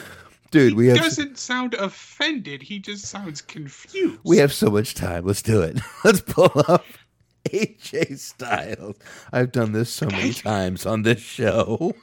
[0.52, 0.72] dude.
[0.72, 2.62] he We have doesn't sound offended.
[2.62, 4.20] He just sounds confused.
[4.24, 5.26] we have so much time.
[5.26, 5.80] Let's do it.
[6.04, 6.86] Let's pull up
[7.50, 8.96] AJ Styles.
[9.32, 11.94] I've done this so many times on this show.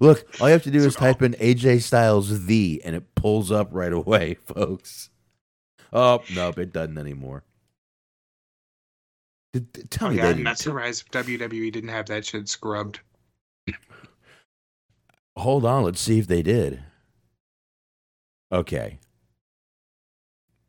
[0.00, 3.50] Look, all you have to do is type in AJ Styles the, and it pulls
[3.52, 5.10] up right away, folks.
[5.92, 7.44] Oh nope, it doesn't anymore.
[9.52, 13.00] Did, tell Oh, me yeah, and didn't- surprised WWE didn't have that shit scrubbed.
[15.36, 16.82] Hold on, let's see if they did.
[18.50, 18.98] Okay.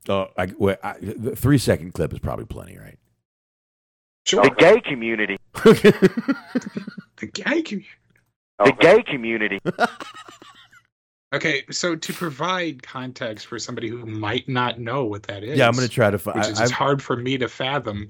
[0.07, 2.97] Oh, I, well, I, the three second clip is probably plenty, right?
[4.25, 4.43] Sure.
[4.43, 5.37] The gay community.
[7.17, 7.87] The gay community.
[8.59, 9.59] The gay community.
[11.33, 15.57] Okay, so to provide context for somebody who might not know what that is.
[15.57, 16.37] yeah, I'm gonna try to find.
[16.37, 18.07] Which is I, it's hard for me to fathom.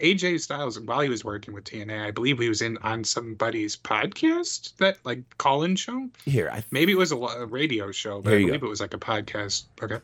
[0.00, 3.76] AJ Styles, while he was working with TNA, I believe he was in on somebody's
[3.76, 6.10] podcast, that like call-in show.
[6.26, 8.66] here, I, Maybe it was a, a radio show, but Here I believe go.
[8.66, 9.64] it was like a podcast.
[9.82, 10.00] Okay.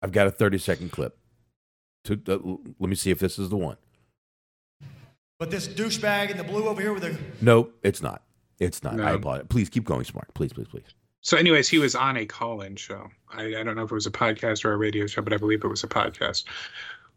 [0.00, 1.18] I've got a 30 second clip.
[2.04, 2.38] To, uh,
[2.78, 3.76] let me see if this is the one.
[5.38, 8.22] But this douchebag in the blue over here with the Nope, it's not.
[8.60, 8.94] It's not.
[8.94, 9.14] I No.
[9.16, 9.46] apologize.
[9.48, 10.32] Please keep going, Smark.
[10.34, 10.84] Please, please, please.
[11.22, 13.08] So, anyways, he was on a call-in show.
[13.32, 15.36] I, I don't know if it was a podcast or a radio show, but I
[15.36, 16.44] believe it was a podcast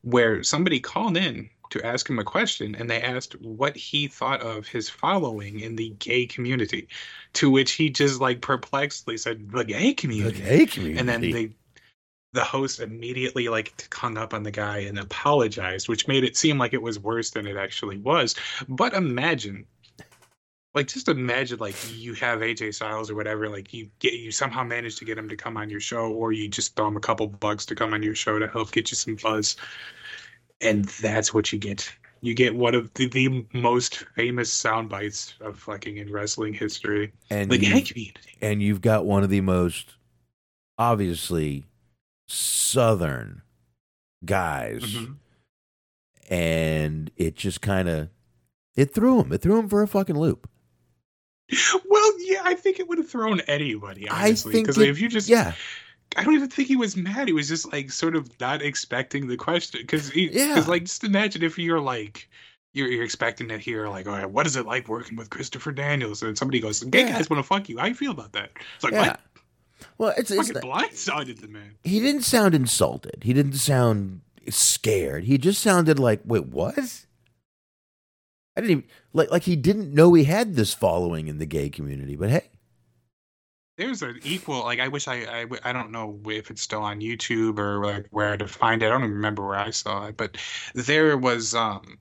[0.01, 4.41] where somebody called in to ask him a question, and they asked what he thought
[4.41, 6.87] of his following in the gay community.
[7.33, 10.99] To which he just like perplexedly said, "The gay community." Okay, community.
[10.99, 11.55] and then they
[12.35, 16.57] the host immediately like hung up on the guy and apologized which made it seem
[16.57, 18.35] like it was worse than it actually was
[18.67, 19.65] but imagine
[20.75, 24.63] Like just imagine like you have AJ Styles or whatever, like you get you somehow
[24.63, 26.99] manage to get him to come on your show, or you just throw him a
[26.99, 29.55] couple bucks to come on your show to help get you some buzz,
[30.59, 31.89] and that's what you get.
[32.21, 37.13] You get one of the, the most famous sound bites of fucking in wrestling history.
[37.29, 38.13] And Like you, community.
[38.41, 39.95] And you've got one of the most
[40.77, 41.65] obviously
[42.27, 43.43] southern
[44.25, 45.15] guys Mhm.
[46.29, 48.09] and it just kind of
[48.75, 50.49] it threw him it threw him for a fucking loop
[51.87, 54.09] Well, yeah, I think it would have thrown anybody.
[54.09, 55.53] I Honestly, think because it- if you just yeah
[56.17, 57.27] I don't even think he was mad.
[57.27, 59.81] He was just like sort of not expecting the question.
[59.81, 60.55] Because Yeah.
[60.55, 62.29] Cause, like just imagine if you're like
[62.73, 65.29] you're, you're expecting to hear like, oh, all right, what is it like working with
[65.29, 66.21] Christopher Daniels?
[66.23, 67.11] And somebody goes, "Gay Yeah.
[67.13, 68.51] guys want to fuck you." How you feel about that?
[68.75, 69.19] It's like, yeah what?
[69.97, 71.75] well it's, it's Fucking blindsided the man.
[71.83, 77.04] he didn't sound insulted he didn't sound scared he just sounded like wait what
[78.55, 78.83] i didn't even
[79.13, 82.49] like like he didn't know he had this following in the gay community but hey
[83.77, 87.01] There's an equal like I wish I, I I don't know if it's still on
[87.01, 88.85] YouTube or like where to find it.
[88.85, 90.37] I don't even remember where I saw it, but
[90.73, 91.99] there was um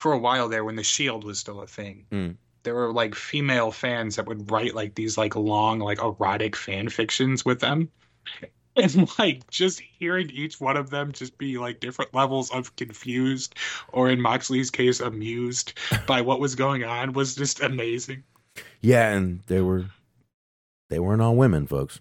[0.00, 2.06] for a while there when the Shield was still a thing.
[2.10, 2.36] Mm.
[2.64, 6.88] There were like female fans that would write like these like long like erotic fan
[6.88, 7.88] fictions with them.
[8.76, 13.54] And like just hearing each one of them just be like different levels of confused
[13.92, 15.72] or in Moxley's case amused
[16.06, 18.22] by what was going on was just amazing.
[18.80, 19.86] yeah and they were
[20.88, 22.00] they weren't all women folks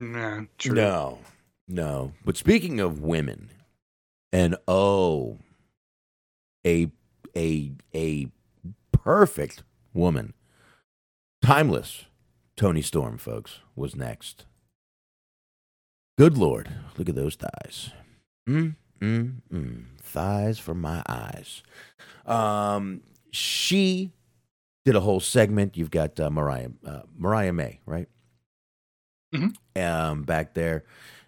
[0.00, 0.74] Yeah, true.
[0.74, 1.18] No,
[1.68, 2.12] no.
[2.24, 3.50] But speaking of women,
[4.32, 5.38] and oh,
[6.66, 6.90] a
[7.36, 8.28] a a
[8.92, 9.62] perfect
[9.92, 10.34] woman,
[11.42, 12.06] timeless.
[12.56, 14.46] Toni Storm, folks, was next.
[16.16, 17.90] Good lord, look at those thighs.
[18.48, 19.84] Mm, mm, mm.
[20.00, 21.62] Thighs for my eyes.
[22.24, 23.00] Um,
[23.32, 24.12] she
[24.84, 25.76] did a whole segment.
[25.76, 28.08] You've got uh, Mariah uh, Mariah May, right?
[29.76, 30.84] um, back there.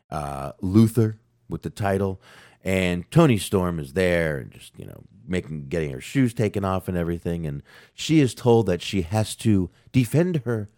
[0.09, 1.19] Uh, Luther
[1.49, 2.21] with the title,
[2.63, 6.87] and Toni Storm is there, and just you know making getting her shoes taken off
[6.87, 7.45] and everything.
[7.45, 10.69] And she is told that she has to defend her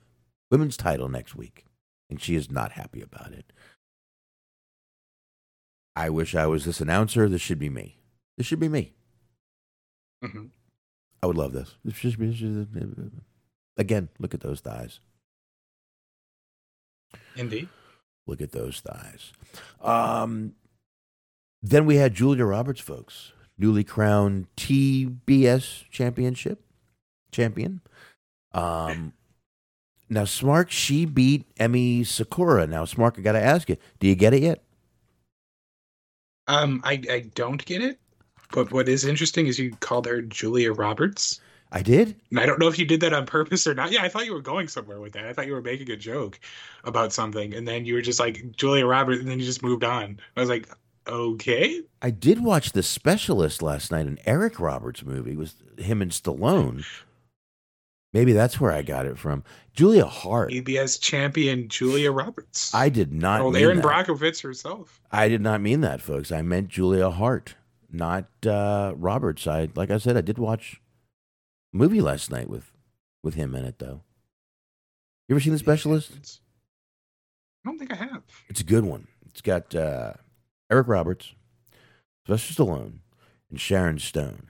[0.51, 1.67] women's title next week,
[2.09, 3.53] and she is not happy about it.
[5.99, 7.29] I wish I was this announcer.
[7.29, 7.97] This should be me.
[8.37, 8.93] This should be me.
[10.23, 10.51] Mhm.
[11.21, 11.75] I would love this.
[11.85, 13.21] This should be, this should-
[13.77, 14.09] again.
[14.21, 15.01] Look at those thighs.
[17.35, 17.69] Indeed.
[18.29, 19.33] Look at those thighs.
[19.81, 20.55] Um,
[21.63, 26.65] then we had Julia Roberts, folks, newly crowned TBS championship
[27.33, 27.81] champion.
[28.53, 29.15] Um,
[30.09, 32.69] now, Smark, she beat Emi Sakura.
[32.69, 34.63] Now, Smark, I got to ask you, do you get it yet?
[36.49, 37.99] Um, I I don't get it,
[38.51, 42.17] but what is interesting is you called her Julia Roberts, I did.
[42.31, 43.93] and I don't know if you did that on purpose or not.
[43.93, 45.27] Yeah, I thought you were going somewhere with that.
[45.27, 46.41] I thought you were making a joke
[46.85, 49.85] about something, and then you were just like Julia Roberts, and then you just moved
[49.85, 50.19] on.
[50.37, 50.69] I was like,
[51.07, 56.11] okay, I did watch The Specialist last night, an Eric Roberts movie with him and
[56.11, 56.85] Stallone.
[58.13, 59.45] Maybe that's where I got it from.
[59.75, 60.51] Julia Hart.
[60.51, 62.75] EBS champion Julia Roberts.
[62.75, 63.43] I did not.
[63.43, 63.85] Well, mean Erin that.
[63.85, 65.01] Brockovich herself.
[65.13, 66.33] I did not mean that, folks.
[66.33, 67.57] I meant Julia Hart,
[67.93, 69.47] not uh, Roberts.
[69.47, 70.81] I like I said, I did watch
[71.75, 72.73] a movie last night with
[73.23, 74.03] with him in it, though.
[75.29, 76.41] You ever seen The Specialist?
[77.65, 78.23] I don't think I have.
[78.49, 79.09] It's a good one.
[79.27, 80.15] It's got uh,
[80.71, 81.35] Eric Roberts,
[82.27, 83.01] Sylvester Stallone,
[83.51, 84.48] and Sharon Stone.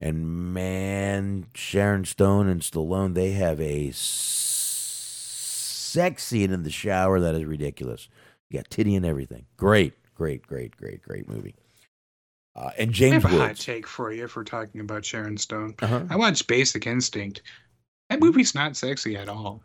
[0.00, 7.34] And man, Sharon Stone and Stallone, they have a sex scene in the shower that
[7.34, 8.08] is ridiculous.
[8.50, 9.46] You got titty and everything.
[9.56, 11.54] Great, great, great, great, great movie.
[12.54, 15.36] Uh, and I James have a hot take for you if we're talking about Sharon
[15.36, 15.74] Stone.
[15.80, 16.04] Uh-huh.
[16.10, 17.42] I watched Basic Instinct.
[18.10, 19.62] That movie's not sexy at all.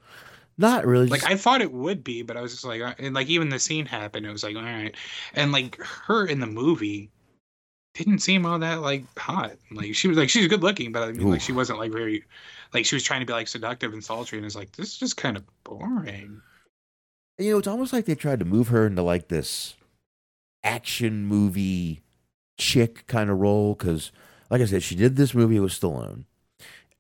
[0.58, 1.08] Not really.
[1.08, 3.50] Like I thought it would be, but I was just like, uh, and like even
[3.50, 4.96] the scene happened, it was like, all right,
[5.34, 7.10] and like her in the movie
[7.94, 9.54] didn't seem all that like hot.
[9.72, 12.24] Like she was like she's good looking, but I mean like she wasn't like very,
[12.74, 14.98] like she was trying to be like seductive and sultry, and it's like this is
[14.98, 16.42] just kind of boring.
[17.38, 19.76] you know, it's almost like they tried to move her into like this
[20.64, 22.02] action movie
[22.58, 23.74] chick kind of role.
[23.74, 24.12] Because,
[24.50, 26.26] like I said, she did this movie with Stallone,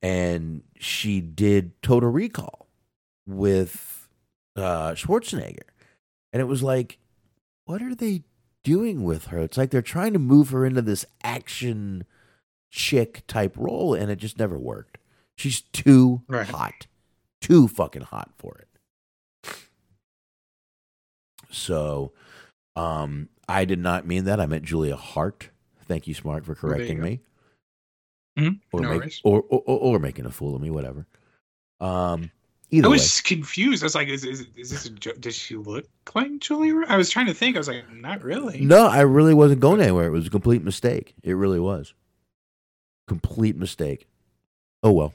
[0.01, 2.67] and she did Total Recall
[3.27, 4.09] with
[4.57, 5.69] uh, Schwarzenegger,
[6.33, 6.97] and it was like,
[7.65, 8.23] what are they
[8.63, 9.39] doing with her?
[9.39, 12.05] It's like they're trying to move her into this action
[12.69, 14.97] chick type role, and it just never worked.
[15.37, 16.47] She's too Right.
[16.47, 16.87] hot,
[17.41, 18.67] too fucking hot for it.
[21.49, 22.13] So,
[22.75, 24.39] um, I did not mean that.
[24.39, 25.49] I meant Julia Hart.
[25.83, 27.19] Thank you, Smark, for you correcting me.
[28.37, 28.61] Mhm.
[28.71, 31.05] or, No make, or or or making a fool of me, whatever.
[31.81, 32.31] Um,
[32.71, 33.83] either I way, was confused.
[33.83, 34.85] I was like, "Is is, is this?
[34.85, 35.85] A jo- does she look
[36.15, 37.55] like Julie?" Ro- I was trying to think.
[37.55, 40.07] I was like, "Not really." no, I really wasn't going anywhere.
[40.07, 41.15] It was a complete mistake.
[41.23, 41.93] It really was,
[43.07, 44.07] complete mistake.
[44.83, 45.13] Oh well.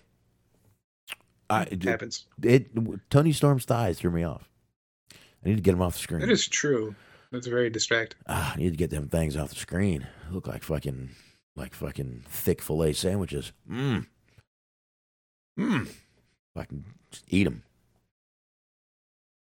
[1.49, 2.27] I it it, happens.
[2.43, 2.71] it
[3.11, 4.49] Toni Storm's thighs threw me off.
[5.13, 6.21] I need to get him off the screen.
[6.21, 6.95] That is true.
[7.31, 8.19] That's very distracting.
[8.29, 10.07] Ah, I need to get them things off the screen.
[10.31, 11.11] Look like fucking,
[11.55, 13.53] like fucking thick fillet sandwiches.
[13.71, 14.07] Mmm.
[15.59, 15.89] Mmm.
[16.57, 17.63] Fucking just eat them.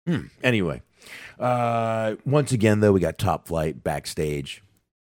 [0.06, 0.26] Hmm.
[0.42, 0.80] Anyway,
[1.38, 4.62] uh, once again though, we got Top Flight backstage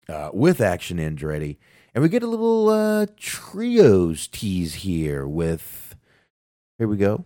[0.09, 1.57] uh, with Action Andretti,
[1.93, 5.95] and we get a little uh, trios tease here with.
[6.79, 7.25] Here we go,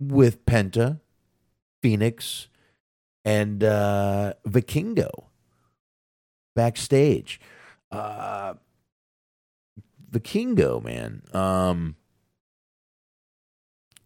[0.00, 1.00] with Penta,
[1.82, 2.48] Fenix,
[3.22, 5.24] and uh, Vikingo
[6.56, 7.38] backstage.
[7.90, 8.54] Uh,
[10.10, 11.96] Vikingo, man, um,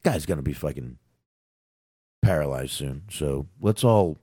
[0.06, 0.98] guy's gonna be fucking
[2.22, 3.02] paralyzed soon.
[3.10, 4.18] So let's all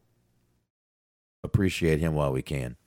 [1.43, 2.77] appreciate him while we can.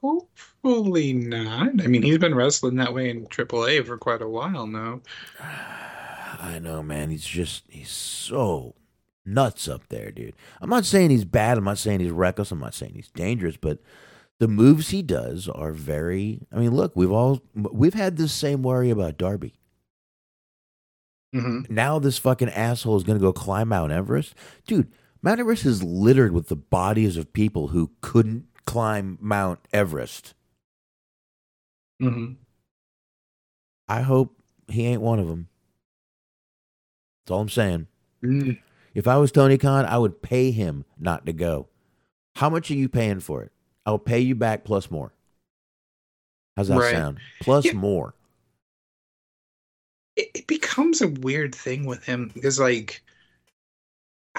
[0.00, 1.82] Hopefully not.
[1.82, 5.02] I mean, he's been wrestling that way in AAA for quite a while now.
[6.38, 7.10] I know, man.
[7.10, 8.74] He's just he's so
[9.26, 10.34] nuts up there, dude.
[10.62, 11.58] I'm not saying he's bad.
[11.58, 12.52] I'm not saying he's reckless.
[12.52, 13.80] I'm not saying he's dangerous, but
[14.38, 16.46] the moves he does are very.
[16.50, 19.58] I mean, look, we've all we've had this same worry about Darby.
[21.40, 24.34] Hmm Now this fucking asshole is going to go climb Mount Everest,
[24.66, 24.90] dude.
[25.22, 30.34] Mount Everest is littered with the bodies of people who couldn't climb Mount Everest.
[32.02, 32.34] Mm-hmm.
[33.88, 34.36] I hope
[34.68, 35.48] he ain't one of them.
[37.24, 37.86] That's all I'm saying.
[38.22, 38.58] Mm.
[38.94, 41.68] If I was Tony Khan, I would pay him not to go.
[42.36, 43.52] How much are you paying for it?
[43.84, 45.12] I'll pay you back plus more.
[46.56, 46.92] How's that Right.
[46.92, 47.18] sound?
[47.40, 47.72] Plus Yeah.
[47.74, 48.14] more.
[50.16, 53.02] It, it becomes a weird thing with him because, like,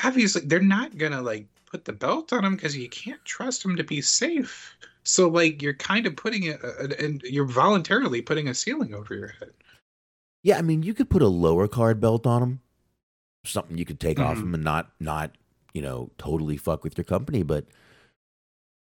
[0.04, 3.76] obviously they're not gonna like put the belt on him because you can't trust him
[3.76, 4.76] to be safe.
[5.04, 6.62] So, like, you're kind of putting it,
[7.00, 9.52] and you're voluntarily putting a ceiling over your head.
[10.44, 12.62] Yeah, I mean, you could put a lower card belt on him,
[13.46, 14.44] something you could take off Mhm.
[14.44, 15.38] him and not, not,
[15.74, 17.44] you know, totally fuck with your company.
[17.44, 17.66] But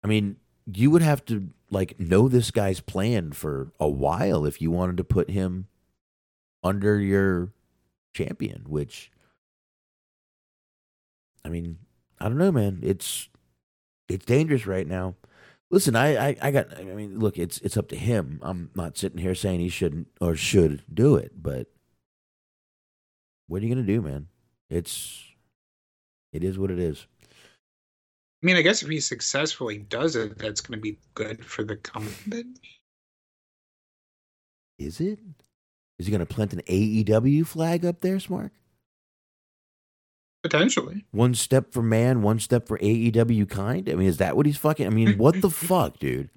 [0.05, 0.37] I mean,
[0.67, 4.97] you would have to like know this guy's plan for a while if you wanted
[4.99, 5.67] to put him
[6.65, 7.53] under your
[8.15, 8.65] champion.
[8.67, 9.13] Which,
[11.45, 11.79] I mean,
[12.19, 12.81] I don't know, man.
[12.83, 13.29] It's
[14.09, 15.15] it's dangerous right now.
[15.71, 16.77] Listen, I, I, I got.
[16.77, 18.41] I mean, look, it's it's up to him.
[18.43, 21.69] I'm not sitting here saying he shouldn't or should do it, but
[23.47, 24.29] what are you gonna do, man?
[24.71, 25.23] It's
[26.33, 27.07] it is what it is.
[27.23, 31.65] I mean, I guess if he successfully does it, that's going to be good for
[31.65, 32.45] the company.
[34.79, 35.19] Is it?
[35.99, 38.51] Is he gonna plant an AEW flag up there, Smark?
[40.43, 41.05] Potentially.
[41.11, 43.89] One step for man, one step for AEW kind.
[43.89, 44.87] I mean, is that what he's fucking?
[44.87, 46.31] I mean, what the fuck, dude?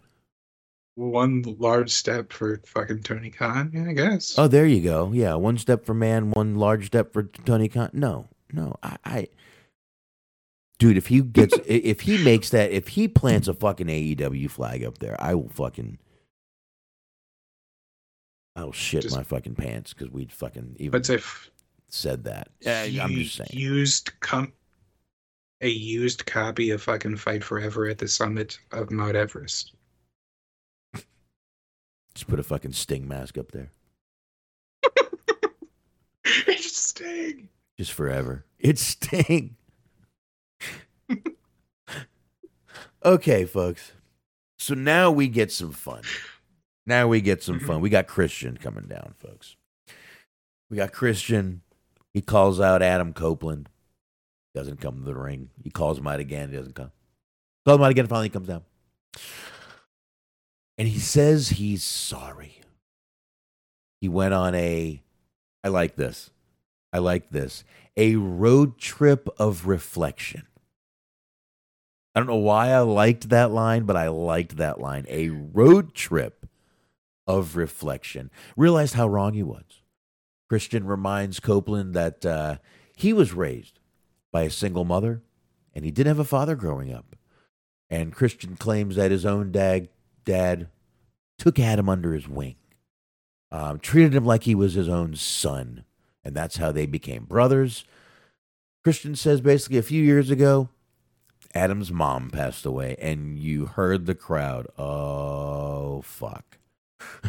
[0.96, 4.36] One large step for fucking Tony Khan, yeah, I guess.
[4.38, 5.12] Oh, there you go.
[5.14, 7.92] Yeah, one step for man, one large step for Tony Khan.
[7.94, 9.28] No, no, I, I
[10.80, 14.84] dude, if he gets, if he makes that, if he plants a fucking AEW flag
[14.84, 16.00] up there, I will fucking,
[18.58, 21.50] I'll shit Just- my fucking pants because we'd fucking even but if
[21.90, 22.50] said that.
[22.60, 23.50] Yeah, I'm just saying.
[23.54, 24.52] used com-
[25.62, 29.72] a used copy of fucking Fight Forever at the summit of Mount Everest.
[32.14, 33.72] Just put a fucking sting mask up there,
[36.26, 37.48] it's sting.
[37.78, 38.44] just forever.
[38.60, 39.56] It's sting.
[43.06, 43.92] okay, folks.
[44.58, 46.02] So now we get some fun.
[46.88, 47.68] Now we get some mm-hmm.
[47.68, 47.82] fun.
[47.82, 49.58] We got Christian coming down, folks.
[50.70, 51.62] We got Christian.
[52.14, 53.70] He calls out Adam Copeland.
[54.56, 55.50] Doesn't come to the ring.
[55.64, 56.50] He calls him out again.
[56.50, 56.92] He doesn't come.
[57.66, 58.08] Calls him out again.
[58.08, 58.64] Finally, he comes down.
[60.78, 62.62] And he says he's sorry.
[64.00, 65.04] He went on a,
[65.64, 66.30] I like this.
[66.94, 67.66] I like this.
[67.98, 70.44] A road trip of reflection.
[72.16, 75.06] I don't know why I liked that line, but I liked that line.
[75.10, 76.48] A road trip
[77.28, 78.32] of reflection.
[78.56, 79.82] Realized how wrong he was.
[80.50, 82.58] Christian reminds Copeland that uh,
[82.96, 83.80] he was raised
[84.32, 85.22] by a single mother
[85.74, 87.16] and he didn't have a father growing up.
[87.90, 89.90] And Christian claims that his own dad,
[90.26, 90.70] dad
[91.38, 92.56] took Adam under his wing,
[93.52, 95.84] um, treated him like he was his own son.
[96.24, 97.86] And that's how they became brothers.
[98.84, 100.70] Christian says basically a few years ago,
[101.54, 104.68] Adam's mom passed away, and you heard the crowd.
[104.78, 106.57] Oh, fuck.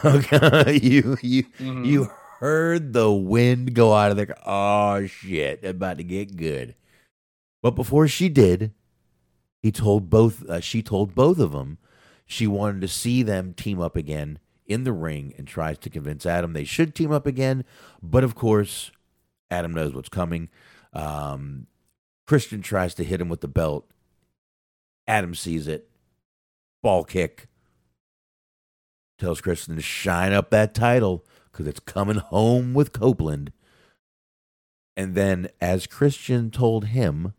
[0.04, 1.84] Okay, you you Mhm.
[1.86, 4.34] you heard the wind go out of there.
[4.46, 6.74] Oh shit, about to get good.
[7.62, 8.72] But before she did,
[9.62, 10.44] he told both.
[10.48, 11.78] Uh, she told both of them
[12.26, 16.26] she wanted to see them team up again in the ring, and tries to convince
[16.26, 17.64] Adam they should team up again.
[18.02, 18.90] But of course,
[19.50, 20.48] Adam knows what's coming.
[20.92, 21.66] Um,
[22.26, 23.90] Christian tries to hit him with the belt.
[25.06, 25.88] Adam sees it.
[26.82, 27.46] Ball kick.
[29.18, 33.52] Tells Christian to shine up that title because it's coming home with Copeland.
[34.96, 37.32] And then, as Christian told him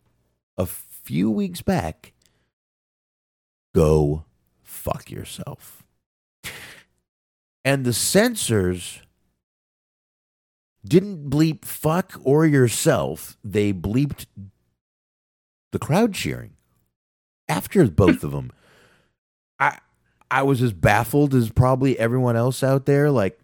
[0.57, 2.13] a few weeks back,
[3.73, 4.25] go
[4.61, 5.83] fuck yourself.
[7.65, 9.01] And the censors
[10.85, 13.37] didn't bleep fuck or yourself.
[13.43, 14.25] They bleeped
[15.71, 16.53] the crowd cheering
[17.47, 18.51] after both of them.
[19.59, 19.79] I
[20.31, 23.09] I was as baffled as probably everyone else out there.
[23.09, 23.39] Like,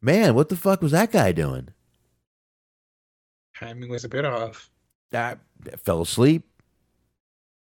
[0.00, 1.68] man, what the fuck was that guy doing?
[3.58, 4.70] Timing was a bit off.
[5.12, 5.36] I,
[5.70, 6.44] I fell asleep.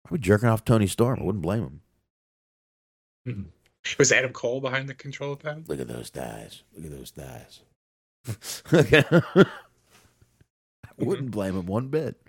[0.04, 1.20] Probably jerking off Toni Storm.
[1.20, 1.82] I wouldn't blame him.
[3.26, 3.42] Hmm.
[3.98, 5.68] Was Adam Cole behind the control pad?
[5.68, 6.64] Look at those thighs.
[6.76, 7.62] Look at those thighs.
[11.00, 11.32] I wouldn't mm-hmm.
[11.32, 12.22] blame him one bit.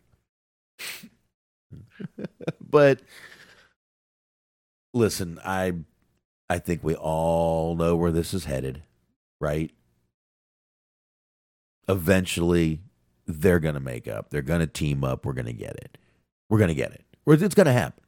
[2.70, 3.00] but
[4.94, 5.74] listen, I
[6.50, 8.82] I think we all know where this is headed,
[9.40, 9.70] right?
[11.88, 12.80] Eventually
[13.26, 14.30] they're going to make up.
[14.30, 15.24] They're going to team up.
[15.24, 15.96] We're going to get it.
[16.48, 17.04] We're going to get it.
[17.26, 18.02] It's going to happen.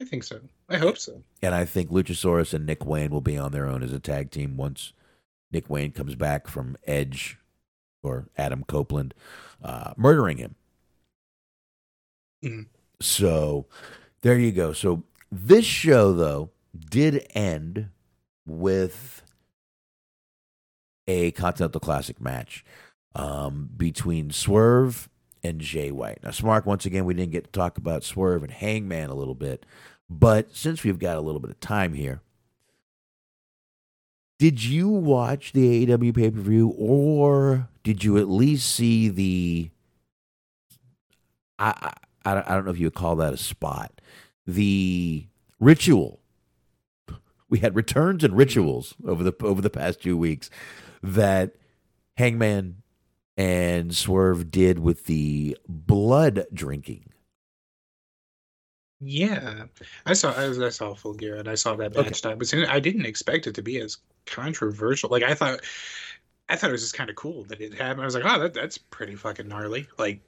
[0.00, 0.40] I think so.
[0.68, 1.22] I hope so.
[1.40, 4.32] And I think Luchasaurus and Nick Wayne will be on their own as a tag
[4.32, 4.92] team once
[5.52, 7.38] Nick Wayne comes back from Edge
[8.02, 9.14] or Adam Copeland
[9.62, 10.56] uh, murdering him.
[12.42, 12.66] Mhm.
[13.00, 13.66] So
[14.22, 14.72] there you go.
[14.72, 17.88] So this show, though, did end
[18.46, 19.22] with
[21.06, 22.64] a Continental Classic match
[23.14, 25.08] um, between Swerve
[25.42, 26.20] and Jay White.
[26.22, 29.34] Now, Smark, once again, we didn't get to talk about Swerve and Hangman a little
[29.34, 29.66] bit,
[30.08, 32.20] but since we've got a little bit of time here,
[34.38, 39.70] did you watch the AEW pay per view or did you at least see the?
[41.58, 41.92] I, I
[42.24, 44.00] I don't- I don't know if you would call that a spot.
[44.46, 45.26] The
[45.60, 46.20] ritual.
[47.52, 50.48] We had returns and rituals over the over the past few weeks
[51.02, 51.54] that
[52.16, 52.82] Hangman
[53.36, 57.10] and Swerve did with the blood drinking.
[59.00, 59.64] Yeah,
[60.06, 60.32] I saw.
[60.32, 62.20] I, I saw Full Gear and I saw that match Okay.
[62.22, 65.10] time, but I didn't expect it to be as controversial.
[65.10, 65.60] Like I thought,
[66.48, 68.02] I thought it was just kind of cool that it happened.
[68.02, 69.88] I was like, oh, that that's pretty fucking gnarly.
[69.98, 70.22] Like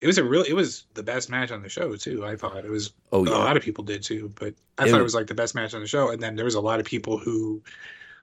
[0.00, 2.24] it was a really, it was the best match on the show too.
[2.26, 2.92] I thought it was.
[3.12, 3.32] Oh yeah.
[3.32, 5.54] A lot of people did too, but I It thought it was- like the best
[5.54, 6.10] match on the show.
[6.10, 7.62] And then there was a lot of people who,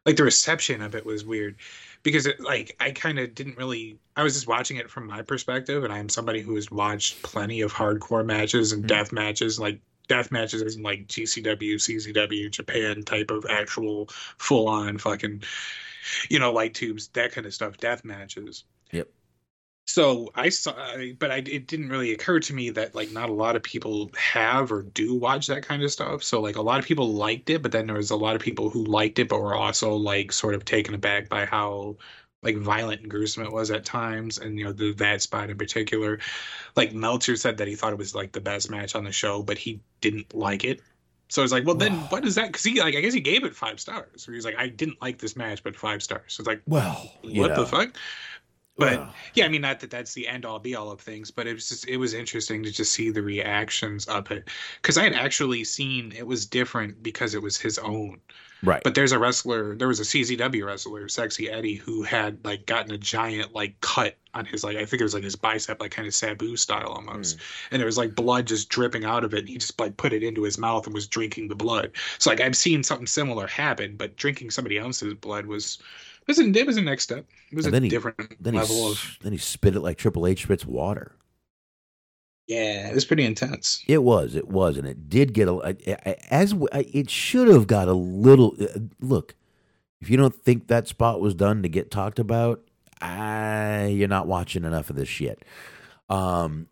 [0.05, 1.55] like, the reception of it was weird
[2.03, 3.97] because it, like, I kind of didn't really.
[4.15, 7.21] I was just watching it from my perspective, and I am somebody who has watched
[7.23, 8.87] plenty of hardcore matches and Mhm.
[8.87, 14.97] death matches, like death matches isn't like GCW, CZW, Japan type of actual full on
[14.97, 15.41] fucking,
[16.29, 18.65] you know, light tubes, that kind of stuff, death matches.
[18.91, 19.07] Yep.
[19.87, 20.73] So I saw,
[21.19, 24.09] but I, it didn't really occur to me that like not a lot of people
[24.15, 26.23] have or do watch that kind of stuff.
[26.23, 28.41] So like a lot of people liked it, but then there was a lot of
[28.41, 31.97] people who liked it, but were also like sort of taken aback by how
[32.43, 35.57] like violent and gruesome it was at times, and you know the that spot in
[35.57, 36.19] particular.
[36.75, 39.43] Like Meltzer said that he thought it was like the best match on the show,
[39.43, 40.81] but he didn't like it.
[41.29, 42.47] So it's like, well, then what is that?
[42.47, 44.27] Because he like I guess he gave it five stars.
[44.27, 46.33] Or he's like, I didn't like this match, but five stars.
[46.33, 47.95] So it's like, well, what know, the fuck?
[48.77, 51.45] But yeah, I mean, not that that's the end all be all of things, but
[51.45, 54.49] it was just it was interesting to just see the reactions of it
[54.81, 58.21] because I had actually seen it was different because it was his own.
[58.63, 58.81] right.
[58.83, 62.91] But there's a wrestler, there was a CZW wrestler, Sexy Eddie, who had like gotten
[62.91, 65.91] a giant like cut on his like I think it was like his bicep, like
[65.91, 67.41] kind of Sabu style almost, hmm.
[67.71, 69.39] and there was like blood just dripping out of it.
[69.39, 71.91] And he just like put it into his mouth and was drinking the blood.
[72.19, 75.77] So like I've seen something similar happen, but drinking somebody else's blood was
[76.37, 77.25] was a, it was a next step.
[77.51, 79.81] It was And a then he- different then level s- of then he spit it
[79.81, 81.15] like Triple H spits water.
[82.47, 83.83] yeah, it was pretty intense.
[83.87, 85.53] It was, it was, and it did get a
[85.87, 88.55] I- I- as it should have got a little.
[88.59, 89.35] uh, Look,
[90.01, 92.61] if you don't think that spot was done to get talked about,
[93.01, 95.43] I, you're not watching enough of this shit.
[96.09, 96.67] Um,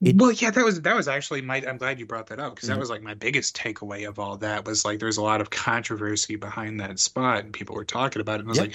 [0.00, 1.56] It- well, yeah, that was that was actually my.
[1.66, 2.80] I'm glad you brought that up because that mm-hmm.
[2.80, 6.36] was like my biggest takeaway of all that was like there's a lot of controversy
[6.36, 8.40] behind that spot and people were talking about it.
[8.40, 8.62] And I was Yeah.
[8.64, 8.74] like,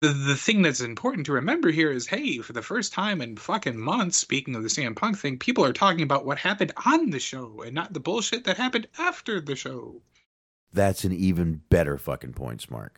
[0.00, 3.36] the the thing that's important to remember here is, hey, for the first time in
[3.36, 7.10] fucking months, speaking of the CM Punk thing, people are talking about what happened on
[7.10, 10.02] the show and not the bullshit that happened after the show.
[10.72, 12.90] that's an even better fucking point, Smark.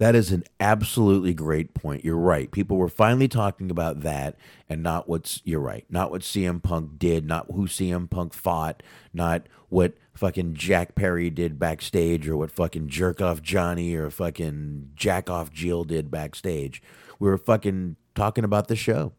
[0.00, 2.06] That is an absolutely great point.
[2.06, 2.50] You're right.
[2.50, 4.34] People were finally talking about that
[4.66, 8.82] and not what's, you're right, not what CM Punk did, not who CM Punk fought,
[9.12, 14.92] not what fucking Jack Perry did backstage or what fucking Jerk Off Johnny or fucking
[14.94, 16.82] Jack Off Jill did backstage.
[17.18, 19.12] We were fucking talking about the show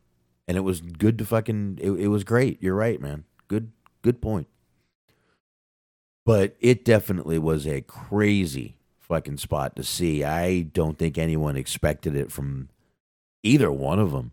[0.48, 2.58] and it was good to fucking, it, it was great.
[2.60, 3.26] You're right, man.
[3.48, 3.72] Good,
[4.02, 4.48] good point.
[6.26, 8.78] But it definitely was a crazy
[9.12, 10.24] fucking spot to see.
[10.24, 12.70] I don't think anyone expected it from
[13.44, 14.32] either one of them.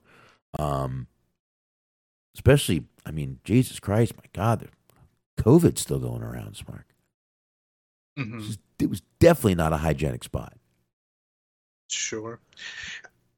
[0.57, 1.09] Um,
[2.37, 4.69] especially, I mean, Jesus Christ, my God,
[5.37, 6.85] COVID's still going around, Smark.
[8.17, 8.57] Mhm.
[8.79, 10.57] It was definitely not a hygienic spot.
[11.91, 12.39] Sure.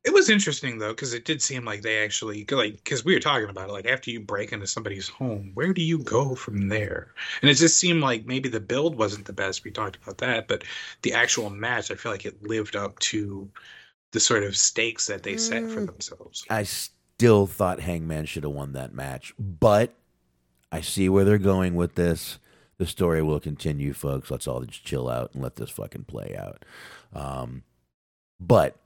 [0.02, 3.20] It was interesting though, because it did seem like they actually like because we were
[3.20, 3.72] talking about it.
[3.72, 7.14] Like after you break into somebody's home, where do you go from there?
[7.42, 9.62] And it just seemed like maybe the build wasn't the best.
[9.62, 10.64] We talked about that, but
[11.02, 13.50] the actual match, I feel like it lived up to
[14.12, 15.86] the sort of stakes that they set for Mm.
[15.86, 16.44] themselves.
[16.50, 19.94] I still thought Hangman should have won that match, but
[20.72, 22.38] I see where they're going with this.
[22.78, 24.30] The story will continue, folks.
[24.30, 26.64] Let's all just chill out and let this fucking play out.
[27.14, 27.64] Um,
[28.40, 28.79] but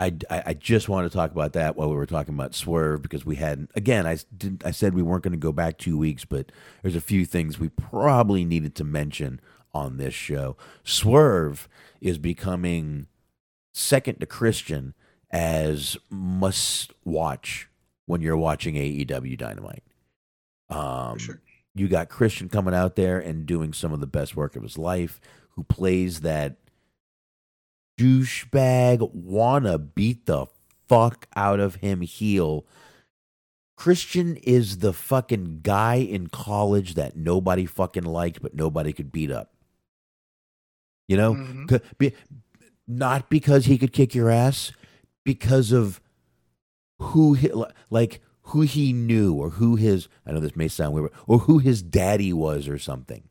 [0.00, 3.02] I, I, I just want to talk about that while we were talking about Swerve
[3.02, 5.98] because we hadn't again I didn't I said we weren't going to go back two
[5.98, 6.50] weeks, but
[6.82, 9.40] there's a few things we probably needed to mention
[9.72, 10.56] on this show.
[10.82, 11.68] Swerve
[12.00, 13.06] is becoming
[13.72, 14.94] second to Christian
[15.30, 17.68] as must watch
[18.06, 19.84] when you're watching AEW Dynamite.
[20.70, 21.40] Um, sure.
[21.74, 24.76] You got Christian coming out there and doing some of the best work of his
[24.76, 25.20] life,
[25.50, 26.56] who plays that
[28.00, 30.46] douchebag, wanna beat the
[30.88, 32.66] fuck out of him heel.
[33.76, 39.30] Christian is the fucking guy in college that nobody fucking liked, but nobody could beat
[39.30, 39.54] up.
[41.08, 41.82] You know, Mhm.
[41.98, 42.12] Be-
[42.86, 44.72] not because he could kick your ass,
[45.24, 46.00] because of
[47.00, 47.50] who he,
[47.88, 51.58] like who he knew or who his I know this may sound weird, or who
[51.58, 53.24] his daddy was or something.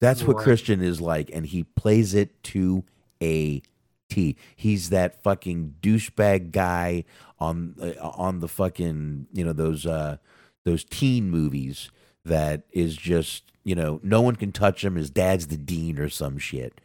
[0.00, 0.44] That's what Right.
[0.44, 2.84] Christian is like, and he plays it to
[3.22, 3.62] a
[4.08, 4.36] T.
[4.54, 7.04] He's that fucking douchebag guy
[7.38, 10.18] on uh, on the fucking you know those uh
[10.64, 11.90] those teen movies
[12.24, 14.96] that is just you know no one can touch him.
[14.96, 16.80] His dad's the dean or some shit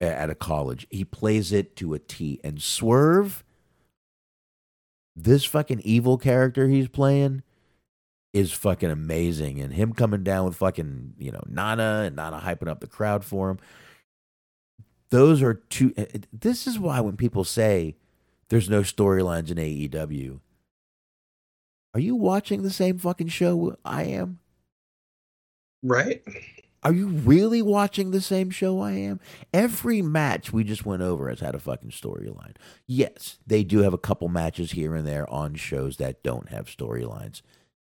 [0.00, 0.86] at a college.
[0.90, 2.40] He plays it to a T.
[2.42, 3.44] And Swerve,
[5.14, 7.42] this fucking evil character he's playing
[8.32, 9.60] is fucking amazing.
[9.60, 13.24] And him coming down with fucking, you know, Nana and Nana hyping up the crowd
[13.24, 13.58] for him.
[15.10, 15.92] Those are two.
[15.96, 17.96] uh, This is why when people say
[18.48, 20.40] there's no storylines in AEW,
[21.94, 24.38] are you watching the same fucking show I am?
[25.82, 26.22] Right.
[26.82, 29.20] Are you really watching the same show I am?
[29.52, 32.56] Every match we just went over has had a fucking storyline.
[32.86, 36.66] Yes, they do have a couple matches here and there on shows that don't have
[36.66, 37.42] storylines.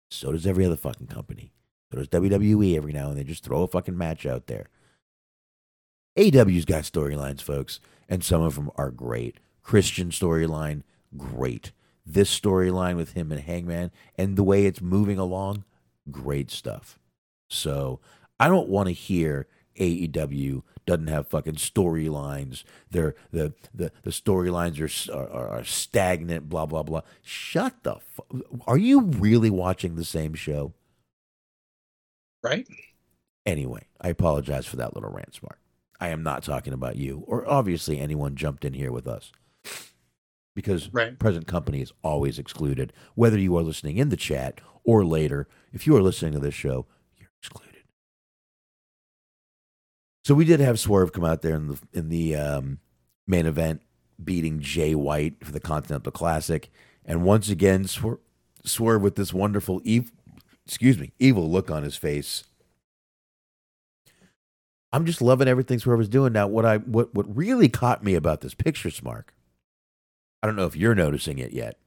[0.10, 1.54] So does every other fucking company.
[1.92, 3.18] So does WWE every now and then.
[3.26, 4.68] They just throw a fucking match out there.
[6.18, 7.80] AW's got storylines, folks,
[8.10, 9.40] and some of them are great.
[9.64, 10.84] Christian storyline,
[11.16, 11.72] great.
[12.06, 15.64] This storyline with him and Hangman and the way it's moving along,
[16.10, 17.00] great stuff.
[17.50, 18.00] So
[18.40, 19.48] I don't want to hear
[19.80, 22.64] AEW doesn't have fucking storylines.
[22.90, 24.80] They're the the the storylines
[25.10, 26.50] are, are are stagnant.
[26.50, 27.02] Blah blah blah.
[27.22, 27.96] Shut the.
[28.00, 30.74] Fu- are you really watching the same show?
[32.44, 32.68] Right.
[33.46, 35.61] Anyway, I apologize for that little rant, Smark.
[36.02, 39.32] I am not talking about you, or obviously anyone jumped in here with us,
[40.56, 41.18] because Right.
[41.18, 42.92] present company is always excluded.
[43.16, 46.56] Whether you are listening in the chat or later, if you are listening to this
[46.56, 46.88] show,
[47.18, 47.84] you're excluded.
[50.26, 52.80] So we did have Swerve come out there in the in the um,
[53.28, 53.82] main event,
[54.24, 56.70] beating Jay White for the Continental Classic,
[57.06, 58.20] and once again Swer-
[58.66, 60.12] Swerve with this wonderful evil,
[60.66, 62.44] excuse me, evil look on his face.
[64.94, 66.48] I'm just loving everything Swerve is doing now.
[66.48, 69.26] What I what what really caught me about this picture, Smark.
[70.44, 71.78] I don't know if you're noticing it yet.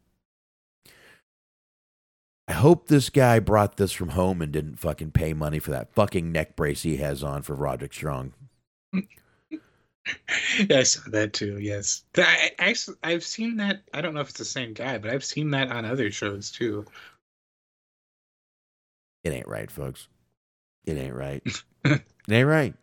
[2.46, 5.94] I hope this guy brought this from home and didn't fucking pay money for that
[5.94, 8.34] fucking neck brace he has on for Roderick Strong.
[10.58, 11.58] Yeah, I saw that too.
[11.58, 13.82] Yes, I, I, actually, I've seen that.
[13.94, 16.50] I don't know if it's the same guy, but I've seen that on other shows
[16.50, 16.84] too.
[19.24, 20.08] It ain't right, folks.
[20.84, 21.42] It ain't right.
[21.84, 22.74] it ain't right.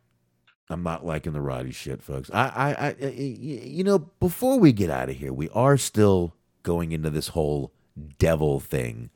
[0.72, 2.30] I'm not liking the Roddy shit, folks.
[2.34, 6.91] I, I, I, you know, before we get out of here, we are still going
[6.91, 7.73] into this whole
[8.18, 9.10] devil thing.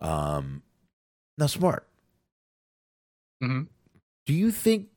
[0.00, 0.62] Um,
[1.38, 1.80] now, Smark.
[3.42, 3.68] Mhm.
[4.26, 4.88] Do you think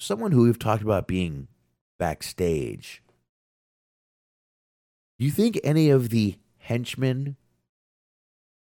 [0.00, 1.48] someone who we've talked about being
[1.98, 3.02] backstage,
[5.18, 7.36] do you think any of the henchmen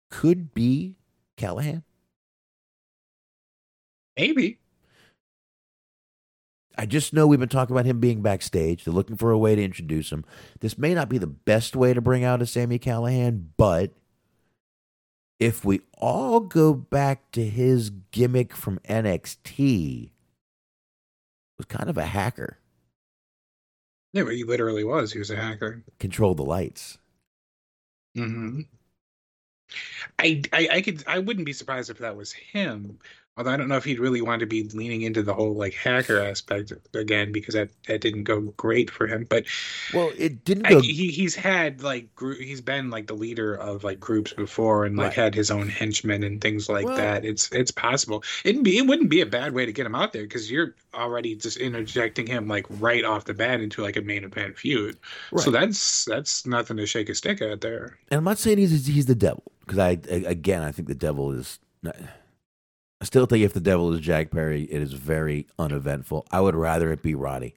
[0.09, 0.95] could be
[1.37, 1.83] Callihan?
[4.17, 4.58] Maybe.
[6.79, 8.85] I just know we've been talking about him being backstage.
[8.85, 10.23] They're looking for a way to introduce him.
[10.61, 13.91] This may not be the best way to bring out a Sami Callihan, but
[15.41, 20.11] if we all go back to his gimmick from NXT,
[21.57, 22.59] was kind of a hacker.
[24.13, 25.11] Yeah, but he literally was.
[25.11, 25.83] He was a hacker.
[25.99, 26.97] Control the lights.
[28.15, 28.61] hmm
[30.17, 32.99] I, I I could I wouldn't be surprised if that was him.
[33.39, 35.73] Although I don't know if he'd really want to be leaning into the whole like
[35.73, 39.25] hacker aspect again because that, that didn't go great for him.
[39.29, 39.45] But
[39.93, 43.85] Well, it didn't I, he he's had like group, he's been like the leader of
[43.85, 45.13] like groups before and like Right.
[45.13, 47.23] had his own henchmen and things like Well- that.
[47.23, 48.25] It's it's possible.
[48.43, 50.75] It'd be it wouldn't be a bad way to get him out there because you're
[50.93, 54.97] already just interjecting him like right off the bat into like a main event feud.
[55.37, 57.97] So that's that's nothing to shake a stick at there.
[58.11, 61.31] and I'm not saying he's he's the devil because I again I think the devil
[61.31, 61.57] is.
[61.81, 61.95] Not,
[63.01, 66.27] I still think if the devil is Jack Perry, it is very uneventful.
[66.31, 67.55] I would rather it be Roddy.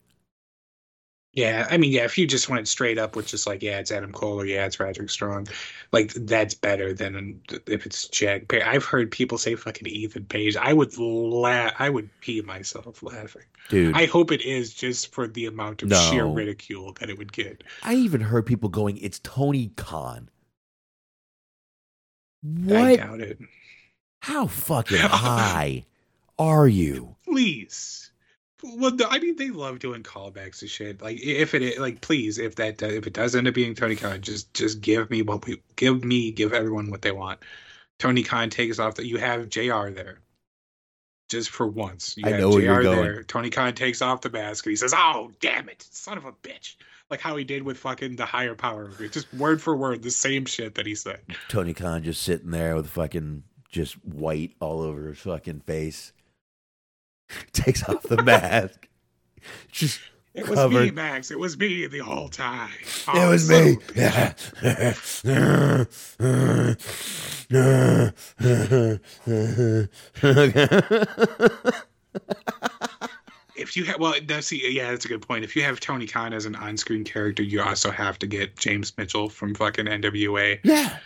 [1.34, 3.90] Yeah, I mean, yeah, if you just went straight up with just like, yeah, it's
[3.90, 5.48] Adam Cole or yeah, it's Roderick Strong,
[5.90, 8.62] like that's better than if it's Jack Perry.
[8.62, 10.56] I've heard people say fucking Ethan Page.
[10.56, 11.72] I would laugh.
[11.78, 13.44] I would pee myself laughing.
[13.70, 15.96] Dude, I hope it is just for the amount of No.
[16.10, 17.64] sheer ridicule that it would get.
[17.82, 20.28] I even heard people going, "It's Tony Khan."
[22.44, 22.48] I
[22.90, 22.96] What?
[22.98, 23.38] doubt it.
[24.22, 25.84] How fucking high
[26.38, 27.16] are you?
[27.24, 28.12] Please.
[28.62, 31.02] Well, no, I mean, they love doing callbacks to shit.
[31.02, 33.96] Like, if it like, please, if that uh, if it does end up being Tony
[33.96, 37.40] Khan, just just give me what we give me, give everyone what they want.
[37.98, 39.90] Tony Khan takes off that you have Jr.
[39.90, 40.20] there,
[41.28, 42.14] just for once.
[42.16, 43.02] You I have know where JR you're going.
[43.02, 43.22] there.
[43.24, 46.32] Tony Khan takes off the mask and he says, "Oh, damn it, son of a
[46.32, 46.76] bitch!"
[47.10, 50.44] Like how he did with fucking the higher power, just word for word, the same
[50.44, 51.18] shit that he said.
[51.48, 53.42] Tony Khan just sitting there with fucking
[53.72, 56.12] just white all over his fucking face.
[57.52, 58.88] Takes off the mask.
[59.72, 60.00] Just
[60.34, 61.32] It was me, Max.
[61.32, 62.70] It was me the whole time.
[62.80, 63.72] it Oh, was me.
[63.72, 63.82] of a
[64.62, 65.32] bitch.
[73.56, 76.06] if you have well that's see yeah that's a good point if you have tony
[76.06, 80.58] khan as an on-screen character you also have to get james mitchell from fucking nwa
[80.64, 80.98] yeah,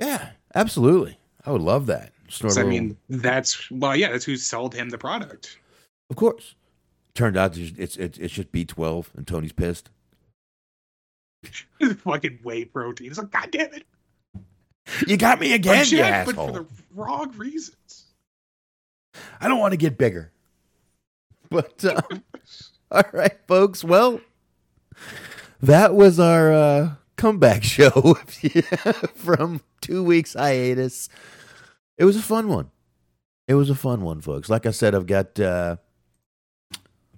[0.00, 1.16] yeah, absolutely.
[1.44, 2.12] I would love that.
[2.56, 5.58] I mean that's well yeah that's who sold him the product
[6.08, 6.54] of course.
[7.14, 9.90] Turned out it's it's it's, just B twelve, and Tony's pissed.
[11.98, 13.84] fucking whey protein it's like god damn it
[15.06, 18.12] You got me again, you yeah, but for the wrong reasons
[19.40, 20.30] I don't want to get bigger.
[21.50, 22.22] But um,
[22.90, 23.84] all right, folks.
[23.84, 24.20] Well,
[25.60, 28.14] that was our uh, comeback show
[29.14, 31.08] from two weeks hiatus.
[31.98, 32.70] It was a fun one.
[33.48, 34.48] It was a fun one, folks.
[34.48, 35.76] Like I said, I've got uh,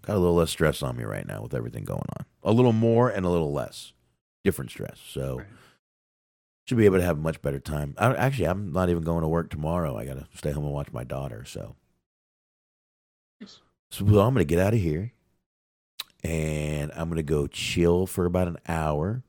[0.03, 2.27] got a little less stress on me right now with everything going on.
[2.43, 3.93] A little more and a little less,
[4.45, 4.99] different stress.
[5.07, 5.39] So.
[5.39, 5.47] Right.
[6.67, 7.95] Should be able to have a much better time.
[7.99, 9.99] I, actually, I'm not even going to work tomorrow.
[9.99, 11.45] I got to stay home and watch my daughter.
[11.45, 11.77] So,
[13.91, 15.13] so well, I'm going to get out of here
[16.25, 19.23] and I'm going to go chill for about an hour.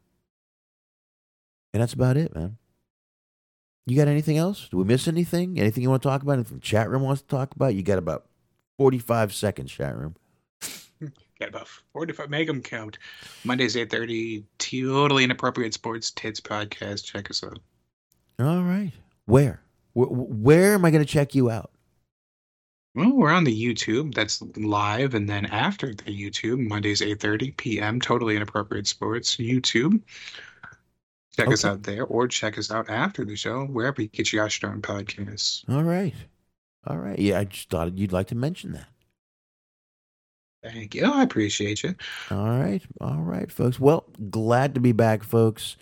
[1.76, 2.56] And that's about it, man.
[3.86, 4.70] You got anything else?
[4.70, 5.60] Do we miss anything?
[5.60, 6.36] Anything you want to talk about?
[6.36, 7.76] Anything the chat room wants to talk about?
[7.76, 8.28] You got about
[8.78, 10.16] 45 seconds, chat room.
[11.38, 12.30] Got about 45.
[12.30, 12.98] Make them count.
[13.44, 14.46] Mondays, 8.30.
[14.58, 17.04] Totally Inappropriate Sports Tits Podcast.
[17.04, 17.60] Check us out.
[18.40, 18.94] All right.
[19.26, 19.62] Where?
[19.92, 21.72] Where, where am I going to check you out?
[22.96, 24.16] Well, we're on the YouTube.
[24.16, 25.14] That's live.
[25.14, 28.00] And then after the YouTube, Mondays, 8.30 p.m.
[28.00, 30.02] Totally Inappropriate Sports YouTube.
[31.36, 34.46] Check us out there or check us out after the show, wherever you get your
[34.46, 35.64] Ashdown podcasts.
[35.70, 36.14] All right.
[36.88, 37.18] All right.
[37.20, 38.88] Yeah, I just thought you'd like to mention that.
[40.64, 41.06] Thank you.
[41.06, 41.96] I appreciate you.
[42.32, 42.82] All right.
[43.00, 43.80] All right, folks.
[43.80, 45.78] Well, glad to be back, folks.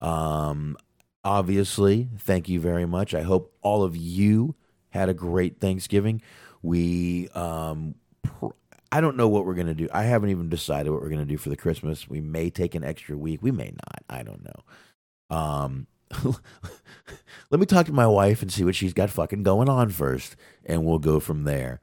[0.00, 0.76] Um,
[1.24, 3.14] obviously, thank you very much.
[3.14, 4.54] I hope all of you
[4.90, 6.22] had a great Thanksgiving.
[6.62, 8.46] We, um, pr-
[8.92, 9.88] I don't know what we're going to do.
[9.92, 12.08] I haven't even decided what we're going to do for the Christmas.
[12.08, 13.42] We may take an extra week.
[13.42, 14.04] We may not.
[14.08, 14.62] I don't know.
[15.30, 15.86] Um,
[17.50, 20.36] let me talk to my wife and see what she's got fucking going on first,
[20.64, 21.80] and we'll go from there.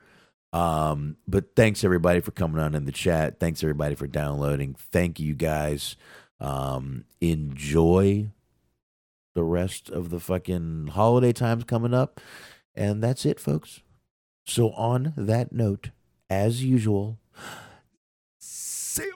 [0.54, 3.40] Um, but thanks everybody for coming on in the chat.
[3.40, 4.76] Thanks everybody for downloading.
[4.76, 5.98] Thank you guys.
[6.40, 8.30] Um, enjoy
[9.34, 12.22] the rest of the fucking holiday times coming up.
[12.74, 13.82] And that's it, folks.
[14.48, 15.90] So, on that note,
[16.30, 17.20] as usual,
[18.40, 19.14] see ya.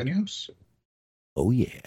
[0.00, 0.50] Adios.
[1.34, 1.80] Oh, yeah.